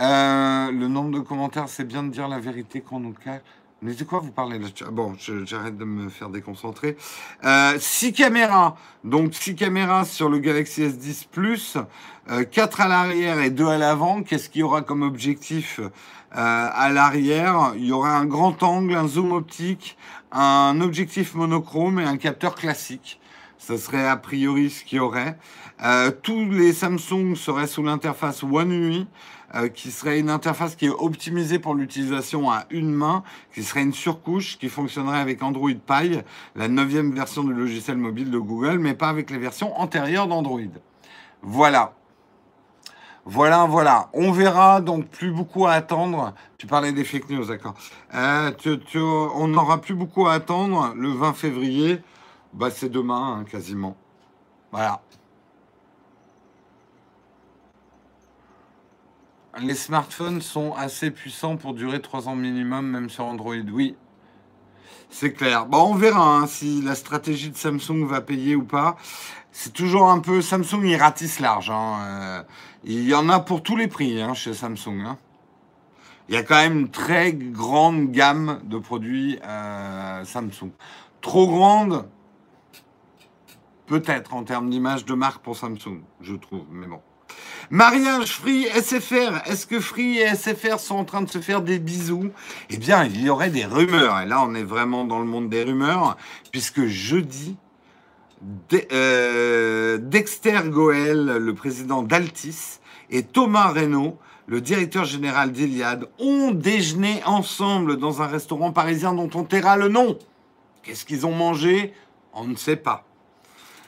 euh, 0.01 0.71
le 0.71 0.89
nombre 0.89 1.19
de 1.19 1.21
commentaires, 1.21 1.69
c'est 1.69 1.85
bien 1.85 2.03
de 2.03 2.11
dire 2.11 2.29
la 2.29 2.39
vérité 2.39 2.81
qu'on 2.81 3.01
nous 3.01 3.13
cache. 3.13 3.43
Mais 3.81 3.95
de 3.95 4.03
quoi 4.03 4.19
vous 4.19 4.33
parlez 4.33 4.59
là? 4.59 4.67
Bon, 4.91 5.15
j'arrête 5.45 5.79
de 5.79 5.85
me 5.85 6.09
faire 6.09 6.31
déconcentrer. 6.31 6.97
Euh, 7.45 7.77
6 7.79 8.13
caméras. 8.13 8.77
Donc 9.05 9.35
6 9.35 9.55
caméras 9.55 10.05
sur 10.05 10.29
le 10.29 10.39
Galaxy 10.39 10.83
S10 10.83 11.27
Plus. 11.31 11.77
Euh, 12.29 12.45
4 12.45 12.81
à 12.81 12.89
l'arrière 12.89 13.39
et 13.39 13.51
2 13.51 13.69
à 13.69 13.79
l'avant. 13.79 14.25
Qu'est-ce 14.25 14.51
qu'il 14.51 14.61
y 14.61 14.65
aura 14.65 14.83
comme 14.83 15.03
objectif 15.03 15.79
euh, 15.79 15.89
à 16.33 16.91
l'arrière? 16.91 17.73
Il 17.77 17.87
y 17.87 17.93
aura 17.93 18.17
un 18.17 18.25
grand 18.25 18.65
angle, 18.65 18.97
un 18.97 19.07
zoom 19.07 19.31
optique, 19.31 19.97
un 20.33 20.81
objectif 20.81 21.35
monochrome 21.35 22.01
et 22.01 22.05
un 22.05 22.17
capteur 22.17 22.57
classique. 22.57 23.21
Ça 23.59 23.79
serait 23.79 24.09
a 24.09 24.17
priori 24.17 24.71
ce 24.71 24.83
qu'il 24.83 24.99
y 24.99 25.01
aurait. 25.01 25.39
Euh, 25.85 26.11
tous 26.11 26.51
les 26.51 26.73
Samsung 26.73 27.37
seraient 27.37 27.67
sous 27.69 27.85
l'interface 27.85 28.43
One 28.43 28.73
UI. 28.73 29.07
Euh, 29.55 29.69
qui 29.69 29.91
serait 29.91 30.21
une 30.21 30.29
interface 30.29 30.77
qui 30.77 30.85
est 30.87 30.91
optimisée 30.91 31.59
pour 31.59 31.75
l'utilisation 31.75 32.51
à 32.51 32.67
une 32.69 32.93
main, 32.93 33.23
qui 33.55 33.63
serait 33.63 33.81
une 33.81 33.95
surcouche 33.95 34.59
qui 34.59 34.69
fonctionnerait 34.69 35.21
avec 35.21 35.43
Android 35.43 35.71
Pie, 35.71 36.19
la 36.55 36.69
neuvième 36.69 37.15
version 37.15 37.43
du 37.43 37.55
logiciel 37.55 37.97
mobile 37.97 38.31
de 38.31 38.39
Google, 38.39 38.79
mais 38.79 38.93
pas 38.93 39.09
avec 39.09 39.31
les 39.31 39.39
versions 39.39 39.75
antérieures 39.81 40.27
d'Android. 40.27 40.61
Voilà. 41.41 41.95
Voilà, 43.25 43.65
voilà. 43.65 44.11
On 44.13 44.33
verra, 44.33 44.83
donc 44.83 45.07
plus 45.07 45.31
beaucoup 45.31 45.67
à 45.67 45.73
attendre. 45.73 46.35
Tu 46.59 46.67
parlais 46.67 46.93
des 46.93 47.05
fake 47.05 47.31
news, 47.31 47.47
d'accord. 47.47 47.75
Euh, 48.15 48.53
on 49.35 49.49
n'aura 49.49 49.81
plus 49.81 49.95
beaucoup 49.95 50.27
à 50.27 50.35
attendre 50.35 50.93
le 50.95 51.09
20 51.09 51.33
février. 51.33 52.03
Bah, 52.53 52.71
c'est 52.71 52.91
demain, 52.91 53.39
hein, 53.41 53.45
quasiment. 53.45 53.97
Voilà. 54.73 55.01
Les 59.61 59.75
smartphones 59.75 60.41
sont 60.41 60.75
assez 60.75 61.11
puissants 61.11 61.57
pour 61.57 61.75
durer 61.75 62.01
3 62.01 62.29
ans 62.29 62.37
minimum, 62.37 62.87
même 62.87 63.11
sur 63.11 63.25
Android. 63.25 63.55
Oui, 63.73 63.97
c'est 65.11 65.33
clair. 65.33 65.67
Bon, 65.67 65.91
on 65.91 65.95
verra 65.95 66.37
hein, 66.37 66.47
si 66.47 66.83
la 66.83 66.95
stratégie 66.95 67.51
de 67.51 67.57
Samsung 67.57 68.05
va 68.07 68.21
payer 68.21 68.55
ou 68.55 68.63
pas. 68.63 68.97
C'est 69.51 69.73
toujours 69.73 70.11
un 70.11 70.21
peu. 70.21 70.43
Samsung, 70.43 70.85
il 70.85 70.97
ratisse 70.97 71.41
large. 71.41 71.71
Hein. 71.71 71.99
Euh, 72.03 72.43
il 72.85 73.09
y 73.09 73.15
en 73.15 73.29
a 73.29 73.41
pour 73.41 73.63
tous 73.63 73.77
les 73.77 73.89
prix 73.89 74.21
hein, 74.21 74.35
chez 74.35 74.55
Samsung. 74.55 75.17
Il 76.29 76.35
y 76.35 76.39
a 76.39 76.43
quand 76.43 76.57
même 76.57 76.81
une 76.81 76.91
très 76.91 77.33
grande 77.33 78.11
gamme 78.13 78.61
de 78.65 78.79
produits 78.79 79.39
euh, 79.45 80.25
Samsung. 80.25 80.71
Trop 81.21 81.49
grande, 81.49 82.07
peut-être 83.87 84.35
en 84.35 84.45
termes 84.45 84.69
d'image 84.69 85.05
de 85.05 85.15
marque 85.15 85.43
pour 85.43 85.57
Samsung, 85.57 86.03
je 86.21 86.35
trouve. 86.35 86.67
Mais 86.71 86.87
bon. 86.87 87.01
Mariage 87.71 88.33
Free 88.33 88.65
SFR. 88.65 89.43
Est-ce 89.47 89.67
que 89.67 89.79
Free 89.79 90.19
et 90.19 90.35
SFR 90.35 90.79
sont 90.79 90.97
en 90.97 91.05
train 91.05 91.23
de 91.23 91.29
se 91.29 91.39
faire 91.39 91.61
des 91.61 91.79
bisous? 91.79 92.31
Eh 92.71 92.79
bien, 92.79 93.05
il 93.05 93.21
y 93.21 93.29
aurait 93.29 93.51
des 93.51 93.67
rumeurs. 93.67 94.21
Et 94.21 94.27
là, 94.27 94.43
on 94.43 94.55
est 94.55 94.63
vraiment 94.63 95.05
dans 95.05 95.19
le 95.19 95.27
monde 95.27 95.51
des 95.51 95.65
rumeurs, 95.65 96.17
puisque 96.51 96.87
jeudi, 96.87 97.57
euh, 98.93 99.99
Dexter 99.99 100.61
Goel, 100.67 101.27
le 101.27 101.55
président 101.55 102.03
d'Altis, 102.03 102.81
et 103.11 103.23
Thomas 103.23 103.69
Reynaud, 103.69 104.19
le 104.47 104.63
directeur 104.63 105.05
général 105.05 105.53
d'Iliade, 105.53 106.09
ont 106.19 106.53
déjeuné 106.53 107.23
ensemble 107.27 107.99
dans 107.99 108.23
un 108.23 108.27
restaurant 108.27 108.73
parisien 108.73 109.13
dont 109.13 109.31
on 109.35 109.45
taira 109.45 109.77
le 109.77 109.89
nom. 109.89 110.19
Qu'est-ce 110.83 111.05
qu'ils 111.05 111.27
ont 111.27 111.35
mangé? 111.35 111.93
On 112.33 112.45
ne 112.45 112.57
sait 112.57 112.77
pas. 112.77 113.05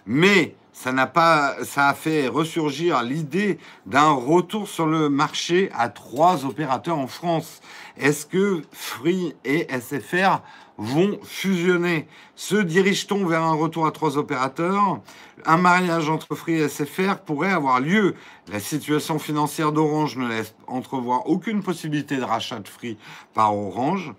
Mais 0.04 0.54
ça 0.82 0.92
n'a 0.92 1.06
pas, 1.06 1.62
ça 1.62 1.88
a 1.88 1.94
fait 1.94 2.26
ressurgir 2.26 3.02
l'idée 3.02 3.58
d'un 3.84 4.12
retour 4.12 4.66
sur 4.66 4.86
le 4.86 5.10
marché 5.10 5.68
à 5.74 5.90
trois 5.90 6.46
opérateurs 6.46 6.96
en 6.96 7.06
France. 7.06 7.60
Est-ce 7.98 8.24
que 8.24 8.62
Free 8.72 9.34
et 9.44 9.66
SFR 9.68 10.40
vont 10.78 11.18
fusionner? 11.22 12.08
Se 12.34 12.56
dirige-t-on 12.56 13.26
vers 13.26 13.42
un 13.42 13.52
retour 13.52 13.84
à 13.86 13.90
trois 13.90 14.16
opérateurs? 14.16 15.00
Un 15.44 15.58
mariage 15.58 16.08
entre 16.08 16.34
Free 16.34 16.54
et 16.54 16.66
SFR 16.66 17.18
pourrait 17.26 17.52
avoir 17.52 17.80
lieu. 17.80 18.14
La 18.50 18.58
situation 18.58 19.18
financière 19.18 19.72
d'Orange 19.72 20.16
ne 20.16 20.28
laisse 20.28 20.54
entrevoir 20.66 21.28
aucune 21.28 21.62
possibilité 21.62 22.16
de 22.16 22.24
rachat 22.24 22.58
de 22.58 22.68
Free 22.68 22.96
par 23.34 23.54
Orange. 23.54 24.14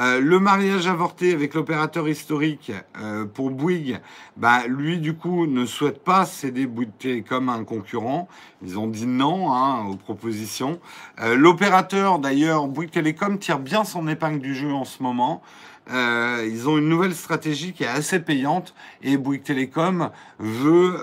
Euh, 0.00 0.20
le 0.20 0.40
mariage 0.40 0.88
avorté 0.88 1.32
avec 1.32 1.54
l'opérateur 1.54 2.08
historique 2.08 2.72
euh, 3.00 3.26
pour 3.26 3.50
Bouygues, 3.50 4.00
bah, 4.36 4.66
lui, 4.66 4.98
du 4.98 5.14
coup, 5.14 5.46
ne 5.46 5.66
souhaite 5.66 6.02
pas 6.02 6.26
céder 6.26 6.66
Bouygues 6.66 6.98
Télécom 6.98 7.48
à 7.48 7.52
un 7.52 7.64
concurrent. 7.64 8.28
Ils 8.62 8.76
ont 8.76 8.88
dit 8.88 9.06
non 9.06 9.52
hein, 9.52 9.84
aux 9.86 9.96
propositions. 9.96 10.80
Euh, 11.20 11.36
l'opérateur, 11.36 12.18
d'ailleurs, 12.18 12.66
Bouygues 12.66 12.90
Télécom 12.90 13.38
tire 13.38 13.60
bien 13.60 13.84
son 13.84 14.08
épingle 14.08 14.40
du 14.40 14.54
jeu 14.54 14.72
en 14.72 14.84
ce 14.84 15.02
moment. 15.02 15.42
ils 15.88 16.68
ont 16.68 16.78
une 16.78 16.88
nouvelle 16.88 17.14
stratégie 17.14 17.72
qui 17.72 17.84
est 17.84 17.88
assez 17.88 18.18
payante 18.18 18.74
et 19.02 19.16
Bouygues 19.16 19.44
Télécom 19.44 20.10
veut, 20.38 20.96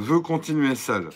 veut 0.00 0.20
continuer 0.20 0.74
seul. 0.74 1.08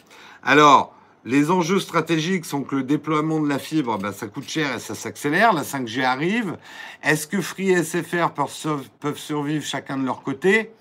Alors, 0.43 0.98
les 1.29 1.51
enjeux 1.51 1.79
stratégiques 1.79 2.47
sont 2.47 2.63
que 2.63 2.77
le 2.77 2.83
déploiement 2.83 3.39
de 3.39 3.49
la 3.51 3.59
fibre, 3.59 3.99
bah, 3.99 4.13
ça 4.13 4.29
coûte 4.29 4.49
cher 4.49 4.77
et 4.77 4.79
ça 4.79 4.95
s'accélère. 4.95 5.53
La 5.53 5.63
5G 5.63 6.03
arrive. 6.03 6.57
Est-ce 7.03 7.27
que 7.27 7.43
Free 7.43 7.69
et 7.69 7.85
SFR 7.85 8.31
peuvent 8.31 9.19
survivre 9.19 9.63
chacun 9.63 9.99
de 9.99 10.07
leur 10.07 10.23
côté? 10.23 10.73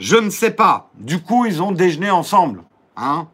Je 0.00 0.16
ne 0.16 0.28
sais 0.28 0.50
pas. 0.50 0.90
Du 0.94 1.22
coup, 1.22 1.46
ils 1.46 1.62
ont 1.62 1.70
déjeuné 1.70 2.10
ensemble. 2.10 2.64
Hein 2.96 3.28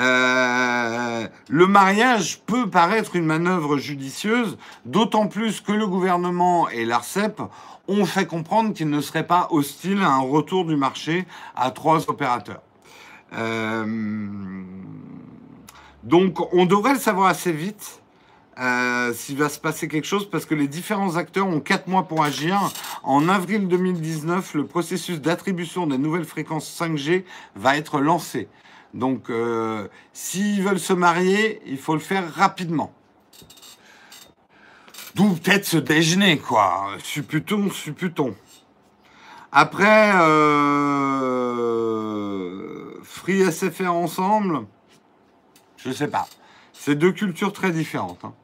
euh, 0.00 1.28
le 1.48 1.66
mariage 1.68 2.40
peut 2.44 2.68
paraître 2.68 3.14
une 3.14 3.26
manœuvre 3.26 3.78
judicieuse, 3.78 4.58
d'autant 4.86 5.28
plus 5.28 5.60
que 5.60 5.70
le 5.70 5.86
gouvernement 5.86 6.68
et 6.68 6.84
l'ARCEP 6.84 7.40
ont 7.86 8.04
fait 8.06 8.26
comprendre 8.26 8.74
qu'ils 8.74 8.90
ne 8.90 9.00
seraient 9.00 9.26
pas 9.28 9.46
hostiles 9.52 10.02
à 10.02 10.10
un 10.10 10.20
retour 10.22 10.64
du 10.64 10.74
marché 10.74 11.26
à 11.54 11.70
trois 11.70 12.10
opérateurs. 12.10 12.65
Euh, 13.36 14.64
donc 16.02 16.52
on 16.54 16.66
devrait 16.66 16.94
le 16.94 16.98
savoir 16.98 17.28
assez 17.28 17.52
vite. 17.52 18.00
Euh, 18.58 19.12
s'il 19.12 19.36
va 19.36 19.50
se 19.50 19.58
passer 19.58 19.86
quelque 19.86 20.06
chose 20.06 20.30
parce 20.30 20.46
que 20.46 20.54
les 20.54 20.66
différents 20.66 21.16
acteurs 21.16 21.46
ont 21.46 21.60
quatre 21.60 21.88
mois 21.88 22.04
pour 22.08 22.24
agir. 22.24 22.58
En 23.02 23.28
avril 23.28 23.68
2019, 23.68 24.54
le 24.54 24.66
processus 24.66 25.20
d'attribution 25.20 25.86
des 25.86 25.98
nouvelles 25.98 26.24
fréquences 26.24 26.66
5G 26.80 27.24
va 27.54 27.76
être 27.76 28.00
lancé. 28.00 28.48
Donc, 28.94 29.28
euh, 29.28 29.88
s'ils 30.14 30.62
veulent 30.62 30.80
se 30.80 30.94
marier, 30.94 31.60
il 31.66 31.76
faut 31.76 31.92
le 31.92 32.00
faire 32.00 32.32
rapidement. 32.32 32.94
D'où 35.14 35.34
peut-être 35.34 35.66
se 35.66 35.76
déjeuner, 35.76 36.38
quoi. 36.38 36.88
Supputons, 37.02 37.70
supputons. 37.70 38.34
Après, 39.58 40.12
euh, 40.20 41.32
Free 43.02 43.40
SFR 43.50 43.90
ensemble, 43.90 44.66
je 45.78 45.90
sais 45.92 46.08
pas. 46.08 46.28
C'est 46.74 46.94
deux 46.94 47.12
cultures 47.12 47.54
très 47.54 47.70
différentes. 47.70 48.22
Hein. 48.22 48.34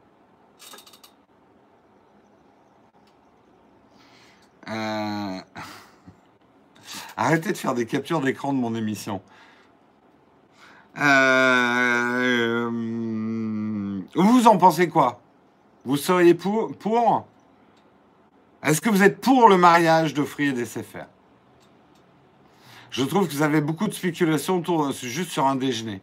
Euh, 4.69 5.39
arrêtez 7.19 7.53
de 7.53 7.59
faire 7.59 7.75
des 7.75 7.85
captures 7.85 8.23
d'écran 8.23 8.55
de 8.55 8.59
mon 8.59 8.75
émission. 8.75 9.21
Euh, 10.99 12.71
vous 14.15 14.47
en 14.47 14.57
pensez 14.57 14.89
quoi? 14.89 15.21
Vous 15.85 15.99
seriez 15.99 16.33
pour? 16.33 16.73
Est-ce 18.63 18.81
que 18.81 18.91
vous 18.91 19.03
êtes 19.03 19.21
pour 19.21 19.49
le 19.49 19.57
mariage 19.57 20.15
de 20.15 20.23
Free 20.23 20.49
et 20.49 20.53
d'SFR 20.53 21.07
Je 22.91 23.03
trouve 23.03 23.27
que 23.27 23.33
vous 23.33 23.43
avez 23.43 23.61
beaucoup 23.61 23.89
de 23.89 23.93
spéculations 23.93 24.59
autour, 24.59 24.93
juste 24.93 25.31
sur 25.31 25.47
un 25.47 25.57
déjeuner. 25.57 26.01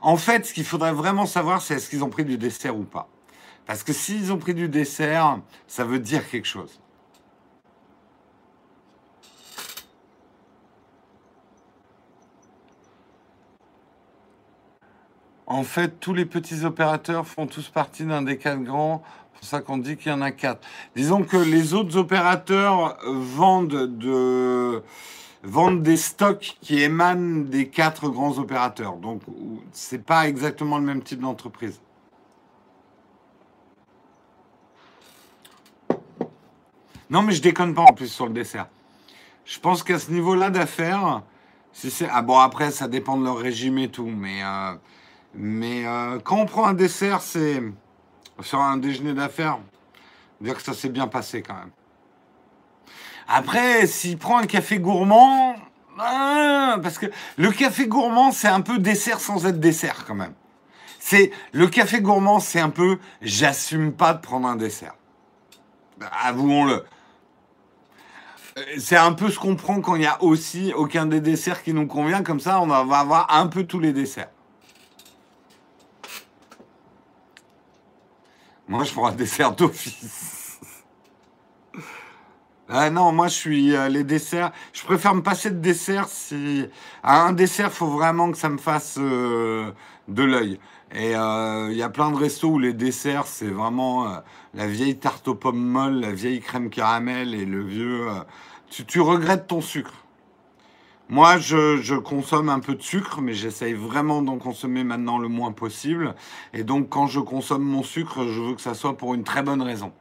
En 0.00 0.16
fait, 0.16 0.46
ce 0.46 0.54
qu'il 0.54 0.64
faudrait 0.64 0.94
vraiment 0.94 1.26
savoir, 1.26 1.60
c'est 1.60 1.74
est-ce 1.74 1.90
qu'ils 1.90 2.02
ont 2.02 2.08
pris 2.08 2.24
du 2.24 2.38
dessert 2.38 2.74
ou 2.76 2.84
pas. 2.84 3.08
Parce 3.66 3.82
que 3.82 3.92
s'ils 3.92 4.32
ont 4.32 4.38
pris 4.38 4.54
du 4.54 4.70
dessert, 4.70 5.40
ça 5.66 5.84
veut 5.84 5.98
dire 5.98 6.26
quelque 6.30 6.48
chose. 6.48 6.80
En 15.46 15.62
fait, 15.62 16.00
tous 16.00 16.14
les 16.14 16.24
petits 16.24 16.64
opérateurs 16.64 17.26
font 17.26 17.46
tous 17.46 17.68
partie 17.68 18.04
d'un 18.04 18.22
des 18.22 18.38
quatre 18.38 18.62
grands. 18.62 19.02
C'est 19.40 19.48
ça 19.48 19.60
qu'on 19.60 19.78
dit 19.78 19.96
qu'il 19.96 20.10
y 20.10 20.14
en 20.14 20.20
a 20.20 20.30
quatre. 20.30 20.66
Disons 20.96 21.22
que 21.22 21.36
les 21.36 21.74
autres 21.74 21.96
opérateurs 21.96 22.98
vendent 23.06 23.98
de 23.98 24.82
vendent 25.44 25.82
des 25.82 25.96
stocks 25.96 26.56
qui 26.60 26.82
émanent 26.82 27.44
des 27.44 27.68
quatre 27.68 28.08
grands 28.08 28.38
opérateurs. 28.38 28.96
Donc, 28.96 29.22
c'est 29.72 30.04
pas 30.04 30.28
exactement 30.28 30.78
le 30.78 30.84
même 30.84 31.02
type 31.02 31.20
d'entreprise. 31.20 31.80
Non, 37.10 37.22
mais 37.22 37.32
je 37.32 37.40
déconne 37.40 37.74
pas 37.74 37.82
en 37.82 37.94
plus 37.94 38.08
sur 38.08 38.26
le 38.26 38.32
dessert. 38.32 38.66
Je 39.44 39.58
pense 39.58 39.82
qu'à 39.82 39.98
ce 39.98 40.10
niveau-là 40.10 40.50
d'affaires, 40.50 41.22
ah 42.10 42.22
bon 42.22 42.38
après 42.38 42.70
ça 42.70 42.86
dépend 42.86 43.16
de 43.16 43.24
leur 43.24 43.38
régime 43.38 43.78
et 43.78 43.88
tout, 43.88 44.06
mais 44.06 44.42
euh, 44.42 44.74
mais 45.34 45.86
euh, 45.86 46.18
quand 46.18 46.36
on 46.36 46.46
prend 46.46 46.66
un 46.66 46.74
dessert, 46.74 47.22
c'est 47.22 47.62
sur 48.42 48.60
un 48.60 48.76
déjeuner 48.76 49.14
d'affaires, 49.14 49.58
dire 50.40 50.56
que 50.56 50.62
ça 50.62 50.74
s'est 50.74 50.88
bien 50.88 51.08
passé 51.08 51.42
quand 51.42 51.54
même. 51.54 51.70
Après, 53.26 53.86
s'il 53.86 54.16
prend 54.16 54.38
un 54.38 54.46
café 54.46 54.78
gourmand, 54.78 55.56
ah, 55.98 56.78
parce 56.82 56.98
que 56.98 57.06
le 57.36 57.50
café 57.50 57.86
gourmand, 57.86 58.32
c'est 58.32 58.48
un 58.48 58.60
peu 58.60 58.78
dessert 58.78 59.20
sans 59.20 59.46
être 59.46 59.60
dessert 59.60 60.04
quand 60.06 60.14
même. 60.14 60.34
C'est 60.98 61.30
le 61.52 61.66
café 61.66 62.00
gourmand, 62.00 62.40
c'est 62.40 62.60
un 62.60 62.70
peu 62.70 62.98
j'assume 63.20 63.92
pas 63.92 64.14
de 64.14 64.20
prendre 64.20 64.48
un 64.48 64.56
dessert. 64.56 64.94
Avouons-le. 66.22 66.84
C'est 68.78 68.96
un 68.96 69.12
peu 69.12 69.30
ce 69.30 69.38
qu'on 69.38 69.56
prend 69.56 69.80
quand 69.80 69.94
il 69.94 70.00
n'y 70.00 70.06
a 70.06 70.22
aussi 70.22 70.72
aucun 70.74 71.06
des 71.06 71.20
desserts 71.20 71.62
qui 71.62 71.72
nous 71.72 71.86
convient. 71.86 72.22
Comme 72.22 72.40
ça, 72.40 72.60
on 72.60 72.66
va 72.66 72.98
avoir 72.98 73.32
un 73.34 73.46
peu 73.46 73.64
tous 73.64 73.78
les 73.78 73.92
desserts. 73.92 74.30
Moi, 78.68 78.84
je 78.84 78.92
prends 78.92 79.06
un 79.06 79.14
dessert 79.14 79.52
d'office. 79.52 80.38
Ah 82.70 82.90
non, 82.90 83.12
moi 83.12 83.28
je 83.28 83.34
suis 83.34 83.74
euh, 83.74 83.88
les 83.88 84.04
desserts. 84.04 84.52
Je 84.74 84.84
préfère 84.84 85.14
me 85.14 85.22
passer 85.22 85.50
de 85.50 85.58
dessert 85.58 86.06
si 86.06 86.66
à 87.02 87.22
un 87.22 87.32
dessert, 87.32 87.72
faut 87.72 87.86
vraiment 87.86 88.30
que 88.30 88.36
ça 88.36 88.50
me 88.50 88.58
fasse 88.58 88.96
euh, 88.98 89.72
de 90.08 90.22
l'œil. 90.22 90.60
Et 90.92 91.16
euh, 91.16 91.68
il 91.70 91.78
y 91.78 91.82
a 91.82 91.88
plein 91.88 92.10
de 92.10 92.16
restos 92.16 92.50
où 92.50 92.58
les 92.58 92.74
desserts, 92.74 93.26
c'est 93.26 93.46
vraiment 93.46 94.22
la 94.52 94.66
vieille 94.66 94.98
tarte 94.98 95.28
aux 95.28 95.34
pommes 95.34 95.64
molles, 95.64 96.00
la 96.00 96.12
vieille 96.12 96.40
crème 96.40 96.68
caramel 96.68 97.34
et 97.34 97.46
le 97.46 97.62
vieux. 97.62 98.06
Tu, 98.68 98.84
tu, 98.84 99.00
regrettes 99.00 99.46
ton 99.46 99.62
sucre. 99.62 99.92
Moi, 101.10 101.38
je, 101.38 101.96
consomme 101.96 102.50
un 102.50 102.60
peu 102.60 102.74
de 102.74 102.82
sucre, 102.82 103.22
mais 103.22 103.32
j'essaye 103.32 103.72
vraiment 103.72 104.20
d'en 104.20 104.36
consommer 104.36 104.84
maintenant 104.84 105.18
le 105.18 105.28
moins 105.28 105.52
possible. 105.52 106.14
Et 106.52 106.64
donc, 106.64 106.90
quand 106.90 107.06
je 107.06 107.18
consomme 107.20 107.64
mon 107.64 107.82
sucre, 107.82 108.26
je 108.26 108.40
veux 108.42 108.54
que 108.54 108.60
ça 108.60 108.74
soit 108.74 108.96
pour 108.98 109.14
une 109.14 109.24
très 109.24 109.42
bonne 109.42 109.62
raison. 109.62 109.92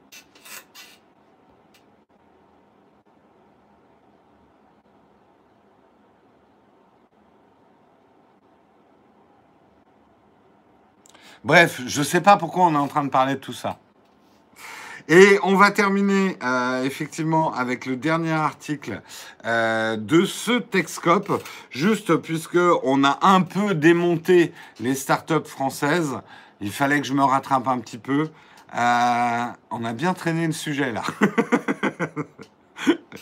Bref, 11.45 11.81
je 11.85 11.99
ne 11.99 12.03
sais 12.03 12.19
pas 12.19 12.35
pourquoi 12.35 12.65
on 12.65 12.73
est 12.73 12.77
en 12.77 12.87
train 12.89 13.05
de 13.05 13.09
parler 13.09 13.35
de 13.35 13.39
tout 13.39 13.53
ça. 13.53 13.79
Et 15.09 15.39
on 15.43 15.55
va 15.55 15.71
terminer 15.71 16.37
euh, 16.43 16.83
effectivement 16.83 17.53
avec 17.53 17.85
le 17.85 17.95
dernier 17.95 18.33
article 18.33 19.01
euh, 19.45 19.95
de 19.95 20.25
ce 20.25 20.59
Techscope, 20.59 21.41
juste 21.69 22.17
puisque 22.17 22.59
on 22.83 23.05
a 23.05 23.17
un 23.21 23.41
peu 23.41 23.73
démonté 23.73 24.51
les 24.81 24.95
startups 24.95 25.45
françaises. 25.45 26.19
Il 26.59 26.71
fallait 26.71 26.99
que 26.99 27.07
je 27.07 27.13
me 27.13 27.23
rattrape 27.23 27.69
un 27.69 27.79
petit 27.79 27.97
peu. 27.97 28.29
Euh, 28.75 29.45
on 29.71 29.85
a 29.85 29.93
bien 29.93 30.13
traîné 30.13 30.45
le 30.45 30.51
sujet 30.51 30.91
là. 30.91 31.03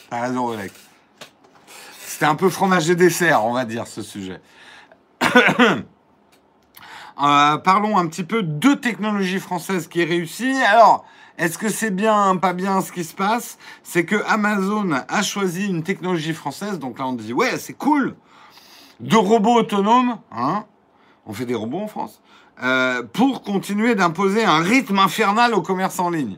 T'as 0.09 0.21
raison, 0.21 0.51
Alex. 0.53 0.73
C'était 1.99 2.25
un 2.25 2.35
peu 2.35 2.49
fromage 2.49 2.89
et 2.89 2.95
dessert, 2.95 3.45
on 3.45 3.53
va 3.53 3.63
dire, 3.63 3.85
ce 3.85 4.01
sujet. 4.01 4.41
Parlons 7.15 7.97
un 7.97 8.07
petit 8.07 8.23
peu 8.23 8.41
de 8.41 8.73
technologie 8.73 9.39
française 9.39 9.87
qui 9.87 10.01
est 10.01 10.05
réussie. 10.05 10.55
Alors, 10.67 11.05
est-ce 11.37 11.57
que 11.57 11.69
c'est 11.69 11.91
bien, 11.91 12.37
pas 12.37 12.53
bien 12.53 12.81
ce 12.81 12.91
qui 12.91 13.03
se 13.03 13.13
passe? 13.13 13.57
C'est 13.83 14.05
que 14.05 14.15
Amazon 14.27 14.91
a 15.07 15.21
choisi 15.21 15.67
une 15.67 15.83
technologie 15.83 16.33
française. 16.33 16.79
Donc 16.79 16.99
là, 16.99 17.07
on 17.07 17.13
dit 17.13 17.33
ouais, 17.33 17.57
c'est 17.57 17.73
cool. 17.73 18.15
de 18.99 19.17
robots 19.17 19.55
autonomes, 19.55 20.17
hein, 20.31 20.65
on 21.25 21.33
fait 21.33 21.45
des 21.45 21.55
robots 21.55 21.81
en 21.81 21.87
France, 21.87 22.21
euh, 22.63 23.03
pour 23.03 23.43
continuer 23.43 23.95
d'imposer 23.95 24.45
un 24.45 24.59
rythme 24.59 24.99
infernal 24.99 25.53
au 25.53 25.61
commerce 25.61 25.99
en 25.99 26.09
ligne. 26.09 26.37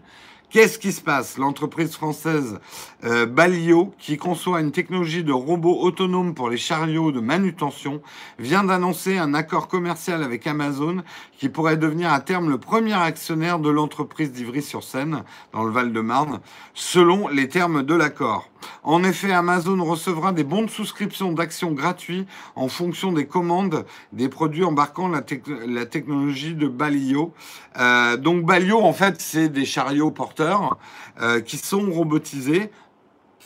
Qu'est-ce 0.50 0.80
qui 0.80 0.94
se 0.94 1.02
passe? 1.02 1.38
L'entreprise 1.38 1.92
française 1.92 2.60
euh, 3.04 3.26
Balio, 3.26 3.94
qui 4.00 4.16
conçoit 4.16 4.62
une 4.62 4.72
technologie 4.72 5.26
de 5.26 5.34
robot 5.34 5.82
autonome 5.82 6.34
pour 6.34 6.50
les 6.50 6.56
chariots 6.56 7.12
de 7.12 7.20
manutention, 7.20 8.02
vient 8.40 8.64
d'annoncer 8.64 9.18
un 9.18 9.34
accord 9.34 9.68
commercial 9.68 10.24
avec 10.24 10.48
Amazon 10.48 11.04
qui 11.38 11.50
pourrait 11.50 11.76
devenir 11.76 12.14
à 12.14 12.22
terme 12.22 12.50
le 12.50 12.58
premier 12.60 12.94
actionnaire 12.94 13.60
de 13.60 13.70
l'entreprise 13.70 14.32
d'Ivry-sur-Seine, 14.32 15.24
dans 15.52 15.66
le 15.66 15.72
Val-de-Marne, 15.72 16.40
selon 16.74 17.28
les 17.28 17.50
termes 17.50 17.84
de 17.84 17.94
l'accord. 17.94 18.50
En 18.84 19.04
effet, 19.04 19.32
Amazon 19.32 19.84
recevra 19.84 20.32
des 20.32 20.44
bons 20.44 20.64
de 20.64 20.70
souscription 20.70 21.32
d'actions 21.32 21.72
gratuits 21.72 22.26
en 22.56 22.68
fonction 22.68 23.12
des 23.12 23.28
commandes 23.28 23.86
des 24.14 24.30
produits 24.30 24.64
embarquant 24.64 25.08
la, 25.08 25.22
technologie 25.22 26.56
de 26.56 26.68
Balio. 26.68 27.34
Euh, 27.78 28.18
donc 28.18 28.46
Balio, 28.46 28.80
en 28.82 28.94
fait, 28.94 29.22
c'est 29.22 29.50
des 29.50 29.66
chariots 29.66 30.12
porteurs 30.12 30.78
euh, 31.22 31.42
qui 31.42 31.58
sont 31.58 31.92
robotisés. 31.92 32.72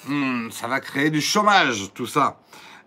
Hmm, 0.07 0.49
ça 0.49 0.67
va 0.67 0.79
créer 0.79 1.09
du 1.09 1.21
chômage, 1.21 1.91
tout 1.93 2.07
ça. 2.07 2.39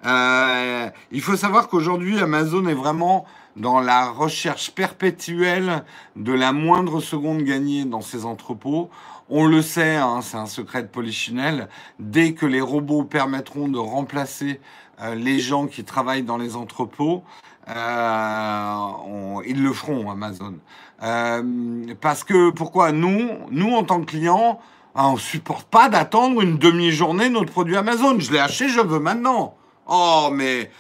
Euh, 0.05 0.91
il 1.13 1.23
faut 1.23 1.37
savoir 1.37 1.69
qu'aujourd'hui, 1.69 2.19
Amazon 2.19 2.67
est 2.67 2.75
vraiment 2.75 3.25
dans 3.57 3.81
la 3.81 4.11
recherche 4.11 4.73
perpétuelle 4.73 5.85
de 6.17 6.33
la 6.33 6.53
moindre 6.53 7.01
seconde 7.01 7.43
gagnée 7.43 7.85
dans 7.85 8.01
ses 8.01 8.25
entrepôts. 8.25 8.91
On 9.31 9.47
le 9.47 9.63
sait, 9.63 9.97
hein, 9.97 10.21
c'est 10.23 10.37
un 10.37 10.47
secret 10.47 10.83
de 10.83 10.89
polichinelle, 10.89 11.69
dès 11.99 12.35
que 12.35 12.45
les 12.45 12.61
robots 12.61 13.05
permettront 13.05 13.69
de 13.69 13.79
remplacer 13.79 14.61
euh, 15.01 15.15
les 15.15 15.39
gens 15.39 15.67
qui 15.67 15.83
travaillent 15.83 16.25
dans 16.25 16.37
les 16.37 16.57
entrepôts, 16.57 17.25
euh, 17.69 19.43
ils 19.47 19.63
le 19.63 19.73
feront, 19.73 20.11
Amazon. 20.11 20.57
Euh, 21.03 21.95
parce 22.03 22.23
que 22.23 22.51
pourquoi 22.51 22.93
nous, 22.93 23.31
nous 23.51 23.73
en 23.73 23.83
tant 23.83 24.01
que 24.01 24.11
clients, 24.11 24.61
hein, 24.95 25.09
on 25.15 25.17
supporte 25.17 25.69
pas 25.69 25.89
d'attendre 25.89 26.43
une 26.43 26.59
demi-journée 26.59 27.31
notre 27.31 27.51
produit 27.51 27.77
Amazon. 27.77 28.19
Je 28.19 28.31
l'ai 28.31 28.39
acheté, 28.39 28.69
je 28.69 28.81
veux 28.81 29.01
maintenant. 29.01 29.57
Oh, 29.87 30.29
mais 30.33 30.71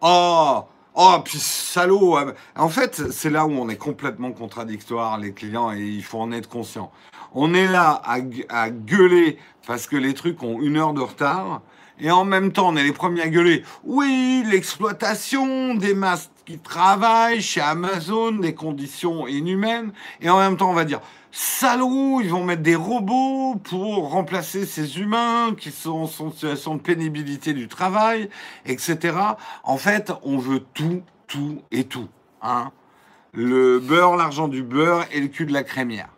oh, 0.00 0.64
oh, 0.96 1.16
puis 1.24 1.38
salaud. 1.38 2.18
En 2.56 2.68
fait, 2.68 3.12
c'est 3.12 3.30
là 3.30 3.46
où 3.46 3.52
on 3.52 3.68
est 3.68 3.76
complètement 3.76 4.32
contradictoire, 4.32 5.16
les 5.18 5.32
clients, 5.32 5.72
et 5.72 5.80
il 5.80 6.02
faut 6.02 6.20
en 6.20 6.32
être 6.32 6.48
conscient. 6.48 6.90
On 7.34 7.52
est 7.54 7.66
là 7.66 8.00
à, 8.04 8.70
gueuler 8.70 9.38
parce 9.66 9.86
que 9.86 9.96
les 9.96 10.14
trucs 10.14 10.42
ont 10.42 10.60
une 10.60 10.76
heure 10.76 10.94
de 10.94 11.00
retard. 11.00 11.62
Et 12.00 12.10
en 12.10 12.24
même 12.24 12.52
temps, 12.52 12.68
on 12.68 12.76
est 12.76 12.82
les 12.82 12.92
premiers 12.92 13.22
à 13.22 13.28
gueuler. 13.28 13.62
Oui, 13.84 14.44
l'exploitation 14.50 15.74
des 15.74 15.94
masses 15.94 16.30
qui 16.44 16.58
travaillent 16.58 17.40
chez 17.40 17.60
Amazon, 17.60 18.32
des 18.32 18.54
conditions 18.54 19.26
inhumaines. 19.26 19.92
Et 20.20 20.28
en 20.28 20.38
même 20.38 20.56
temps, 20.56 20.70
on 20.70 20.74
va 20.74 20.84
dire, 20.84 21.00
salauds, 21.30 22.20
ils 22.20 22.30
vont 22.30 22.42
mettre 22.42 22.62
des 22.62 22.74
robots 22.74 23.56
pour 23.62 24.10
remplacer 24.10 24.66
ces 24.66 24.98
humains 24.98 25.54
qui 25.56 25.70
sont 25.70 26.08
en 26.18 26.30
situation 26.30 26.74
de 26.74 26.80
pénibilité 26.80 27.52
du 27.52 27.68
travail, 27.68 28.28
etc. 28.66 29.16
En 29.62 29.76
fait, 29.76 30.12
on 30.22 30.38
veut 30.38 30.64
tout, 30.74 31.02
tout 31.28 31.62
et 31.70 31.84
tout. 31.84 32.08
Hein 32.42 32.72
le 33.34 33.80
beurre, 33.80 34.16
l'argent 34.16 34.48
du 34.48 34.62
beurre 34.62 35.04
et 35.12 35.20
le 35.20 35.28
cul 35.28 35.46
de 35.46 35.52
la 35.52 35.64
crémière. 35.64 36.08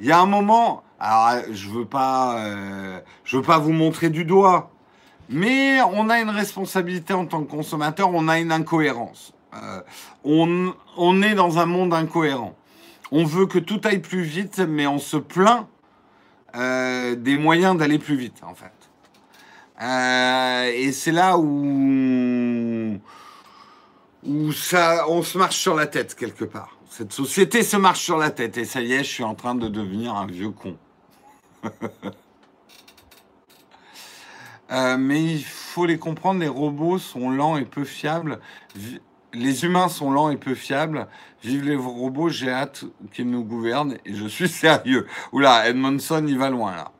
Il 0.00 0.06
y 0.06 0.12
a 0.12 0.18
un 0.18 0.26
moment, 0.26 0.82
alors 0.98 1.42
je 1.52 1.68
veux 1.68 1.84
pas, 1.84 2.38
euh, 2.38 3.00
je 3.22 3.36
veux 3.36 3.42
pas 3.42 3.58
vous 3.58 3.72
montrer 3.72 4.08
du 4.08 4.24
doigt, 4.24 4.70
mais 5.28 5.82
on 5.82 6.08
a 6.08 6.20
une 6.20 6.30
responsabilité 6.30 7.12
en 7.12 7.26
tant 7.26 7.44
que 7.44 7.50
consommateur, 7.50 8.08
on 8.10 8.26
a 8.26 8.38
une 8.38 8.50
incohérence. 8.50 9.34
Euh, 9.54 9.82
on, 10.24 10.72
on 10.96 11.20
est 11.20 11.34
dans 11.34 11.58
un 11.58 11.66
monde 11.66 11.92
incohérent. 11.92 12.56
On 13.12 13.24
veut 13.24 13.44
que 13.44 13.58
tout 13.58 13.82
aille 13.84 13.98
plus 13.98 14.22
vite, 14.22 14.58
mais 14.60 14.86
on 14.86 14.98
se 14.98 15.18
plaint 15.18 15.66
euh, 16.56 17.14
des 17.14 17.36
moyens 17.36 17.76
d'aller 17.76 17.98
plus 17.98 18.16
vite, 18.16 18.40
en 18.42 18.54
fait. 18.54 18.72
et 20.78 20.92
c'est 20.92 21.12
là 21.12 21.36
où, 21.36 22.98
où 24.24 24.52
ça, 24.52 25.04
on 25.10 25.22
se 25.22 25.36
marche 25.36 25.58
sur 25.58 25.74
la 25.74 25.86
tête 25.86 26.14
quelque 26.14 26.44
part. 26.46 26.79
Cette 26.90 27.12
société 27.12 27.62
se 27.62 27.76
marche 27.76 28.02
sur 28.02 28.18
la 28.18 28.30
tête 28.32 28.58
et 28.58 28.64
ça 28.64 28.82
y 28.82 28.92
est, 28.92 29.04
je 29.04 29.08
suis 29.08 29.22
en 29.22 29.36
train 29.36 29.54
de 29.54 29.68
devenir 29.68 30.16
un 30.16 30.26
vieux 30.26 30.50
con. 30.50 30.76
Euh, 34.72 34.96
mais 34.96 35.20
il 35.20 35.42
faut 35.42 35.84
les 35.84 35.98
comprendre, 35.98 36.38
les 36.38 36.46
robots 36.46 36.98
sont 36.98 37.28
lents 37.28 37.56
et 37.56 37.64
peu 37.64 37.82
fiables. 37.82 38.38
Les 39.32 39.64
humains 39.64 39.88
sont 39.88 40.12
lents 40.12 40.30
et 40.30 40.36
peu 40.36 40.54
fiables. 40.54 41.08
Vive 41.42 41.64
les 41.64 41.74
robots, 41.74 42.28
j'ai 42.28 42.52
hâte 42.52 42.84
qu'ils 43.12 43.28
nous 43.28 43.42
gouvernent 43.42 43.96
et 44.04 44.14
je 44.14 44.28
suis 44.28 44.48
sérieux. 44.62 45.08
Oula, 45.32 45.68
Edmondson, 45.68 46.24
il 46.28 46.38
va 46.38 46.50
loin 46.50 46.76
là. 46.76 46.92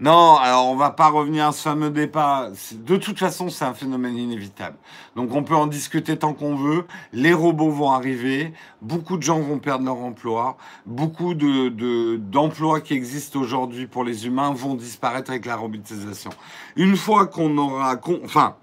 Non, 0.00 0.36
alors 0.36 0.68
on 0.68 0.76
va 0.76 0.90
pas 0.90 1.08
revenir 1.08 1.48
à 1.48 1.52
ce 1.52 1.62
fameux 1.62 1.90
débat. 1.90 2.50
De 2.72 2.96
toute 2.96 3.18
façon, 3.18 3.48
c'est 3.48 3.64
un 3.64 3.74
phénomène 3.74 4.16
inévitable. 4.16 4.76
Donc 5.16 5.34
on 5.34 5.42
peut 5.42 5.56
en 5.56 5.66
discuter 5.66 6.16
tant 6.16 6.34
qu'on 6.34 6.54
veut. 6.54 6.86
Les 7.12 7.32
robots 7.32 7.70
vont 7.70 7.90
arriver. 7.90 8.52
Beaucoup 8.80 9.16
de 9.16 9.24
gens 9.24 9.40
vont 9.40 9.58
perdre 9.58 9.84
leur 9.84 9.96
emploi. 9.96 10.56
Beaucoup 10.86 11.34
de, 11.34 12.16
d'emplois 12.16 12.80
qui 12.80 12.94
existent 12.94 13.40
aujourd'hui 13.40 13.88
pour 13.88 14.04
les 14.04 14.24
humains 14.24 14.52
vont 14.52 14.76
disparaître 14.76 15.30
avec 15.30 15.46
la 15.46 15.56
robotisation. 15.56 16.30
Une 16.76 16.96
fois 16.96 17.26
qu'on 17.26 17.58
aura... 17.58 17.96
Enfin, 18.24 18.54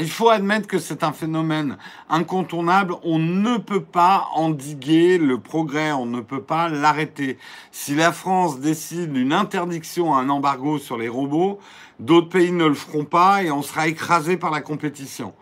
il 0.00 0.10
faut 0.10 0.28
admettre 0.28 0.66
que 0.66 0.78
c'est 0.78 1.04
un 1.04 1.12
phénomène 1.12 1.76
incontournable. 2.08 2.94
On 3.04 3.18
ne 3.18 3.58
peut 3.58 3.84
pas 3.84 4.28
endiguer 4.34 5.18
le 5.18 5.38
progrès, 5.38 5.92
on 5.92 6.06
ne 6.06 6.20
peut 6.20 6.42
pas 6.42 6.68
l'arrêter. 6.68 7.38
Si 7.70 7.94
la 7.94 8.10
France 8.10 8.58
décide 8.58 9.12
d'une 9.12 9.32
interdiction, 9.32 10.14
un 10.14 10.28
embargo 10.28 10.78
sur 10.78 10.98
les 10.98 11.08
robots, 11.08 11.60
d'autres 12.00 12.28
pays 12.28 12.50
ne 12.50 12.66
le 12.66 12.74
feront 12.74 13.04
pas 13.04 13.44
et 13.44 13.52
on 13.52 13.62
sera 13.62 13.86
écrasé 13.86 14.36
par 14.36 14.50
la 14.50 14.60
compétition. 14.60 15.32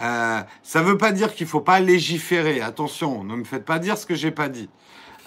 Euh, 0.00 0.40
ça 0.62 0.80
ne 0.80 0.86
veut 0.86 0.98
pas 0.98 1.12
dire 1.12 1.34
qu'il 1.34 1.46
ne 1.46 1.50
faut 1.50 1.60
pas 1.60 1.80
légiférer. 1.80 2.60
Attention, 2.60 3.24
ne 3.24 3.36
me 3.36 3.44
faites 3.44 3.64
pas 3.64 3.78
dire 3.78 3.96
ce 3.96 4.04
que 4.04 4.14
j'ai 4.14 4.32
pas 4.32 4.48
dit. 4.50 4.68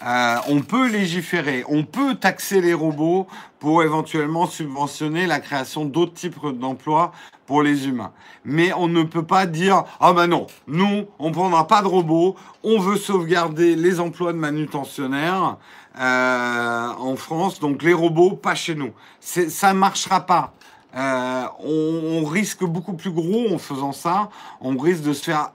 Euh, 0.06 0.36
on 0.48 0.62
peut 0.62 0.88
légiférer, 0.90 1.64
on 1.68 1.84
peut 1.84 2.14
taxer 2.16 2.62
les 2.62 2.76
robots 2.76 3.26
pour 3.58 3.82
éventuellement 3.82 4.46
subventionner 4.46 5.26
la 5.26 5.40
création 5.40 5.86
d'autres 5.86 6.14
types 6.14 6.38
d'emplois 6.60 7.12
pour 7.48 7.64
les 7.64 7.88
humains. 7.88 8.12
Mais 8.46 8.72
on 8.74 8.88
ne 8.88 9.02
peut 9.02 9.26
pas 9.26 9.48
dire 9.48 9.86
ah 10.00 10.14
ben 10.14 10.28
non, 10.28 10.46
nous 10.68 11.06
on 11.18 11.32
prendra 11.32 11.66
pas 11.66 11.82
de 11.82 11.88
robots, 11.88 12.36
on 12.64 12.80
veut 12.80 12.98
sauvegarder 12.98 13.76
les 13.76 14.00
emplois 14.00 14.34
de 14.34 14.38
manutentionnaires 14.38 15.58
euh, 16.00 16.90
en 17.00 17.16
France, 17.16 17.60
donc 17.60 17.82
les 17.82 17.94
robots 17.94 18.36
pas 18.36 18.54
chez 18.54 18.76
nous. 18.76 18.92
Ça 19.20 19.74
ne 19.74 19.80
marchera 19.80 20.28
pas. 20.28 20.54
Euh, 20.96 21.44
on, 21.64 22.24
risque 22.24 22.64
beaucoup 22.64 22.94
plus 22.94 23.12
gros 23.12 23.54
en 23.54 23.58
faisant 23.58 23.94
ça. 23.94 24.30
On 24.62 24.78
risque 24.78 25.04
de 25.04 25.14
se 25.14 25.24
faire, 25.24 25.52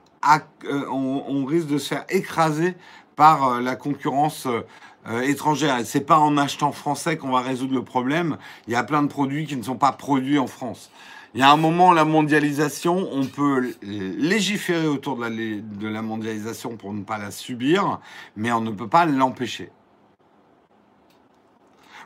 on 0.91 1.45
risque 1.45 1.67
de 1.67 1.77
se 1.77 1.87
faire 1.87 2.05
écraser 2.09 2.75
par 3.15 3.47
euh, 3.47 3.61
la 3.61 3.75
concurrence 3.75 4.47
euh, 4.47 5.21
étrangère. 5.21 5.77
Et 5.79 5.85
c'est 5.85 6.01
pas 6.01 6.19
en 6.19 6.37
achetant 6.37 6.71
français 6.71 7.17
qu'on 7.17 7.31
va 7.31 7.41
résoudre 7.41 7.73
le 7.73 7.83
problème. 7.83 8.37
Il 8.67 8.73
y 8.73 8.75
a 8.75 8.83
plein 8.83 9.03
de 9.03 9.07
produits 9.07 9.45
qui 9.45 9.55
ne 9.55 9.63
sont 9.63 9.75
pas 9.75 9.91
produits 9.91 10.39
en 10.39 10.47
France. 10.47 10.91
Il 11.33 11.39
y 11.39 11.43
a 11.43 11.51
un 11.51 11.57
moment, 11.57 11.93
la 11.93 12.05
mondialisation, 12.05 13.09
on 13.11 13.25
peut 13.25 13.73
légiférer 13.81 14.85
autour 14.85 15.17
de 15.17 15.87
la, 15.87 16.01
mondialisation 16.03 16.77
pour 16.77 16.93
ne 16.93 17.01
pas 17.01 17.17
la 17.17 17.31
subir, 17.31 17.99
mais 18.35 18.51
on 18.51 18.61
ne 18.61 18.69
peut 18.69 18.87
pas 18.87 19.05
l'empêcher. 19.05 19.71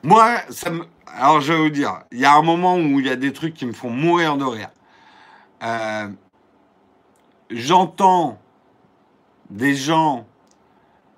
Moi, 0.02 0.38
alors 1.08 1.42
je 1.42 1.52
vais 1.52 1.60
vous 1.60 1.70
dire, 1.70 2.04
il 2.14 2.20
y 2.20 2.26
a 2.26 2.34
un 2.36 2.42
moment 2.42 2.78
où 2.78 3.02
il 3.02 3.06
y 3.06 3.10
a 3.10 3.18
des 3.18 3.34
trucs 3.34 3.54
qui 3.54 3.66
me 3.66 3.74
font 3.74 3.90
mourir 3.90 4.38
de 4.38 4.46
rire. 4.46 4.70
Euh, 5.62 6.08
j'entends 7.50 8.40
des 9.50 9.76
gens 9.76 10.26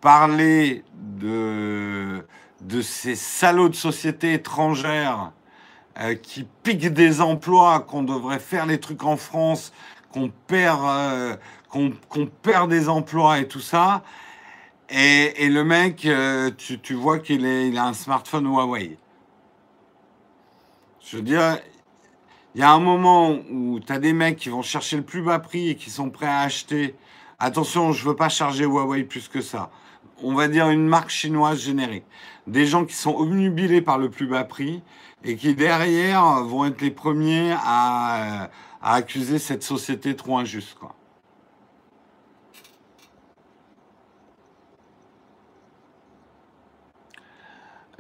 parler 0.02 0.84
de, 0.94 2.26
de 2.62 2.82
ces 2.82 3.16
salauds 3.16 3.70
de 3.70 3.76
sociétés 3.76 4.34
étrangères 4.34 5.32
euh, 6.00 6.16
qui 6.16 6.46
piquent 6.64 6.94
des 6.94 7.22
emplois, 7.22 7.82
qu'on 7.82 8.04
devrait 8.04 8.40
faire 8.40 8.66
les 8.66 8.80
trucs 8.80 9.04
en 9.04 9.18
France, 9.18 9.74
qu'on 10.12 10.32
perd, 10.48 10.82
euh, 10.86 11.36
perd 12.42 12.70
des 12.70 12.90
emplois 12.90 13.40
et 13.40 13.48
tout 13.48 13.60
ça. 13.60 14.04
Et, 14.90 15.46
et 15.46 15.50
le 15.50 15.64
mec, 15.64 16.06
euh, 16.06 16.52
tu, 16.58 16.80
tu, 16.80 16.96
vois 16.96 17.20
qu'il 17.20 17.46
il 17.46 17.78
a 17.78 17.86
un 17.86 17.94
smartphone 17.94 18.46
Huawei. 18.46 18.98
Je 21.02 21.18
veux 21.18 21.24
dire, 21.24 21.60
il 22.56 22.62
y 22.62 22.64
a 22.64 22.72
un 22.72 22.80
moment 22.80 23.38
où 23.52 23.80
tu 23.80 23.92
as 23.92 24.00
des 24.00 24.14
mecs 24.14 24.38
qui 24.38 24.50
vont 24.50 24.62
chercher 24.62 24.98
le 24.98 25.04
plus 25.04 25.22
bas 25.22 25.40
prix 25.40 25.70
et 25.70 25.76
qui 25.76 25.90
sont 25.90 26.10
prêts 26.10 26.28
à 26.28 26.40
acheter. 26.40 26.96
Attention, 27.40 27.92
je 27.92 28.08
veux 28.08 28.16
pas 28.16 28.30
charger 28.30 28.66
Huawei 28.66 29.04
plus 29.04 29.28
que 29.28 29.42
ça 29.42 29.70
on 30.24 30.34
va 30.34 30.48
dire, 30.48 30.70
une 30.70 30.88
marque 30.88 31.10
chinoise 31.10 31.60
générique. 31.60 32.06
Des 32.48 32.66
gens 32.66 32.86
qui 32.86 32.96
sont 32.96 33.16
obnubilés 33.16 33.82
par 33.82 33.98
le 33.98 34.10
plus 34.10 34.28
bas 34.28 34.44
prix 34.44 34.82
et 35.24 35.36
qui 35.36 35.56
derrière 35.56 36.44
vont 36.44 36.66
être 36.66 36.82
les 36.82 36.92
premiers 36.92 37.54
à, 37.64 38.50
accuser 38.82 39.40
cette 39.40 39.64
société 39.64 40.16
trop 40.16 40.38
injuste. 40.38 40.78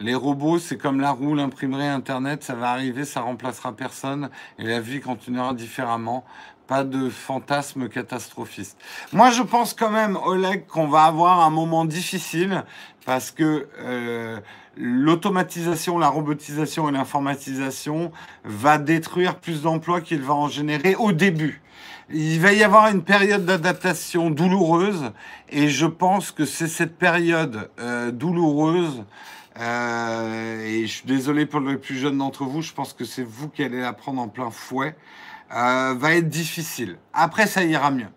Les 0.01 0.15
robots, 0.15 0.59
c'est 0.59 0.77
comme 0.77 1.01
la 1.01 1.11
roue, 1.11 1.35
l'imprimerie, 1.35 1.85
Internet, 1.85 2.41
ça 2.41 2.55
va 2.55 2.71
arriver, 2.71 3.03
ça 3.03 3.19
remplacera 3.19 3.73
personne 3.73 4.29
et 4.57 4.63
la 4.63 4.79
vie 4.79 5.01
continuera 5.01 5.53
différemment. 5.53 6.23
Pas 6.69 6.83
de 6.83 7.09
fantasme 7.09 7.89
catastrophiste. 7.89 8.77
Moi, 9.11 9.31
je 9.31 9.41
pense 9.41 9.73
quand 9.73 9.89
même, 9.89 10.15
Oleg, 10.23 10.67
qu'on 10.67 10.87
va 10.87 11.05
avoir 11.05 11.41
un 11.41 11.49
moment 11.49 11.83
difficile 11.83 12.63
parce 13.07 13.31
que 13.31 13.67
euh, 13.79 14.39
l'automatisation, 14.77 15.97
la 15.97 16.09
robotisation 16.09 16.87
et 16.87 16.91
l'informatisation 16.91 18.11
va 18.43 18.77
détruire 18.77 19.39
plus 19.39 19.63
d'emplois 19.63 19.99
qu'il 19.99 20.21
va 20.21 20.35
en 20.35 20.47
générer 20.47 20.93
au 20.93 21.11
début. 21.11 21.63
Il 22.11 22.39
va 22.39 22.53
y 22.53 22.63
avoir 22.63 22.89
une 22.89 23.01
période 23.01 23.45
d'adaptation 23.45 24.29
douloureuse 24.29 25.11
et 25.49 25.69
je 25.69 25.87
pense 25.87 26.29
que 26.29 26.45
c'est 26.45 26.67
cette 26.67 26.99
période 26.99 27.71
euh, 27.79 28.11
douloureuse 28.11 29.05
euh, 29.59 30.63
et 30.65 30.85
je 30.85 30.93
suis 30.93 31.07
désolé 31.07 31.47
pour 31.47 31.61
les 31.61 31.77
plus 31.77 31.97
jeunes 31.97 32.19
d'entre 32.19 32.45
vous, 32.45 32.61
je 32.61 32.73
pense 32.73 32.93
que 32.93 33.05
c'est 33.05 33.23
vous 33.23 33.49
qui 33.49 33.63
allez 33.63 33.81
la 33.81 33.93
prendre 33.93 34.21
en 34.21 34.27
plein 34.27 34.51
fouet. 34.51 34.95
Euh, 35.51 35.95
va 35.97 36.15
être 36.15 36.29
difficile. 36.29 36.97
Après, 37.13 37.47
ça 37.47 37.63
ira 37.63 37.89
mieux. 37.89 38.09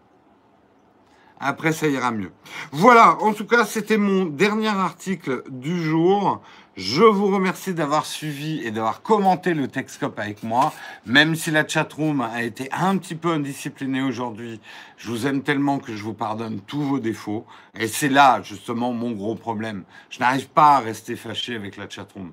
Après, 1.40 1.72
ça 1.72 1.88
ira 1.88 2.12
mieux. 2.12 2.30
Voilà, 2.70 3.16
en 3.20 3.32
tout 3.32 3.46
cas, 3.46 3.64
c'était 3.64 3.96
mon 3.96 4.26
dernier 4.26 4.68
article 4.68 5.42
du 5.48 5.82
jour. 5.82 6.40
Je 6.76 7.02
vous 7.02 7.26
remercie 7.26 7.74
d'avoir 7.74 8.06
suivi 8.06 8.60
et 8.64 8.70
d'avoir 8.70 9.02
commenté 9.02 9.52
le 9.52 9.66
Texcope 9.66 10.18
avec 10.18 10.42
moi. 10.42 10.72
Même 11.04 11.34
si 11.34 11.50
la 11.50 11.66
chatroom 11.66 12.20
a 12.20 12.42
été 12.42 12.70
un 12.72 12.96
petit 12.96 13.14
peu 13.14 13.32
indisciplinée 13.32 14.02
aujourd'hui, 14.02 14.60
je 14.96 15.08
vous 15.08 15.26
aime 15.26 15.42
tellement 15.42 15.78
que 15.78 15.96
je 15.96 16.02
vous 16.02 16.14
pardonne 16.14 16.60
tous 16.60 16.82
vos 16.82 16.98
défauts. 16.98 17.44
Et 17.74 17.88
c'est 17.88 18.08
là, 18.08 18.40
justement, 18.42 18.92
mon 18.92 19.10
gros 19.10 19.34
problème. 19.34 19.84
Je 20.10 20.20
n'arrive 20.20 20.48
pas 20.48 20.76
à 20.76 20.78
rester 20.80 21.16
fâché 21.16 21.56
avec 21.56 21.76
la 21.76 21.88
chatroom. 21.88 22.30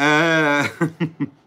Euh... 0.00 0.64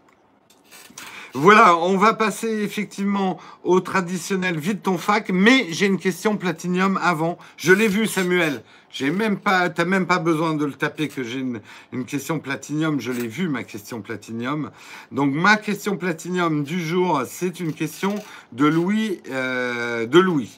Voilà, 1.36 1.76
on 1.76 1.96
va 1.96 2.14
passer 2.14 2.62
effectivement 2.62 3.40
au 3.64 3.80
traditionnel 3.80 4.56
vide 4.56 4.82
ton 4.82 4.98
fac, 4.98 5.30
mais 5.30 5.66
j'ai 5.70 5.86
une 5.86 5.98
question 5.98 6.36
platinium 6.36 6.96
avant. 7.02 7.38
Je 7.56 7.72
l'ai 7.72 7.88
vu, 7.88 8.06
Samuel. 8.06 8.62
J'ai 8.88 9.10
même 9.10 9.38
pas, 9.38 9.68
t'as 9.68 9.84
même 9.84 10.06
pas 10.06 10.20
besoin 10.20 10.54
de 10.54 10.64
le 10.64 10.74
taper 10.74 11.08
que 11.08 11.24
j'ai 11.24 11.40
une, 11.40 12.04
question 12.04 12.38
platinium. 12.38 13.00
Je 13.00 13.10
l'ai 13.10 13.26
vu, 13.26 13.48
ma 13.48 13.64
question 13.64 14.00
platinium. 14.00 14.70
Donc, 15.10 15.34
ma 15.34 15.56
question 15.56 15.96
platinium 15.96 16.62
du 16.62 16.80
jour, 16.80 17.22
c'est 17.26 17.58
une 17.58 17.72
question 17.72 18.14
de 18.52 18.66
Louis, 18.66 19.20
euh, 19.28 20.06
de 20.06 20.20
Louis. 20.20 20.56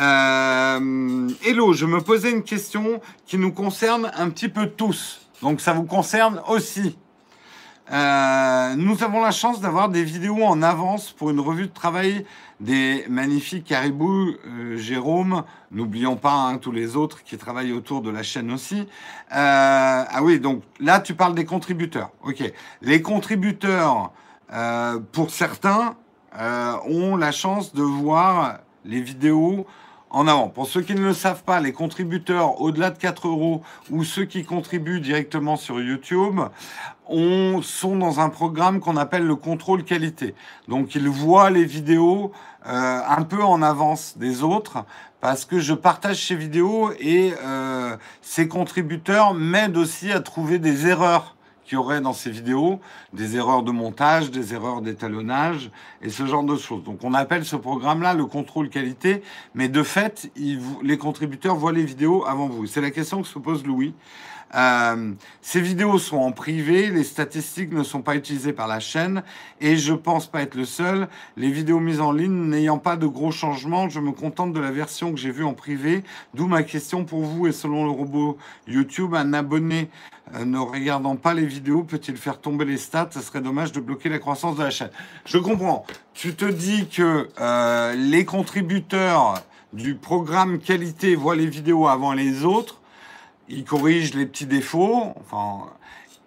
Euh, 0.00 1.28
hello, 1.44 1.72
je 1.74 1.86
me 1.86 2.00
posais 2.00 2.32
une 2.32 2.42
question 2.42 3.00
qui 3.24 3.38
nous 3.38 3.52
concerne 3.52 4.10
un 4.16 4.30
petit 4.30 4.48
peu 4.48 4.66
tous. 4.66 5.20
Donc, 5.42 5.60
ça 5.60 5.72
vous 5.72 5.84
concerne 5.84 6.42
aussi. 6.48 6.96
Euh, 7.90 8.74
nous 8.76 9.02
avons 9.02 9.22
la 9.22 9.30
chance 9.30 9.60
d'avoir 9.60 9.88
des 9.88 10.04
vidéos 10.04 10.42
en 10.42 10.60
avance 10.62 11.10
pour 11.10 11.30
une 11.30 11.40
revue 11.40 11.68
de 11.68 11.72
travail 11.72 12.26
des 12.60 13.06
magnifiques 13.08 13.64
caribous. 13.64 14.34
Euh, 14.46 14.76
Jérôme, 14.76 15.44
n'oublions 15.70 16.16
pas 16.16 16.34
hein, 16.34 16.58
tous 16.58 16.72
les 16.72 16.96
autres 16.96 17.22
qui 17.22 17.38
travaillent 17.38 17.72
autour 17.72 18.02
de 18.02 18.10
la 18.10 18.22
chaîne 18.22 18.50
aussi. 18.50 18.80
Euh, 18.80 18.84
ah 19.30 20.20
oui, 20.22 20.38
donc 20.38 20.62
là 20.80 21.00
tu 21.00 21.14
parles 21.14 21.34
des 21.34 21.46
contributeurs. 21.46 22.10
Ok, 22.24 22.42
les 22.82 23.00
contributeurs, 23.00 24.12
pour 25.12 25.30
certains, 25.30 25.96
ont 26.86 27.16
la 27.16 27.32
chance 27.32 27.74
de 27.74 27.82
voir 27.82 28.58
les 28.84 29.00
vidéos 29.00 29.66
en 30.10 30.26
avant. 30.26 30.48
Pour 30.48 30.66
ceux 30.66 30.80
qui 30.80 30.94
ne 30.94 31.00
le 31.00 31.12
savent 31.12 31.42
pas, 31.42 31.60
les 31.60 31.72
contributeurs 31.72 32.60
au-delà 32.60 32.90
de 32.90 32.98
4 32.98 33.28
euros 33.28 33.62
ou 33.90 34.04
ceux 34.04 34.24
qui 34.24 34.44
contribuent 34.44 35.00
directement 35.00 35.56
sur 35.56 35.80
YouTube 35.80 36.40
on, 37.08 37.62
sont 37.62 37.96
dans 37.96 38.20
un 38.20 38.28
programme 38.28 38.80
qu'on 38.80 38.96
appelle 38.96 39.26
le 39.26 39.36
contrôle 39.36 39.84
qualité. 39.84 40.34
Donc 40.68 40.94
ils 40.94 41.08
voient 41.08 41.50
les 41.50 41.64
vidéos 41.64 42.32
euh, 42.66 43.00
un 43.08 43.22
peu 43.22 43.42
en 43.42 43.62
avance 43.62 44.18
des 44.18 44.42
autres 44.42 44.84
parce 45.20 45.44
que 45.44 45.58
je 45.58 45.74
partage 45.74 46.26
ces 46.26 46.36
vidéos 46.36 46.92
et 47.00 47.32
euh, 47.42 47.96
ces 48.22 48.46
contributeurs 48.46 49.34
m'aident 49.34 49.78
aussi 49.78 50.12
à 50.12 50.20
trouver 50.20 50.58
des 50.58 50.86
erreurs 50.86 51.34
qu'il 51.68 51.76
y 51.76 51.78
aurait 51.78 52.00
dans 52.00 52.14
ces 52.14 52.30
vidéos, 52.30 52.80
des 53.12 53.36
erreurs 53.36 53.62
de 53.62 53.70
montage, 53.70 54.30
des 54.30 54.54
erreurs 54.54 54.80
d'étalonnage 54.80 55.70
et 56.00 56.08
ce 56.08 56.26
genre 56.26 56.42
de 56.42 56.56
choses. 56.56 56.82
Donc 56.82 57.04
on 57.04 57.12
appelle 57.12 57.44
ce 57.44 57.56
programme-là 57.56 58.14
le 58.14 58.24
contrôle 58.24 58.70
qualité, 58.70 59.22
mais 59.54 59.68
de 59.68 59.82
fait, 59.82 60.32
les 60.82 60.98
contributeurs 60.98 61.56
voient 61.56 61.72
les 61.72 61.84
vidéos 61.84 62.24
avant 62.26 62.48
vous. 62.48 62.66
C'est 62.66 62.80
la 62.80 62.90
question 62.90 63.20
que 63.20 63.28
se 63.28 63.38
pose 63.38 63.66
Louis. 63.66 63.94
Euh, 64.54 65.12
ces 65.42 65.60
vidéos 65.60 65.98
sont 65.98 66.16
en 66.16 66.32
privé, 66.32 66.90
les 66.90 67.04
statistiques 67.04 67.72
ne 67.72 67.82
sont 67.82 68.00
pas 68.00 68.16
utilisées 68.16 68.54
par 68.54 68.66
la 68.66 68.80
chaîne 68.80 69.22
et 69.60 69.76
je 69.76 69.92
pense 69.92 70.26
pas 70.26 70.42
être 70.42 70.54
le 70.54 70.64
seul. 70.64 71.08
Les 71.36 71.50
vidéos 71.50 71.80
mises 71.80 72.00
en 72.00 72.12
ligne 72.12 72.48
n'ayant 72.48 72.78
pas 72.78 72.96
de 72.96 73.06
gros 73.06 73.30
changements, 73.30 73.88
je 73.88 74.00
me 74.00 74.12
contente 74.12 74.52
de 74.52 74.60
la 74.60 74.70
version 74.70 75.12
que 75.12 75.18
j'ai 75.18 75.30
vue 75.30 75.44
en 75.44 75.54
privé. 75.54 76.02
D'où 76.32 76.46
ma 76.46 76.62
question 76.62 77.04
pour 77.04 77.20
vous 77.20 77.46
et 77.46 77.52
selon 77.52 77.84
le 77.84 77.90
robot 77.90 78.38
YouTube, 78.66 79.14
un 79.14 79.34
abonné 79.34 79.90
ne 80.44 80.58
regardant 80.58 81.16
pas 81.16 81.34
les 81.34 81.46
vidéos 81.46 81.82
peut-il 81.82 82.16
faire 82.16 82.40
tomber 82.40 82.64
les 82.64 82.76
stats? 82.76 83.10
Ce 83.12 83.20
serait 83.20 83.40
dommage 83.40 83.72
de 83.72 83.80
bloquer 83.80 84.08
la 84.08 84.18
croissance 84.18 84.56
de 84.56 84.62
la 84.62 84.70
chaîne. 84.70 84.90
Je 85.24 85.38
comprends. 85.38 85.84
Tu 86.14 86.34
te 86.34 86.44
dis 86.44 86.88
que 86.88 87.28
euh, 87.40 87.94
les 87.94 88.24
contributeurs 88.24 89.34
du 89.72 89.94
programme 89.94 90.58
qualité 90.58 91.14
voient 91.14 91.36
les 91.36 91.46
vidéos 91.46 91.88
avant 91.88 92.12
les 92.12 92.44
autres 92.44 92.78
ils 93.48 93.64
corrigent 93.64 94.14
les 94.14 94.26
petits 94.26 94.46
défauts. 94.46 95.14
Enfin, 95.20 95.66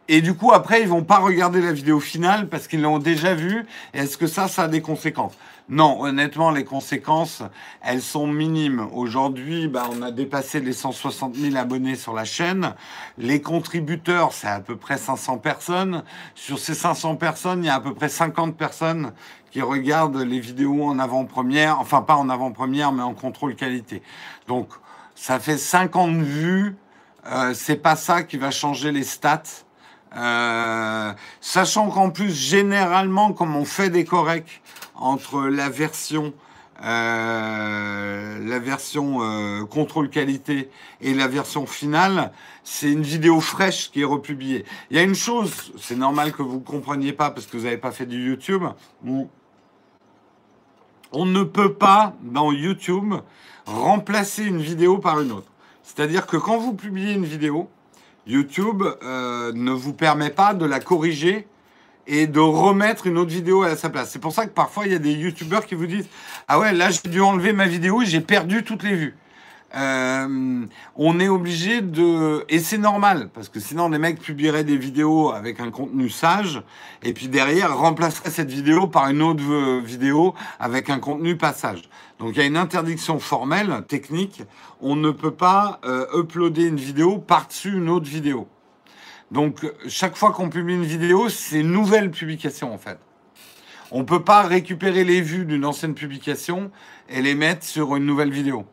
et 0.07 0.21
du 0.21 0.33
coup, 0.33 0.51
après, 0.51 0.81
ils 0.81 0.87
vont 0.87 1.03
pas 1.03 1.19
regarder 1.19 1.61
la 1.61 1.71
vidéo 1.71 1.99
finale 1.99 2.49
parce 2.49 2.67
qu'ils 2.67 2.81
l'ont 2.81 2.99
déjà 2.99 3.33
vue. 3.33 3.65
Est-ce 3.93 4.17
que 4.17 4.27
ça, 4.27 4.47
ça 4.47 4.63
a 4.63 4.67
des 4.67 4.81
conséquences? 4.81 5.37
Non, 5.69 6.01
honnêtement, 6.01 6.51
les 6.51 6.65
conséquences, 6.65 7.43
elles 7.81 8.01
sont 8.01 8.27
minimes. 8.27 8.87
Aujourd'hui, 8.91 9.67
bah, 9.67 9.87
on 9.89 10.01
a 10.01 10.11
dépassé 10.11 10.59
les 10.59 10.73
160 10.73 11.35
000 11.35 11.55
abonnés 11.55 11.95
sur 11.95 12.13
la 12.13 12.25
chaîne. 12.25 12.73
Les 13.17 13.41
contributeurs, 13.41 14.33
c'est 14.33 14.47
à 14.47 14.59
peu 14.59 14.75
près 14.75 14.97
500 14.97 15.37
personnes. 15.37 16.03
Sur 16.35 16.59
ces 16.59 16.73
500 16.73 17.15
personnes, 17.15 17.63
il 17.63 17.67
y 17.67 17.69
a 17.69 17.75
à 17.75 17.79
peu 17.79 17.93
près 17.93 18.09
50 18.09 18.57
personnes 18.57 19.13
qui 19.51 19.61
regardent 19.61 20.17
les 20.17 20.39
vidéos 20.39 20.83
en 20.83 20.99
avant-première. 20.99 21.79
Enfin, 21.79 22.01
pas 22.01 22.15
en 22.15 22.27
avant-première, 22.27 22.91
mais 22.91 23.03
en 23.03 23.13
contrôle 23.13 23.55
qualité. 23.55 24.01
Donc, 24.47 24.67
ça 25.15 25.39
fait 25.39 25.57
50 25.57 26.17
vues 26.17 26.75
euh, 27.27 27.53
c'est 27.53 27.75
pas 27.75 27.95
ça 27.95 28.23
qui 28.23 28.37
va 28.37 28.51
changer 28.51 28.91
les 28.91 29.03
stats. 29.03 29.43
Euh, 30.15 31.13
sachant 31.39 31.89
qu'en 31.89 32.09
plus, 32.09 32.31
généralement, 32.31 33.33
comme 33.33 33.55
on 33.55 33.65
fait 33.65 33.89
des 33.89 34.03
corrects 34.03 34.61
entre 34.95 35.43
la 35.43 35.69
version, 35.69 36.33
euh, 36.83 38.39
la 38.45 38.59
version 38.59 39.65
contrôle 39.67 40.09
qualité 40.09 40.69
et 40.99 41.13
la 41.13 41.27
version 41.27 41.65
finale, 41.65 42.31
c'est 42.63 42.91
une 42.91 43.03
vidéo 43.03 43.39
fraîche 43.39 43.91
qui 43.91 44.01
est 44.01 44.05
republiée. 44.05 44.65
Il 44.89 44.97
y 44.97 44.99
a 44.99 45.03
une 45.03 45.15
chose, 45.15 45.73
c'est 45.79 45.95
normal 45.95 46.31
que 46.31 46.41
vous 46.41 46.57
ne 46.57 46.63
compreniez 46.63 47.13
pas 47.13 47.31
parce 47.31 47.45
que 47.45 47.57
vous 47.57 47.63
n'avez 47.63 47.77
pas 47.77 47.91
fait 47.91 48.05
du 48.05 48.27
YouTube. 48.27 48.63
On 51.13 51.25
ne 51.25 51.43
peut 51.43 51.73
pas, 51.73 52.13
dans 52.21 52.51
YouTube, 52.51 53.15
remplacer 53.65 54.43
une 54.43 54.61
vidéo 54.61 54.97
par 54.97 55.19
une 55.21 55.31
autre. 55.31 55.51
C'est-à-dire 55.83 56.25
que 56.27 56.37
quand 56.37 56.57
vous 56.57 56.73
publiez 56.73 57.13
une 57.13 57.25
vidéo, 57.25 57.69
YouTube 58.27 58.83
euh, 59.03 59.51
ne 59.53 59.71
vous 59.71 59.93
permet 59.93 60.29
pas 60.29 60.53
de 60.53 60.65
la 60.65 60.79
corriger 60.79 61.47
et 62.07 62.27
de 62.27 62.39
remettre 62.39 63.07
une 63.07 63.17
autre 63.17 63.31
vidéo 63.31 63.63
à 63.63 63.75
sa 63.75 63.89
place. 63.89 64.11
C'est 64.11 64.19
pour 64.19 64.33
ça 64.33 64.45
que 64.45 64.51
parfois 64.51 64.85
il 64.85 64.91
y 64.91 64.95
a 64.95 64.99
des 64.99 65.13
YouTubeurs 65.13 65.65
qui 65.65 65.75
vous 65.75 65.87
disent 65.87 66.07
Ah 66.47 66.59
ouais, 66.59 66.73
là 66.73 66.89
j'ai 66.91 67.09
dû 67.09 67.21
enlever 67.21 67.53
ma 67.53 67.67
vidéo 67.67 68.01
et 68.01 68.05
j'ai 68.05 68.21
perdu 68.21 68.63
toutes 68.63 68.83
les 68.83 68.95
vues. 68.95 69.15
Euh, 69.75 70.65
on 70.95 71.19
est 71.19 71.29
obligé 71.29 71.81
de... 71.81 72.45
Et 72.49 72.59
c'est 72.59 72.77
normal, 72.77 73.29
parce 73.33 73.47
que 73.47 73.59
sinon 73.59 73.89
les 73.89 73.99
mecs 73.99 74.19
publieraient 74.19 74.65
des 74.65 74.77
vidéos 74.77 75.31
avec 75.31 75.59
un 75.59 75.71
contenu 75.71 76.09
sage, 76.09 76.61
et 77.03 77.13
puis 77.13 77.29
derrière 77.29 77.77
remplaceraient 77.77 78.31
cette 78.31 78.51
vidéo 78.51 78.87
par 78.87 79.09
une 79.09 79.21
autre 79.21 79.79
vidéo 79.79 80.33
avec 80.59 80.89
un 80.89 80.99
contenu 80.99 81.37
pas 81.37 81.53
sage. 81.53 81.83
Donc 82.19 82.35
il 82.35 82.39
y 82.39 82.41
a 82.41 82.45
une 82.45 82.57
interdiction 82.57 83.19
formelle, 83.19 83.83
technique, 83.87 84.43
on 84.81 84.95
ne 84.95 85.11
peut 85.11 85.31
pas 85.31 85.79
euh, 85.85 86.05
uploader 86.19 86.65
une 86.65 86.75
vidéo 86.75 87.17
par-dessus 87.17 87.77
une 87.77 87.89
autre 87.89 88.07
vidéo. 88.07 88.47
Donc 89.31 89.65
chaque 89.87 90.17
fois 90.17 90.31
qu'on 90.31 90.49
publie 90.49 90.75
une 90.75 90.83
vidéo, 90.83 91.29
c'est 91.29 91.61
une 91.61 91.71
nouvelle 91.71 92.11
publication 92.11 92.73
en 92.73 92.77
fait. 92.77 92.99
On 93.91 93.99
ne 93.99 94.05
peut 94.05 94.23
pas 94.23 94.41
récupérer 94.41 95.03
les 95.03 95.21
vues 95.21 95.45
d'une 95.45 95.65
ancienne 95.65 95.93
publication 95.93 96.71
et 97.09 97.21
les 97.21 97.35
mettre 97.35 97.65
sur 97.65 97.95
une 97.95 98.05
nouvelle 98.05 98.31
vidéo. 98.31 98.65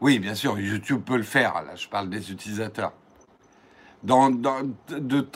Oui, 0.00 0.18
bien 0.18 0.34
sûr, 0.34 0.58
YouTube 0.58 1.02
peut 1.04 1.16
le 1.16 1.22
faire. 1.24 1.54
Là, 1.54 1.74
je 1.74 1.88
parle 1.88 2.08
des 2.08 2.30
utilisateurs. 2.30 2.92
Dans, 4.04 4.30
de, 4.30 5.28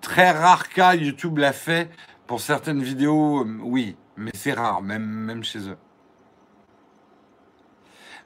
très 0.00 0.30
rares 0.30 0.68
cas, 0.68 0.94
YouTube 0.94 1.38
l'a 1.38 1.52
fait. 1.52 1.90
Pour 2.26 2.40
certaines 2.40 2.82
vidéos, 2.82 3.44
euh, 3.44 3.58
oui, 3.62 3.96
mais 4.16 4.30
c'est 4.34 4.52
rare, 4.52 4.82
même, 4.82 5.04
même 5.04 5.44
chez 5.44 5.68
eux. 5.68 5.76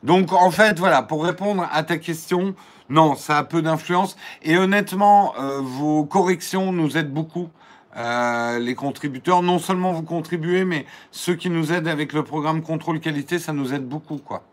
Donc 0.02 0.32
en 0.32 0.50
fait, 0.50 0.78
voilà, 0.78 1.02
pour 1.02 1.24
répondre 1.24 1.66
à 1.70 1.82
ta 1.82 1.98
question, 1.98 2.54
non, 2.88 3.14
ça 3.14 3.38
a 3.38 3.44
peu 3.44 3.60
d'influence. 3.60 4.16
Et 4.42 4.56
honnêtement, 4.56 5.34
euh, 5.38 5.60
vos 5.60 6.04
corrections 6.04 6.72
nous 6.72 6.96
aident 6.96 7.12
beaucoup. 7.12 7.50
Euh, 7.96 8.58
les 8.58 8.74
contributeurs, 8.74 9.42
non 9.42 9.58
seulement 9.58 9.92
vous 9.92 10.02
contribuez, 10.02 10.64
mais 10.64 10.86
ceux 11.10 11.34
qui 11.34 11.50
nous 11.50 11.72
aident 11.72 11.88
avec 11.88 12.12
le 12.12 12.22
programme 12.22 12.62
contrôle 12.62 13.00
qualité, 13.00 13.38
ça 13.38 13.52
nous 13.52 13.74
aide 13.74 13.86
beaucoup, 13.86 14.18
quoi. 14.18 14.44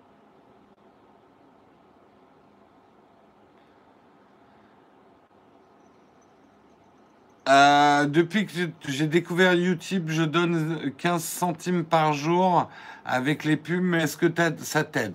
Euh, 7.48 8.06
depuis 8.06 8.45
que 8.45 8.54
j'ai 8.89 9.08
découvert 9.08 9.54
YouTube, 9.54 10.10
je 10.10 10.24
donne 10.24 10.91
15 10.98 11.24
centimes 11.24 11.86
par 11.86 12.12
jour 12.12 12.70
avec 13.06 13.45
les 13.45 13.56
pubs, 13.56 13.82
mais 13.82 14.04
est-ce 14.04 14.18
que 14.18 14.26
ça 14.58 14.84
t'aide? 14.84 15.14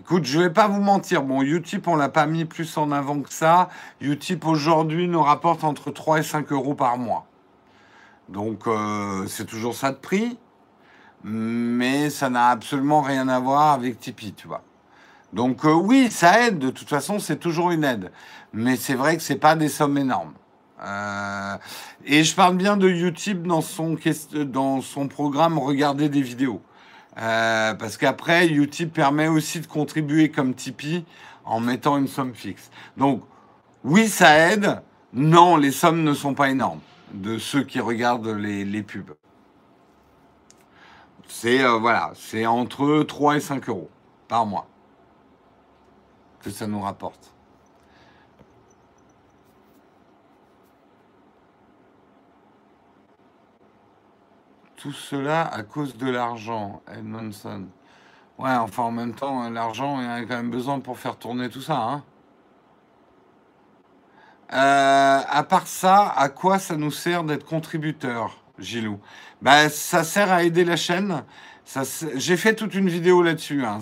Écoute, 0.00 0.24
je 0.24 0.38
vais 0.38 0.50
pas 0.50 0.68
vous 0.68 0.80
mentir. 0.80 1.24
Bon, 1.24 1.42
Utip, 1.42 1.88
on 1.88 1.96
l'a 1.96 2.08
pas 2.08 2.26
mis 2.26 2.44
plus 2.44 2.76
en 2.76 2.92
avant 2.92 3.20
que 3.20 3.32
ça. 3.32 3.68
Utip 4.00 4.46
aujourd'hui 4.46 5.08
nous 5.08 5.22
rapporte 5.22 5.64
entre 5.64 5.90
3 5.90 6.20
et 6.20 6.22
5 6.22 6.52
euros 6.52 6.74
par 6.74 6.98
mois. 6.98 7.26
Donc, 8.28 8.68
euh, 8.68 9.26
c'est 9.26 9.46
toujours 9.46 9.74
ça 9.74 9.90
de 9.90 9.96
prix. 9.96 10.38
Mais 11.24 12.10
ça 12.10 12.30
n'a 12.30 12.50
absolument 12.50 13.00
rien 13.00 13.26
à 13.28 13.40
voir 13.40 13.72
avec 13.72 13.98
Tipeee, 13.98 14.34
tu 14.34 14.46
vois. 14.46 14.62
Donc, 15.32 15.64
euh, 15.64 15.72
oui, 15.72 16.08
ça 16.12 16.46
aide. 16.46 16.58
De 16.58 16.70
toute 16.70 16.88
façon, 16.88 17.18
c'est 17.18 17.38
toujours 17.38 17.72
une 17.72 17.82
aide. 17.82 18.12
Mais 18.52 18.76
c'est 18.76 18.94
vrai 18.94 19.16
que 19.16 19.22
c'est 19.22 19.36
pas 19.36 19.56
des 19.56 19.68
sommes 19.68 19.98
énormes. 19.98 20.34
Euh, 20.82 21.56
et 22.04 22.22
je 22.22 22.34
parle 22.34 22.56
bien 22.56 22.76
de 22.76 22.88
Utip 22.88 23.42
dans 23.42 23.62
son, 23.62 23.96
dans 24.34 24.80
son 24.80 25.08
programme 25.08 25.58
Regarder 25.58 26.08
des 26.08 26.22
vidéos. 26.22 26.60
Euh, 27.18 27.74
parce 27.74 27.96
qu'après, 27.96 28.48
Utip 28.48 28.92
permet 28.92 29.28
aussi 29.28 29.60
de 29.60 29.66
contribuer 29.66 30.30
comme 30.30 30.54
Tipeee 30.54 31.04
en 31.44 31.60
mettant 31.60 31.96
une 31.96 32.08
somme 32.08 32.34
fixe. 32.34 32.70
Donc, 32.96 33.22
oui, 33.84 34.08
ça 34.08 34.36
aide. 34.50 34.82
Non, 35.12 35.56
les 35.56 35.70
sommes 35.70 36.02
ne 36.02 36.12
sont 36.12 36.34
pas 36.34 36.50
énormes 36.50 36.80
de 37.14 37.38
ceux 37.38 37.62
qui 37.62 37.80
regardent 37.80 38.28
les, 38.28 38.82
pubs. 38.82 39.14
C'est 41.28 41.64
euh, 41.64 41.78
voilà, 41.78 42.12
c'est 42.14 42.46
entre 42.46 43.02
3 43.02 43.36
et 43.36 43.40
5 43.40 43.68
euros 43.68 43.90
par 44.28 44.44
mois 44.44 44.68
que 46.40 46.50
ça 46.50 46.66
nous 46.66 46.80
rapporte. 46.80 47.35
Tout 54.76 54.92
cela 54.92 55.42
à 55.42 55.62
cause 55.62 55.96
de 55.96 56.08
l'argent, 56.08 56.82
Edmondson. 56.92 57.66
Ouais, 58.38 58.50
enfin 58.50 58.84
en 58.84 58.90
même 58.90 59.14
temps, 59.14 59.48
l'argent, 59.48 60.00
il 60.00 60.04
y 60.04 60.08
a 60.08 60.20
quand 60.22 60.36
même 60.36 60.50
besoin 60.50 60.80
pour 60.80 60.98
faire 60.98 61.16
tourner 61.16 61.48
tout 61.48 61.62
ça. 61.62 61.76
Hein. 61.76 62.04
Euh, 64.52 65.20
à 65.28 65.42
part 65.42 65.66
ça, 65.66 66.12
à 66.16 66.28
quoi 66.28 66.58
ça 66.58 66.76
nous 66.76 66.90
sert 66.90 67.24
d'être 67.24 67.46
contributeur, 67.46 68.36
Gilou? 68.58 69.00
Ben, 69.42 69.68
Ça 69.68 70.04
sert 70.04 70.30
à 70.30 70.44
aider 70.44 70.64
la 70.64 70.76
chaîne 70.76 71.24
j'ai 72.14 72.36
fait 72.36 72.54
toute 72.54 72.74
une 72.74 72.88
vidéo 72.88 73.22
là-dessus 73.22 73.64
hein, 73.64 73.80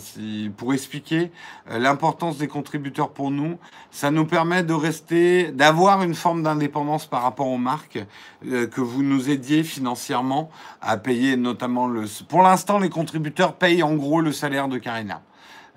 pour 0.56 0.72
expliquer 0.72 1.30
euh, 1.70 1.78
l'importance 1.78 2.38
des 2.38 2.48
contributeurs 2.48 3.10
pour 3.10 3.30
nous. 3.30 3.58
Ça 3.90 4.10
nous 4.10 4.24
permet 4.24 4.62
de 4.62 4.72
rester, 4.72 5.52
d'avoir 5.52 6.02
une 6.02 6.14
forme 6.14 6.42
d'indépendance 6.42 7.06
par 7.06 7.22
rapport 7.22 7.48
aux 7.48 7.58
marques, 7.58 7.98
euh, 8.46 8.66
que 8.66 8.80
vous 8.80 9.02
nous 9.02 9.28
aidiez 9.28 9.62
financièrement 9.62 10.50
à 10.80 10.96
payer 10.96 11.36
notamment 11.36 11.86
le. 11.86 12.04
Pour 12.28 12.42
l'instant, 12.42 12.78
les 12.78 12.88
contributeurs 12.88 13.54
payent 13.54 13.82
en 13.82 13.94
gros 13.94 14.22
le 14.22 14.32
salaire 14.32 14.68
de 14.68 14.78
Karina. 14.78 15.20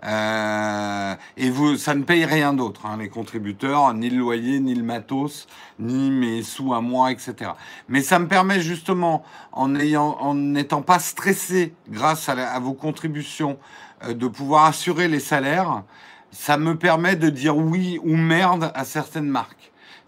Euh, 0.03 1.15
et 1.37 1.49
vous, 1.49 1.75
ça 1.77 1.95
ne 1.95 2.03
paye 2.03 2.25
rien 2.25 2.53
d'autre, 2.53 2.85
hein, 2.85 2.97
les 2.99 3.09
contributeurs, 3.09 3.93
ni 3.93 4.09
le 4.09 4.19
loyer, 4.19 4.59
ni 4.59 4.75
le 4.75 4.83
matos, 4.83 5.47
ni 5.79 6.11
mes 6.11 6.43
sous 6.43 6.73
à 6.73 6.81
moi, 6.81 7.11
etc. 7.11 7.51
Mais 7.89 8.01
ça 8.01 8.19
me 8.19 8.27
permet 8.27 8.59
justement, 8.59 9.23
en 9.51 9.75
ayant, 9.75 10.17
en 10.19 10.35
n'étant 10.35 10.83
pas 10.83 10.99
stressé 10.99 11.73
grâce 11.89 12.29
à, 12.29 12.59
vos 12.59 12.73
contributions, 12.73 13.57
euh, 14.03 14.13
de 14.13 14.27
pouvoir 14.27 14.65
assurer 14.65 15.07
les 15.07 15.19
salaires. 15.19 15.83
Ça 16.31 16.57
me 16.57 16.77
permet 16.77 17.15
de 17.15 17.29
dire 17.29 17.57
oui 17.57 17.99
ou 18.03 18.15
merde 18.15 18.71
à 18.75 18.85
certaines 18.85 19.29
marques. 19.29 19.56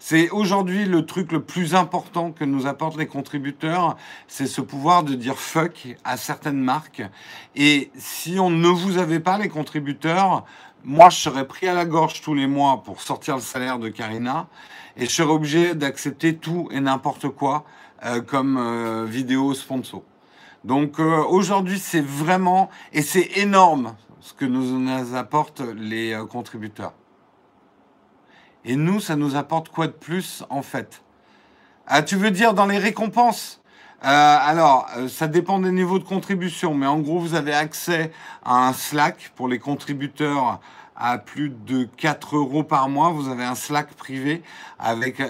C'est 0.02 0.30
aujourd'hui 0.30 0.86
le 0.86 1.04
truc 1.04 1.30
le 1.30 1.42
plus 1.42 1.74
important 1.74 2.32
que 2.32 2.42
nous 2.42 2.66
apportent 2.66 2.96
les 2.96 3.06
contributeurs, 3.06 3.98
c'est 4.28 4.46
ce 4.46 4.62
pouvoir 4.62 5.02
de 5.02 5.14
dire 5.14 5.36
fuck 5.36 5.88
à 6.04 6.16
certaines 6.16 6.58
marques. 6.58 7.02
Et 7.54 7.90
si 7.96 8.40
on 8.40 8.48
ne 8.48 8.68
vous 8.68 8.96
avait 8.96 9.20
pas 9.20 9.36
les 9.36 9.50
contributeurs, 9.50 10.46
moi 10.84 11.10
je 11.10 11.18
serais 11.18 11.46
pris 11.46 11.68
à 11.68 11.74
la 11.74 11.84
gorge 11.84 12.22
tous 12.22 12.32
les 12.34 12.46
mois 12.46 12.82
pour 12.82 13.02
sortir 13.02 13.36
le 13.36 13.42
salaire 13.42 13.78
de 13.78 13.90
Karina 13.90 14.48
et 14.96 15.04
je 15.04 15.10
serais 15.10 15.30
obligé 15.30 15.74
d'accepter 15.74 16.34
tout 16.34 16.70
et 16.72 16.80
n'importe 16.80 17.28
quoi 17.28 17.66
euh, 18.06 18.22
comme 18.22 18.56
euh, 18.56 19.04
vidéo 19.04 19.52
sponsor. 19.52 20.02
Donc 20.64 20.98
euh, 20.98 21.22
aujourd'hui 21.28 21.78
c'est 21.78 22.04
vraiment 22.04 22.70
et 22.94 23.02
c'est 23.02 23.36
énorme 23.36 23.94
ce 24.22 24.32
que 24.32 24.46
nous 24.46 25.14
apportent 25.14 25.62
les 25.76 26.18
contributeurs. 26.30 26.94
Et 28.64 28.76
nous, 28.76 29.00
ça 29.00 29.16
nous 29.16 29.36
apporte 29.36 29.68
quoi 29.68 29.86
de 29.86 29.92
plus 29.92 30.44
en 30.50 30.62
fait? 30.62 31.02
Ah, 31.86 32.02
tu 32.02 32.16
veux 32.16 32.30
dire 32.30 32.54
dans 32.54 32.66
les 32.66 32.78
récompenses? 32.78 33.60
Euh, 34.02 34.06
alors, 34.06 34.86
euh, 34.96 35.08
ça 35.08 35.28
dépend 35.28 35.58
des 35.58 35.72
niveaux 35.72 35.98
de 35.98 36.04
contribution, 36.04 36.72
mais 36.72 36.86
en 36.86 37.00
gros, 37.00 37.18
vous 37.18 37.34
avez 37.34 37.52
accès 37.52 38.12
à 38.44 38.68
un 38.68 38.72
Slack 38.72 39.32
pour 39.36 39.46
les 39.46 39.58
contributeurs 39.58 40.60
à 40.96 41.18
plus 41.18 41.50
de 41.50 41.88
4 41.96 42.36
euros 42.36 42.62
par 42.62 42.88
mois. 42.88 43.10
Vous 43.10 43.28
avez 43.28 43.44
un 43.44 43.54
Slack 43.54 43.92
privé 43.94 44.42
avec 44.78 45.20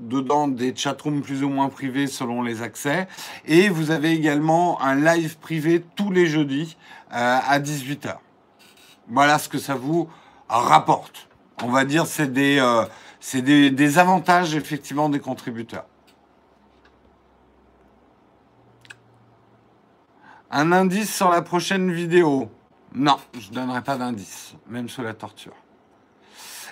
dedans 0.00 0.48
des 0.48 0.74
chatrooms 0.74 1.22
plus 1.22 1.44
ou 1.44 1.48
moins 1.48 1.68
privés 1.68 2.06
selon 2.06 2.42
les 2.42 2.62
accès. 2.62 3.06
Et 3.44 3.68
vous 3.68 3.90
avez 3.90 4.12
également 4.12 4.80
un 4.80 4.94
live 4.94 5.38
privé 5.38 5.84
tous 5.94 6.10
les 6.10 6.26
jeudis 6.26 6.76
euh, 7.12 7.38
à 7.46 7.58
18h. 7.60 8.16
Voilà 9.08 9.38
ce 9.38 9.48
que 9.48 9.58
ça 9.58 9.74
vous 9.74 10.08
rapporte 10.48 11.25
on 11.62 11.68
va 11.68 11.84
dire, 11.84 12.06
c'est 12.06 12.32
des, 12.32 12.58
euh, 12.58 12.84
des, 13.34 13.70
des, 13.70 13.98
avantages 13.98 14.54
effectivement 14.54 15.08
des 15.08 15.20
contributeurs. 15.20 15.86
Un 20.50 20.72
indice 20.72 21.14
sur 21.14 21.30
la 21.30 21.42
prochaine 21.42 21.92
vidéo? 21.92 22.50
Non, 22.94 23.18
je 23.38 23.50
ne 23.50 23.54
donnerai 23.54 23.82
pas 23.82 23.96
d'indice, 23.96 24.54
même 24.68 24.88
sous 24.88 25.02
la 25.02 25.12
torture. 25.12 25.54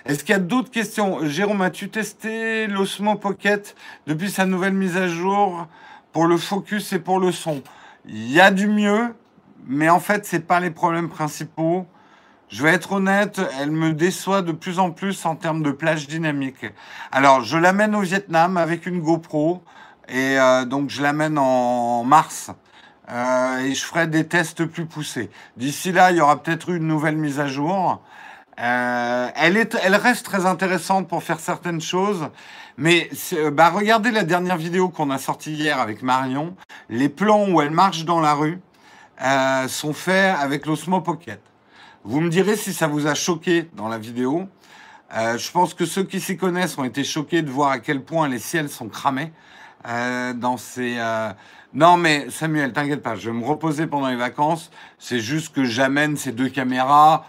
Est-ce 0.05 0.23
qu'il 0.23 0.33
y 0.33 0.37
a 0.37 0.41
d'autres 0.41 0.71
questions? 0.71 1.27
Jérôme, 1.27 1.63
as-tu 1.63 1.89
testé 1.89 2.67
l'Osmo 2.67 3.15
Pocket 3.17 3.75
depuis 4.07 4.31
sa 4.31 4.45
nouvelle 4.45 4.75
mise 4.75 4.97
à 4.97 5.09
jour 5.09 5.67
pour 6.13 6.27
le 6.27 6.37
focus 6.37 6.93
et 6.93 6.99
pour 6.99 7.19
le 7.19 7.33
son? 7.33 7.63
Il 8.07 8.31
y 8.31 8.39
a 8.39 8.51
du 8.51 8.69
mieux, 8.69 9.15
mais 9.67 9.89
en 9.89 10.01
fait, 10.01 10.27
ce 10.27 10.37
pas 10.37 10.61
les 10.61 10.71
problèmes 10.71 11.09
principaux. 11.09 11.87
Je 12.51 12.63
vais 12.63 12.71
être 12.71 12.93
honnête, 12.93 13.41
elle 13.61 13.71
me 13.71 13.93
déçoit 13.93 14.43
de 14.43 14.53
plus 14.53 14.79
en 14.79 14.91
plus 14.91 15.25
en 15.25 15.35
termes 15.35 15.63
de 15.63 15.71
plage 15.71 16.07
dynamique. 16.07 16.67
Alors, 17.11 17.43
je 17.43 17.57
l'amène 17.57 17.95
au 17.95 18.01
Vietnam 18.01 18.59
avec 18.59 18.87
une 18.87 19.01
GoPro 19.01 19.63
et 20.09 20.39
euh, 20.39 20.65
donc 20.65 20.91
je 20.91 21.03
l'amène 21.03 21.39
en 21.39 22.05
mars. 22.05 22.51
Euh, 23.11 23.59
et 23.59 23.75
je 23.75 23.85
ferai 23.85 24.07
des 24.07 24.27
tests 24.27 24.65
plus 24.67 24.87
poussés. 24.87 25.31
D'ici 25.57 25.93
là, 25.93 26.11
il 26.11 26.19
y 26.19 26.21
aura 26.21 26.43
peut-être 26.43 26.71
une 26.71 26.87
nouvelle 26.87 27.17
mise 27.17 27.41
à 27.41 27.49
jour. 27.49 28.03
Euh, 28.61 29.29
elle, 29.35 29.57
est, 29.57 29.77
elle 29.83 29.97
reste 29.97 30.25
très 30.25 30.47
intéressante 30.47 31.09
pour 31.09 31.23
faire 31.23 31.41
certaines 31.41 31.81
choses, 31.81 32.29
mais 32.77 33.11
bah, 33.53 33.71
regardez 33.71 34.13
la 34.13 34.23
dernière 34.23 34.57
vidéo 34.57 34.91
qu'on 34.91 35.11
a 35.11 35.19
sortie 35.19 35.53
hier 35.53 35.81
avec 35.81 36.03
Marion. 36.03 36.55
Les 36.89 37.09
plans 37.09 37.49
où 37.49 37.61
elle 37.61 37.73
marche 37.73 38.05
dans 38.05 38.21
la 38.21 38.35
rue 38.35 38.61
sont 39.69 39.93
faits 39.93 40.37
avec 40.39 40.67
l'Osmo 40.67 41.01
Pocket. 41.01 41.41
Vous 42.07 42.21
me 42.21 42.29
direz 42.29 42.57
si 42.57 42.75
ça 42.75 42.87
vous 42.87 43.07
a 43.07 43.15
choqué 43.15 43.71
dans 43.77 43.89
la 43.89 43.97
vidéo. 43.97 44.47
Euh, 45.17 45.39
je 45.39 45.51
pense 45.51 45.73
que 45.73 45.87
ceux 45.87 46.05
qui 46.05 46.21
s'y 46.21 46.37
connaissent 46.37 46.77
ont 46.77 46.85
été 46.85 47.03
choqués 47.03 47.41
de 47.41 47.51
voir 47.51 47.71
à 47.71 47.79
quel 47.79 48.03
point 48.03 48.29
les 48.29 48.39
ciels 48.39 48.69
sont 48.69 48.91
cramés 48.91 49.33
euh, 49.89 50.35
dans 50.35 50.59
ces. 50.59 50.97
Euh, 50.99 51.33
non, 51.73 51.97
mais 51.97 52.29
Samuel, 52.29 52.75
t'inquiète 52.75 53.03
pas, 53.03 53.17
je 53.17 53.31
vais 53.31 53.37
me 53.37 53.47
reposer 53.47 53.87
pendant 53.87 54.09
les 54.09 54.17
vacances. 54.17 54.71
C'est 54.99 55.19
juste 55.19 55.55
que 55.55 55.65
j'amène 55.65 56.19
ces 56.19 56.33
deux 56.33 56.51
caméras 56.51 57.25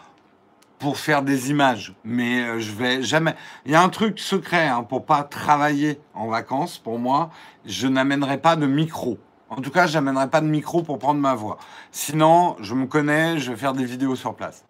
pour 0.77 0.97
faire 0.97 1.21
des 1.21 1.51
images. 1.51 1.95
Mais 2.03 2.59
je 2.59 2.73
vais 2.73 3.01
jamais. 3.01 3.33
Il 3.65 3.71
y 3.71 3.75
a 3.75 3.81
un 3.81 3.87
truc 3.87 4.19
secret 4.19 4.67
hein, 4.67 4.83
pour 4.83 5.05
pas 5.05 5.23
travailler 5.23 6.01
en 6.13 6.27
vacances. 6.27 6.79
Pour 6.79 6.99
moi, 6.99 7.29
je 7.65 7.87
n'amènerai 7.87 8.39
pas 8.39 8.57
de 8.57 8.65
micro. 8.65 9.19
En 9.49 9.61
tout 9.61 9.71
cas, 9.71 9.87
je 9.87 9.93
n'amènerai 9.93 10.29
pas 10.29 10.41
de 10.41 10.47
micro 10.47 10.81
pour 10.81 10.97
prendre 10.97 11.19
ma 11.19 11.35
voix. 11.35 11.57
Sinon, 11.91 12.55
je 12.59 12.73
me 12.73 12.87
connais, 12.87 13.37
je 13.37 13.51
vais 13.51 13.57
faire 13.57 13.73
des 13.73 13.85
vidéos 13.85 14.15
sur 14.15 14.35
place. 14.35 14.65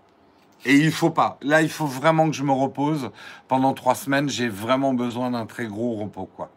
Et 0.66 0.76
il 0.76 0.92
faut 0.92 1.12
pas. 1.12 1.38
Là, 1.42 1.62
il 1.62 1.70
faut 1.70 1.86
vraiment 1.86 2.30
que 2.30 2.36
je 2.36 2.44
me 2.44 2.52
repose. 2.52 3.12
Pendant 3.48 3.74
trois 3.74 3.96
semaines, 3.96 4.30
j'ai 4.30 4.50
vraiment 4.50 4.94
besoin 4.94 5.32
d'un 5.32 5.46
très 5.46 5.68
gros 5.68 5.96
repos, 5.96 6.30
quoi. 6.36 6.50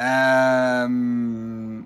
Euh... 0.00 1.82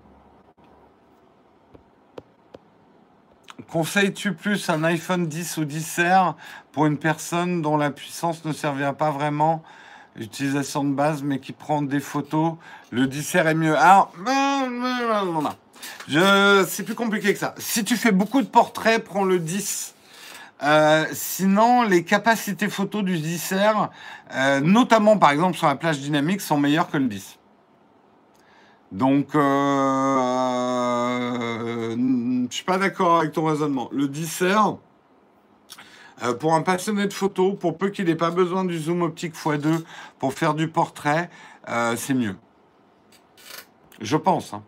Conseilles-tu 3.70 4.34
plus 4.34 4.68
un 4.68 4.84
iPhone 4.84 5.26
10 5.26 5.56
ou 5.56 5.64
10R 5.64 6.34
pour 6.72 6.86
une 6.86 6.98
personne 6.98 7.62
dont 7.62 7.76
la 7.76 7.90
puissance 7.90 8.44
ne 8.44 8.52
servira 8.52 8.92
pas 8.92 9.10
vraiment 9.10 9.62
Utilisation 10.16 10.84
de 10.84 10.92
base, 10.92 11.22
mais 11.22 11.38
qui 11.38 11.52
prend 11.52 11.80
des 11.82 12.00
photos. 12.00 12.54
Le 12.90 13.06
10R 13.06 13.46
est 13.46 13.54
mieux. 13.54 13.76
Alors, 13.76 14.12
je, 16.08 16.66
c'est 16.68 16.82
plus 16.82 16.94
compliqué 16.94 17.32
que 17.32 17.38
ça. 17.38 17.54
Si 17.58 17.84
tu 17.84 17.96
fais 17.96 18.12
beaucoup 18.12 18.42
de 18.42 18.46
portraits, 18.46 19.02
prends 19.02 19.24
le 19.24 19.38
10. 19.38 19.94
Euh, 20.62 21.06
sinon, 21.12 21.82
les 21.82 22.04
capacités 22.04 22.68
photos 22.68 23.02
du 23.02 23.16
10R, 23.16 23.88
euh, 24.34 24.60
notamment 24.60 25.18
par 25.18 25.30
exemple 25.30 25.56
sur 25.56 25.66
la 25.66 25.74
plage 25.74 25.98
dynamique, 25.98 26.40
sont 26.40 26.58
meilleures 26.58 26.90
que 26.90 26.98
le 26.98 27.06
10. 27.06 27.38
Donc, 28.92 29.34
euh, 29.34 29.40
je 32.48 32.54
suis 32.54 32.64
pas 32.64 32.78
d'accord 32.78 33.18
avec 33.20 33.32
ton 33.32 33.44
raisonnement. 33.46 33.88
Le 33.92 34.06
10R, 34.06 34.78
euh, 36.22 36.34
pour 36.34 36.54
un 36.54 36.62
passionné 36.62 37.06
de 37.08 37.12
photo, 37.12 37.54
pour 37.54 37.76
peu 37.76 37.90
qu'il 37.90 38.04
n'ait 38.04 38.14
pas 38.14 38.30
besoin 38.30 38.64
du 38.64 38.78
zoom 38.78 39.02
optique 39.02 39.34
x2 39.34 39.82
pour 40.18 40.34
faire 40.34 40.54
du 40.54 40.68
portrait, 40.68 41.28
euh, 41.68 41.96
c'est 41.96 42.14
mieux. 42.14 42.36
Je 44.00 44.16
pense. 44.16 44.54
Hein. 44.54 44.62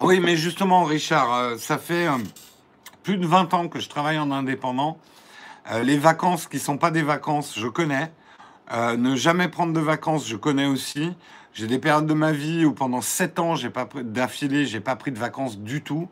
Oui, 0.00 0.20
mais 0.20 0.36
justement, 0.36 0.84
Richard, 0.84 1.32
euh, 1.34 1.56
ça 1.58 1.76
fait 1.76 2.06
plus 3.02 3.18
de 3.18 3.26
20 3.26 3.52
ans 3.54 3.68
que 3.68 3.78
je 3.78 3.88
travaille 3.88 4.18
en 4.18 4.30
indépendant. 4.30 4.98
les 5.82 5.98
vacances 5.98 6.46
qui 6.46 6.56
ne 6.56 6.62
sont 6.62 6.78
pas 6.78 6.90
des 6.90 7.02
vacances, 7.02 7.58
je 7.58 7.66
connais. 7.66 8.12
ne 8.72 9.16
jamais 9.16 9.48
prendre 9.48 9.72
de 9.72 9.80
vacances, 9.80 10.26
je 10.26 10.36
connais 10.36 10.66
aussi. 10.66 11.12
J'ai 11.56 11.66
des 11.66 11.78
périodes 11.78 12.04
de 12.04 12.12
ma 12.12 12.32
vie 12.32 12.66
où 12.66 12.74
pendant 12.74 13.00
7 13.00 13.38
ans, 13.38 13.54
j'ai 13.54 13.70
pas 13.70 13.88
d'affilée, 14.02 14.66
j'ai 14.66 14.80
pas 14.80 14.94
pris 14.94 15.10
de 15.10 15.18
vacances 15.18 15.56
du 15.58 15.82
tout. 15.82 16.06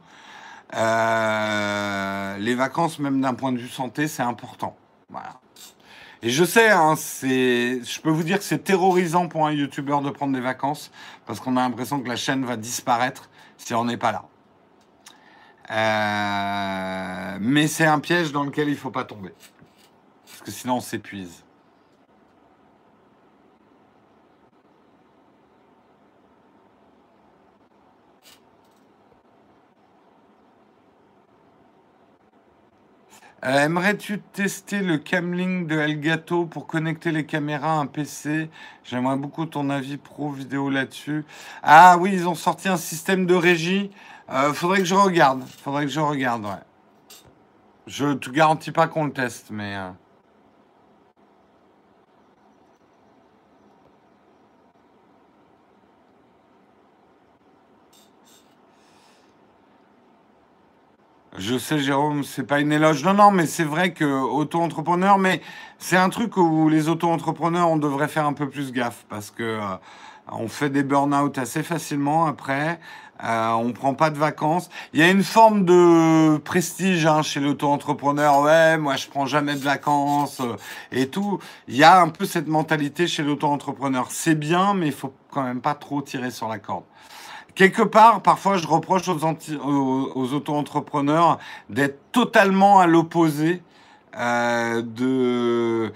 Euh, 0.75 2.39
les 2.39 2.55
vacances, 2.55 2.99
même 2.99 3.21
d'un 3.21 3.35
point 3.35 3.53
de 3.53 3.59
vue 3.59 3.69
santé, 3.69 4.09
c'est 4.09 4.23
important. 4.23 4.75
Et 6.23 6.31
je 6.31 6.45
sais, 6.45 6.71
hein, 6.71 6.95
je 6.97 8.01
peux 8.01 8.09
vous 8.09 8.23
dire 8.23 8.39
que 8.39 8.45
c'est 8.45 8.65
terrorisant 8.65 9.29
pour 9.29 9.47
un 9.47 9.53
youtubeur 9.53 10.01
de 10.01 10.09
prendre 10.09 10.33
des 10.33 10.41
vacances 10.41 10.91
parce 11.27 11.41
qu'on 11.41 11.59
a 11.59 11.61
l'impression 11.61 12.01
que 12.01 12.09
la 12.09 12.17
chaîne 12.17 12.47
va 12.47 12.57
disparaître 12.57 13.29
si 13.59 13.75
on 13.75 13.85
n'est 13.85 13.99
pas 13.99 14.13
là. 14.13 14.25
Euh, 15.71 17.39
mais 17.39 17.67
c'est 17.67 17.85
un 17.85 18.01
piège 18.01 18.33
dans 18.33 18.45
lequel 18.45 18.69
il 18.69 18.75
ne 18.75 18.79
faut 18.79 18.91
pas 18.91 19.05
tomber. 19.05 19.35
Parce 20.27 20.41
que 20.41 20.51
sinon 20.51 20.77
on 20.77 20.81
s'épuise. 20.81 21.45
Euh, 33.45 33.59
aimerais-tu 33.59 34.21
tester 34.21 34.81
le 34.81 34.97
Camlink 34.97 35.67
de 35.67 35.79
Elgato 35.79 36.47
pour 36.47 36.67
connecter 36.67 37.13
les 37.13 37.27
caméras 37.27 37.73
à 37.73 37.81
un 37.81 37.87
PC 37.87 38.49
J'aimerais 38.85 39.17
beaucoup 39.17 39.45
ton 39.45 39.69
avis 39.69 39.99
pro 39.99 40.31
vidéo 40.31 40.71
là-dessus. 40.71 41.27
Ah 41.63 41.99
oui, 41.99 42.13
ils 42.15 42.27
ont 42.27 42.35
sorti 42.35 42.71
un 42.71 42.79
système 42.79 43.27
de 43.27 43.35
régie. 43.35 43.91
Euh, 44.31 44.55
faudrait 44.55 44.79
que 44.79 44.87
je 44.87 44.95
regarde. 44.95 45.45
Faudrait 45.63 45.85
que 45.85 45.91
je 45.91 46.01
regarde, 46.01 46.47
ouais. 46.47 46.53
Je 47.87 48.15
te 48.15 48.31
garantis 48.31 48.73
pas 48.73 48.87
qu'on 48.87 49.05
le 49.05 49.13
teste, 49.13 49.49
mais. 49.51 49.77
Euh, 49.77 49.91
Je 61.37 61.59
sais, 61.59 61.81
Jérôme, 61.81 62.23
c'est 62.23 62.45
pas 62.45 62.61
une 62.61 62.71
éloge. 62.71 63.03
Non, 63.05 63.13
non, 63.13 63.33
mais 63.33 63.47
c'est 63.47 63.65
vrai 63.65 63.93
que 63.93 64.05
auto-entrepreneur, 64.05 65.19
mais 65.19 65.41
c'est 65.79 65.97
un 65.97 66.09
truc 66.09 66.37
où 66.37 66.69
les 66.69 66.89
auto-entrepreneurs, 66.89 67.69
on 67.69 67.77
devrait 67.77 68.07
faire 68.07 68.25
un 68.27 68.35
peu 68.35 68.49
plus 68.49 68.71
gaffe 68.73 69.05
parce 69.09 69.33
que 69.33 69.43
euh, 69.43 69.77
on 70.31 70.47
fait 70.47 70.71
des 70.71 70.85
burn-out 70.85 71.37
assez 71.39 71.65
facilement 71.65 72.27
après. 72.27 72.79
Euh, 73.25 73.51
on 73.53 73.73
prend 73.73 73.95
pas 73.95 74.11
de 74.11 74.19
vacances. 74.19 74.69
Il 74.93 75.01
y 75.01 75.03
a 75.03 75.11
une 75.11 75.25
forme 75.25 75.65
de 75.65 76.37
prestige 76.39 77.05
hein, 77.07 77.23
chez 77.23 77.41
l'auto-entrepreneur. 77.41 78.41
Ouais, 78.41 78.79
moi 78.79 78.95
je 78.95 79.09
prends 79.09 79.27
jamais 79.27 79.55
de 79.55 79.61
vacances 79.61 80.41
euh, 80.41 80.57
et 80.93 81.09
tout. 81.09 81.41
Il 81.67 81.75
y 81.75 81.83
a 81.83 82.01
un 82.01 82.11
peu 82.11 82.27
cette 82.27 82.47
mentalité 82.47 83.09
chez 83.09 83.25
l'auto-entrepreneur. 83.25 84.07
C'est 84.11 84.37
bien, 84.37 84.75
mais 84.75 84.87
il 84.87 84.93
faut 84.93 85.13
quand 85.33 85.43
même 85.43 85.61
pas 85.61 85.75
trop 85.75 86.01
tirer 86.01 86.31
sur 86.31 86.49
la 86.49 86.61
corde. 86.61 86.85
Quelque 87.55 87.83
part, 87.83 88.21
parfois, 88.21 88.57
je 88.57 88.67
reproche 88.67 89.09
aux, 89.09 90.35
auto-entrepreneurs 90.35 91.39
d'être 91.71 92.01
totalement 92.11 92.81
à 92.81 92.87
l'opposé 92.87 93.63
euh, 94.17 94.83
de. 94.83 95.93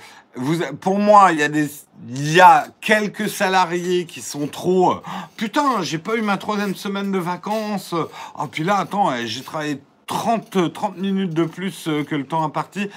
Pour 0.80 1.00
moi, 1.00 1.32
il 1.32 1.68
y 2.10 2.40
a 2.40 2.66
quelques 2.80 3.28
salariés 3.28 4.06
qui 4.06 4.20
sont 4.20 4.46
trop. 4.46 4.92
Euh, 4.92 5.02
putain, 5.36 5.82
j'ai 5.82 5.98
pas 5.98 6.14
eu 6.14 6.22
ma 6.22 6.36
troisième 6.36 6.76
semaine 6.76 7.10
de 7.10 7.18
vacances. 7.18 7.92
Ah, 8.36 8.46
puis 8.50 8.62
là, 8.62 8.76
attends, 8.76 9.12
eh, 9.12 9.26
j'ai 9.26 9.42
travaillé 9.42 9.80
30, 10.06 10.72
30 10.72 10.96
minutes 10.96 11.34
de 11.34 11.44
plus 11.44 11.88
euh, 11.88 12.04
que 12.04 12.14
le 12.14 12.24
temps 12.24 12.44
imparti 12.44 12.88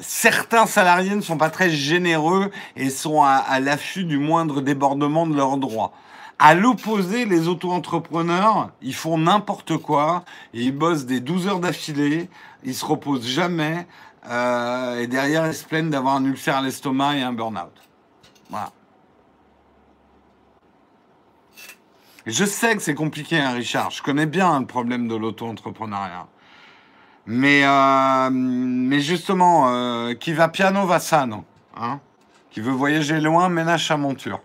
certains 0.00 0.66
salariés 0.66 1.14
ne 1.14 1.20
sont 1.20 1.36
pas 1.36 1.50
très 1.50 1.70
généreux 1.70 2.50
et 2.74 2.90
sont 2.90 3.22
à 3.22 3.60
l'affût 3.60 4.04
du 4.04 4.18
moindre 4.18 4.60
débordement 4.60 5.24
de 5.24 5.36
leurs 5.36 5.56
droits. 5.56 5.92
À 6.38 6.54
l'opposé, 6.54 7.24
les 7.26 7.48
auto-entrepreneurs, 7.48 8.70
ils 8.82 8.94
font 8.94 9.18
n'importe 9.18 9.76
quoi, 9.78 10.24
ils 10.52 10.72
bossent 10.72 11.06
des 11.06 11.20
12 11.20 11.46
heures 11.48 11.60
d'affilée, 11.60 12.28
ils 12.64 12.74
se 12.74 12.84
reposent 12.84 13.26
jamais, 13.26 13.86
euh, 14.28 15.00
et 15.00 15.06
derrière, 15.06 15.46
ils 15.46 15.54
se 15.54 15.64
plaignent 15.64 15.90
d'avoir 15.90 16.16
un 16.16 16.24
ulcère 16.24 16.56
à 16.56 16.62
l'estomac 16.62 17.16
et 17.16 17.22
un 17.22 17.32
burn-out. 17.32 17.72
Voilà. 18.50 18.70
Je 22.26 22.44
sais 22.44 22.74
que 22.74 22.82
c'est 22.82 22.94
compliqué, 22.94 23.38
hein, 23.38 23.52
Richard. 23.52 23.90
Je 23.90 24.02
connais 24.02 24.26
bien 24.26 24.58
le 24.58 24.66
problème 24.66 25.08
de 25.08 25.14
l'auto-entrepreneuriat. 25.14 26.26
Mais, 27.26 27.64
euh, 27.64 29.00
justement, 29.00 29.68
euh, 29.68 30.14
qui 30.14 30.32
va 30.32 30.48
piano 30.48 30.86
va 30.86 31.00
sano. 31.00 31.44
Hein 31.76 32.00
qui 32.54 32.60
veut 32.60 32.70
voyager 32.70 33.20
loin, 33.20 33.48
ménage 33.48 33.88
sa 33.88 33.96
monture. 33.96 34.40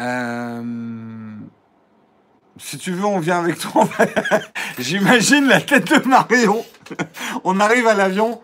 Euh, 0.00 0.62
si 2.56 2.78
tu 2.78 2.92
veux, 2.92 3.04
on 3.04 3.18
vient 3.18 3.38
avec 3.38 3.58
toi. 3.58 3.88
J'imagine 4.78 5.46
la 5.46 5.60
tête 5.60 5.92
de 5.92 6.08
Marion. 6.08 6.64
on 7.44 7.60
arrive 7.60 7.86
à 7.86 7.94
l'avion. 7.94 8.40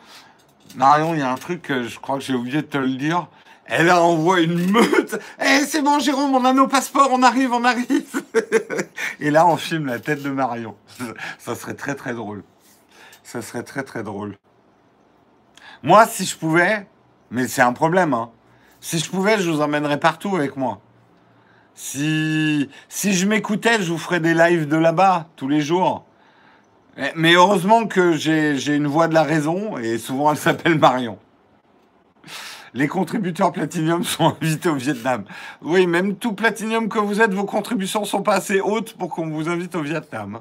Marion, 0.77 1.15
il 1.15 1.21
y 1.21 1.23
a 1.23 1.31
un 1.31 1.37
truc, 1.37 1.67
je 1.69 1.99
crois 1.99 2.19
que 2.19 2.25
j'ai 2.25 2.35
oublié 2.35 2.63
de 2.63 2.67
te 2.67 2.79
le 2.79 2.95
dire. 2.95 3.29
Elle 3.65 3.91
envoie 3.91 4.41
une 4.41 4.71
meute. 4.71 5.19
Eh, 5.41 5.65
c'est 5.67 5.83
bon, 5.83 5.99
Jérôme, 5.99 6.35
on 6.35 6.45
a 6.45 6.53
nos 6.53 6.69
passeports, 6.69 7.09
on 7.11 7.23
arrive, 7.23 7.53
on 7.53 7.65
arrive. 7.65 8.23
Et 9.21 9.31
là, 9.31 9.47
on 9.47 9.57
filme 9.57 9.87
la 9.87 9.99
tête 9.99 10.23
de 10.23 10.31
Marion. 10.31 10.77
Ça 11.39 11.57
serait 11.57 11.75
très, 11.75 11.95
très 11.95 12.15
drôle. 12.15 12.45
Ça 13.25 13.43
serait 13.43 13.65
très, 13.65 13.83
très 13.83 14.05
drôle. 14.05 14.37
Moi, 15.83 16.07
si 16.07 16.25
je 16.25 16.37
pouvais, 16.37 16.87
mais 17.31 17.49
c'est 17.49 17.63
un 17.63 17.73
problème, 17.73 18.15
hein. 18.15 18.31
Si 18.81 18.99
je 18.99 19.11
pouvais, 19.11 19.39
je 19.41 19.51
vous 19.51 19.61
emmènerais 19.61 19.99
partout 19.99 20.37
avec 20.37 20.57
moi. 20.57 20.81
Si, 21.77 22.71
si 22.89 23.13
je 23.13 23.27
m'écoutais, 23.27 23.83
je 23.83 23.93
vous 23.93 23.99
ferais 23.99 24.19
des 24.19 24.33
lives 24.33 24.67
de 24.67 24.77
là-bas 24.77 25.29
tous 25.37 25.47
les 25.47 25.61
jours. 25.61 26.07
Eh, 26.97 27.11
mais 27.15 27.35
heureusement 27.35 27.87
que 27.87 28.13
j'ai 28.15 28.75
une 28.75 28.87
voix 28.87 29.09
de 29.09 29.15
la 29.15 29.23
raison 29.23 29.77
et 29.77 29.99
souvent 29.99 30.31
elle 30.31 30.39
s'appelle 30.39 30.79
Marion. 30.79 31.19
Les 32.73 32.89
contributeurs 32.89 33.53
Platinium 33.53 34.05
sont 34.05 34.35
invités 34.41 34.71
au 34.71 34.77
Vietnam. 34.77 35.25
Oui, 35.61 35.87
même 35.87 36.17
tout 36.17 36.33
Platinium 36.33 36.89
que 36.89 36.99
vous 36.99 37.21
êtes, 37.21 37.35
vos 37.35 37.45
contributions 37.45 38.07
sont 38.07 38.23
pas 38.23 38.37
assez 38.37 38.61
hautes 38.63 38.95
pour 38.95 39.11
qu'on 39.11 39.29
vous 39.29 39.51
invite 39.51 39.75
au 39.75 39.83
Vietnam. 39.83 40.41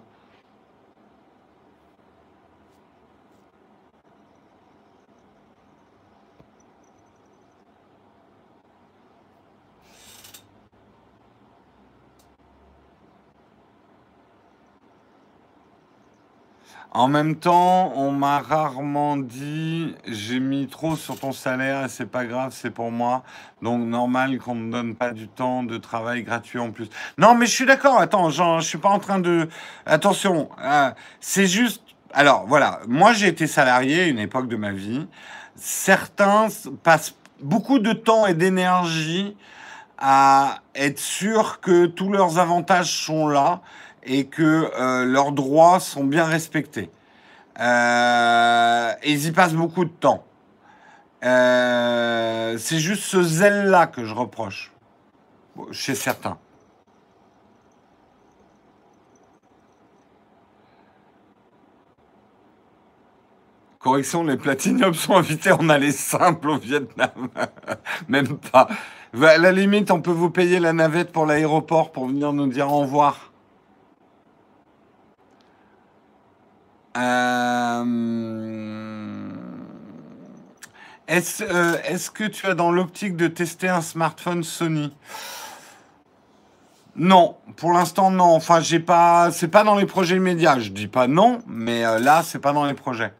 En 16.95 17.09
même 17.09 17.35
temps, 17.35 17.91
on 17.97 18.11
m'a 18.11 18.39
rarement 18.39 19.17
dit 19.17 19.93
j'ai 20.07 20.39
mis 20.39 20.65
trop 20.67 20.95
sur 20.95 21.19
ton 21.19 21.33
salaire 21.33 21.89
c'est 21.89 22.05
pas 22.05 22.23
grave, 22.23 22.53
c'est 22.55 22.69
pour 22.69 22.89
moi. 22.89 23.23
Donc 23.61 23.81
normal 23.81 24.37
qu'on 24.37 24.55
ne 24.55 24.71
donne 24.71 24.95
pas 24.95 25.11
du 25.11 25.27
temps 25.27 25.63
de 25.63 25.77
travail 25.77 26.23
gratuit 26.23 26.57
en 26.57 26.71
plus. 26.71 26.87
Non, 27.17 27.35
mais 27.35 27.47
je 27.47 27.51
suis 27.51 27.65
d'accord. 27.65 27.99
Attends, 27.99 28.29
je 28.29 28.61
suis 28.61 28.77
pas 28.77 28.87
en 28.87 28.99
train 28.99 29.19
de. 29.19 29.49
Attention, 29.85 30.47
euh, 30.63 30.89
c'est 31.19 31.47
juste. 31.47 31.83
Alors 32.13 32.45
voilà, 32.47 32.79
moi 32.87 33.11
j'ai 33.11 33.27
été 33.27 33.45
salarié 33.45 34.07
une 34.07 34.19
époque 34.19 34.47
de 34.47 34.55
ma 34.55 34.71
vie. 34.71 35.05
Certains 35.57 36.47
passent 36.81 37.15
beaucoup 37.41 37.79
de 37.79 37.91
temps 37.91 38.25
et 38.25 38.33
d'énergie 38.33 39.35
à 39.97 40.59
être 40.75 40.99
sûr 40.99 41.59
que 41.59 41.87
tous 41.87 42.09
leurs 42.09 42.39
avantages 42.39 43.05
sont 43.05 43.27
là 43.27 43.59
et 44.05 44.25
que 44.27 44.71
euh, 44.79 45.05
leurs 45.05 45.31
droits 45.31 45.79
sont 45.79 46.03
bien 46.03 46.25
respectés. 46.25 46.89
Euh, 47.59 48.91
ils 49.05 49.27
y 49.27 49.31
passent 49.31 49.53
beaucoup 49.53 49.85
de 49.85 49.89
temps. 49.89 50.23
Euh, 51.23 52.57
c'est 52.59 52.79
juste 52.79 53.03
ce 53.03 53.23
zèle-là 53.23 53.87
que 53.87 54.05
je 54.05 54.13
reproche 54.13 54.71
chez 55.71 55.95
certains. 55.95 56.37
Correction, 63.79 64.23
les 64.23 64.37
platiniums 64.37 64.95
sont 64.95 65.15
invités 65.15 65.51
en 65.51 65.69
aller 65.69 65.91
simple 65.91 66.49
au 66.49 66.57
Vietnam. 66.57 67.29
Même 68.07 68.37
pas. 68.37 68.67
À 69.21 69.37
la 69.37 69.51
limite, 69.51 69.91
on 69.91 70.01
peut 70.01 70.11
vous 70.11 70.31
payer 70.31 70.59
la 70.59 70.73
navette 70.73 71.11
pour 71.11 71.25
l'aéroport 71.25 71.91
pour 71.91 72.07
venir 72.07 72.33
nous 72.33 72.47
dire 72.47 72.71
au 72.71 72.79
revoir. 72.79 73.31
Euh, 76.97 77.83
euh, 81.09 81.77
est-ce 81.83 82.09
que 82.09 82.23
tu 82.23 82.45
as 82.47 82.55
dans 82.55 82.71
l'optique 82.71 83.15
de 83.15 83.27
tester 83.27 83.67
un 83.67 83.81
smartphone 83.81 84.43
Sony? 84.43 84.93
Non, 86.95 87.35
pour 87.57 87.73
l'instant 87.73 88.11
non. 88.11 88.33
Enfin, 88.35 88.61
j'ai 88.61 88.79
pas, 88.79 89.29
c'est 89.31 89.49
pas 89.49 89.63
dans 89.63 89.75
les 89.75 89.85
projets 89.85 90.15
immédiats. 90.15 90.59
Je 90.59 90.69
dis 90.69 90.87
pas 90.87 91.07
non, 91.07 91.39
mais 91.47 91.85
euh, 91.85 91.99
là, 91.99 92.23
c'est 92.23 92.39
pas 92.39 92.53
dans 92.53 92.65
les 92.65 92.73
projets. 92.73 93.13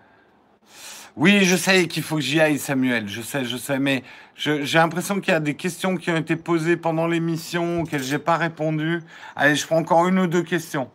Oui, 1.17 1.45
je 1.45 1.55
sais 1.55 1.87
qu'il 1.87 2.03
faut 2.03 2.15
que 2.15 2.21
j'y 2.21 2.41
aille, 2.41 2.59
Samuel. 2.59 3.07
Je 3.07 3.21
sais, 3.21 3.45
je 3.45 3.57
sais, 3.57 3.79
mais 3.79 4.03
j'ai 4.35 4.77
l'impression 4.77 5.19
qu'il 5.21 5.33
y 5.33 5.35
a 5.35 5.39
des 5.39 5.55
questions 5.55 5.95
qui 5.95 6.11
ont 6.11 6.17
été 6.17 6.35
posées 6.35 6.75
pendant 6.77 7.07
l'émission 7.07 7.81
auxquelles 7.81 8.03
j'ai 8.03 8.19
pas 8.19 8.37
répondu. 8.37 9.01
Allez, 9.35 9.55
je 9.55 9.65
prends 9.65 9.77
encore 9.77 10.07
une 10.07 10.19
ou 10.19 10.27
deux 10.27 10.43
questions. 10.43 10.89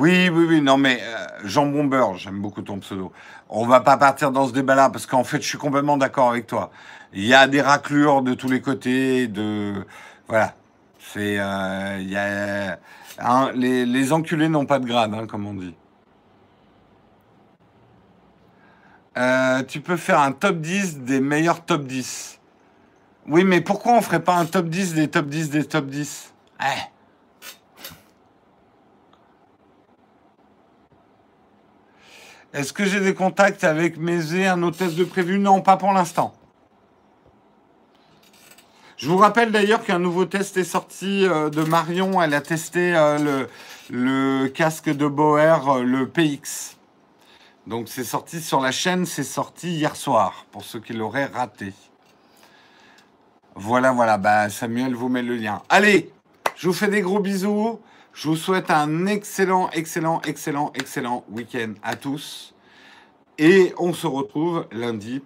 Oui, 0.00 0.30
oui, 0.30 0.46
oui, 0.48 0.62
non, 0.62 0.78
mais 0.78 0.98
euh, 1.02 1.26
Jean 1.44 1.66
Bomber, 1.66 2.16
j'aime 2.16 2.40
beaucoup 2.40 2.62
ton 2.62 2.78
pseudo. 2.78 3.12
On 3.50 3.66
va 3.66 3.80
pas 3.80 3.98
partir 3.98 4.30
dans 4.30 4.48
ce 4.48 4.52
débat-là 4.54 4.88
parce 4.88 5.04
qu'en 5.04 5.24
fait, 5.24 5.42
je 5.42 5.46
suis 5.46 5.58
complètement 5.58 5.98
d'accord 5.98 6.30
avec 6.30 6.46
toi. 6.46 6.70
Il 7.12 7.26
y 7.26 7.34
a 7.34 7.46
des 7.46 7.60
raclures 7.60 8.22
de 8.22 8.32
tous 8.32 8.48
les 8.48 8.62
côtés, 8.62 9.28
de 9.28 9.86
voilà. 10.26 10.54
C'est, 10.98 11.36
euh, 11.38 12.74
hein, 13.18 13.50
les, 13.54 13.84
les 13.84 14.12
enculés 14.14 14.48
n'ont 14.48 14.64
pas 14.64 14.78
de 14.78 14.86
grade, 14.86 15.12
hein, 15.12 15.26
comme 15.26 15.46
on 15.46 15.52
dit. 15.52 15.74
Euh, 19.18 19.62
tu 19.64 19.82
peux 19.82 19.98
faire 19.98 20.20
un 20.20 20.32
top 20.32 20.62
10 20.62 21.00
des 21.00 21.20
meilleurs 21.20 21.62
top 21.66 21.84
10. 21.84 22.40
Oui, 23.28 23.44
mais 23.44 23.60
pourquoi 23.60 23.92
on 23.92 24.00
ferait 24.00 24.24
pas 24.24 24.36
un 24.36 24.46
top 24.46 24.70
10 24.70 24.94
des 24.94 25.08
top 25.08 25.26
10 25.26 25.50
des 25.50 25.64
top 25.64 25.88
10 25.88 26.32
eh. 26.62 26.99
Est-ce 32.52 32.72
que 32.72 32.84
j'ai 32.84 33.00
des 33.00 33.14
contacts 33.14 33.62
avec 33.62 33.96
Mézé, 33.96 34.46
un 34.46 34.62
hôtesse 34.62 34.96
de 34.96 35.04
prévu? 35.04 35.38
Non, 35.38 35.60
pas 35.60 35.76
pour 35.76 35.92
l'instant. 35.92 36.34
Je 38.96 39.08
vous 39.08 39.16
rappelle 39.16 39.52
d'ailleurs 39.52 39.84
qu'un 39.84 40.00
nouveau 40.00 40.24
test 40.24 40.56
est 40.56 40.64
sorti 40.64 41.26
euh, 41.26 41.48
de 41.48 41.62
Marion. 41.62 42.20
Elle 42.20 42.34
a 42.34 42.40
testé 42.40 42.94
euh, 42.94 43.46
le, 43.88 44.48
casque 44.48 44.90
de 44.90 45.06
Boer, 45.06 45.68
euh, 45.68 45.82
le 45.84 46.08
PX. 46.08 46.76
Donc 47.66 47.88
c'est 47.88 48.04
sorti 48.04 48.40
sur 48.40 48.60
la 48.60 48.72
chaîne, 48.72 49.06
c'est 49.06 49.22
sorti 49.22 49.70
hier 49.70 49.94
soir, 49.94 50.44
pour 50.50 50.64
ceux 50.64 50.80
qui 50.80 50.92
l'auraient 50.92 51.26
raté. 51.26 51.72
Voilà, 53.54 53.92
voilà, 53.92 54.18
bah, 54.18 54.50
Samuel 54.50 54.94
vous 54.94 55.08
met 55.08 55.22
le 55.22 55.36
lien. 55.36 55.62
Allez, 55.68 56.12
je 56.56 56.66
vous 56.66 56.74
fais 56.74 56.88
des 56.88 57.00
gros 57.00 57.20
bisous. 57.20 57.80
Je 58.12 58.28
vous 58.28 58.36
souhaite 58.36 58.70
un 58.70 59.06
excellent, 59.06 59.70
excellent, 59.70 60.20
excellent, 60.22 60.72
excellent 60.74 61.24
week-end 61.30 61.74
à 61.82 61.96
tous. 61.96 62.54
Et 63.38 63.72
on 63.78 63.94
se 63.94 64.06
retrouve 64.06 64.66
lundi 64.70 65.18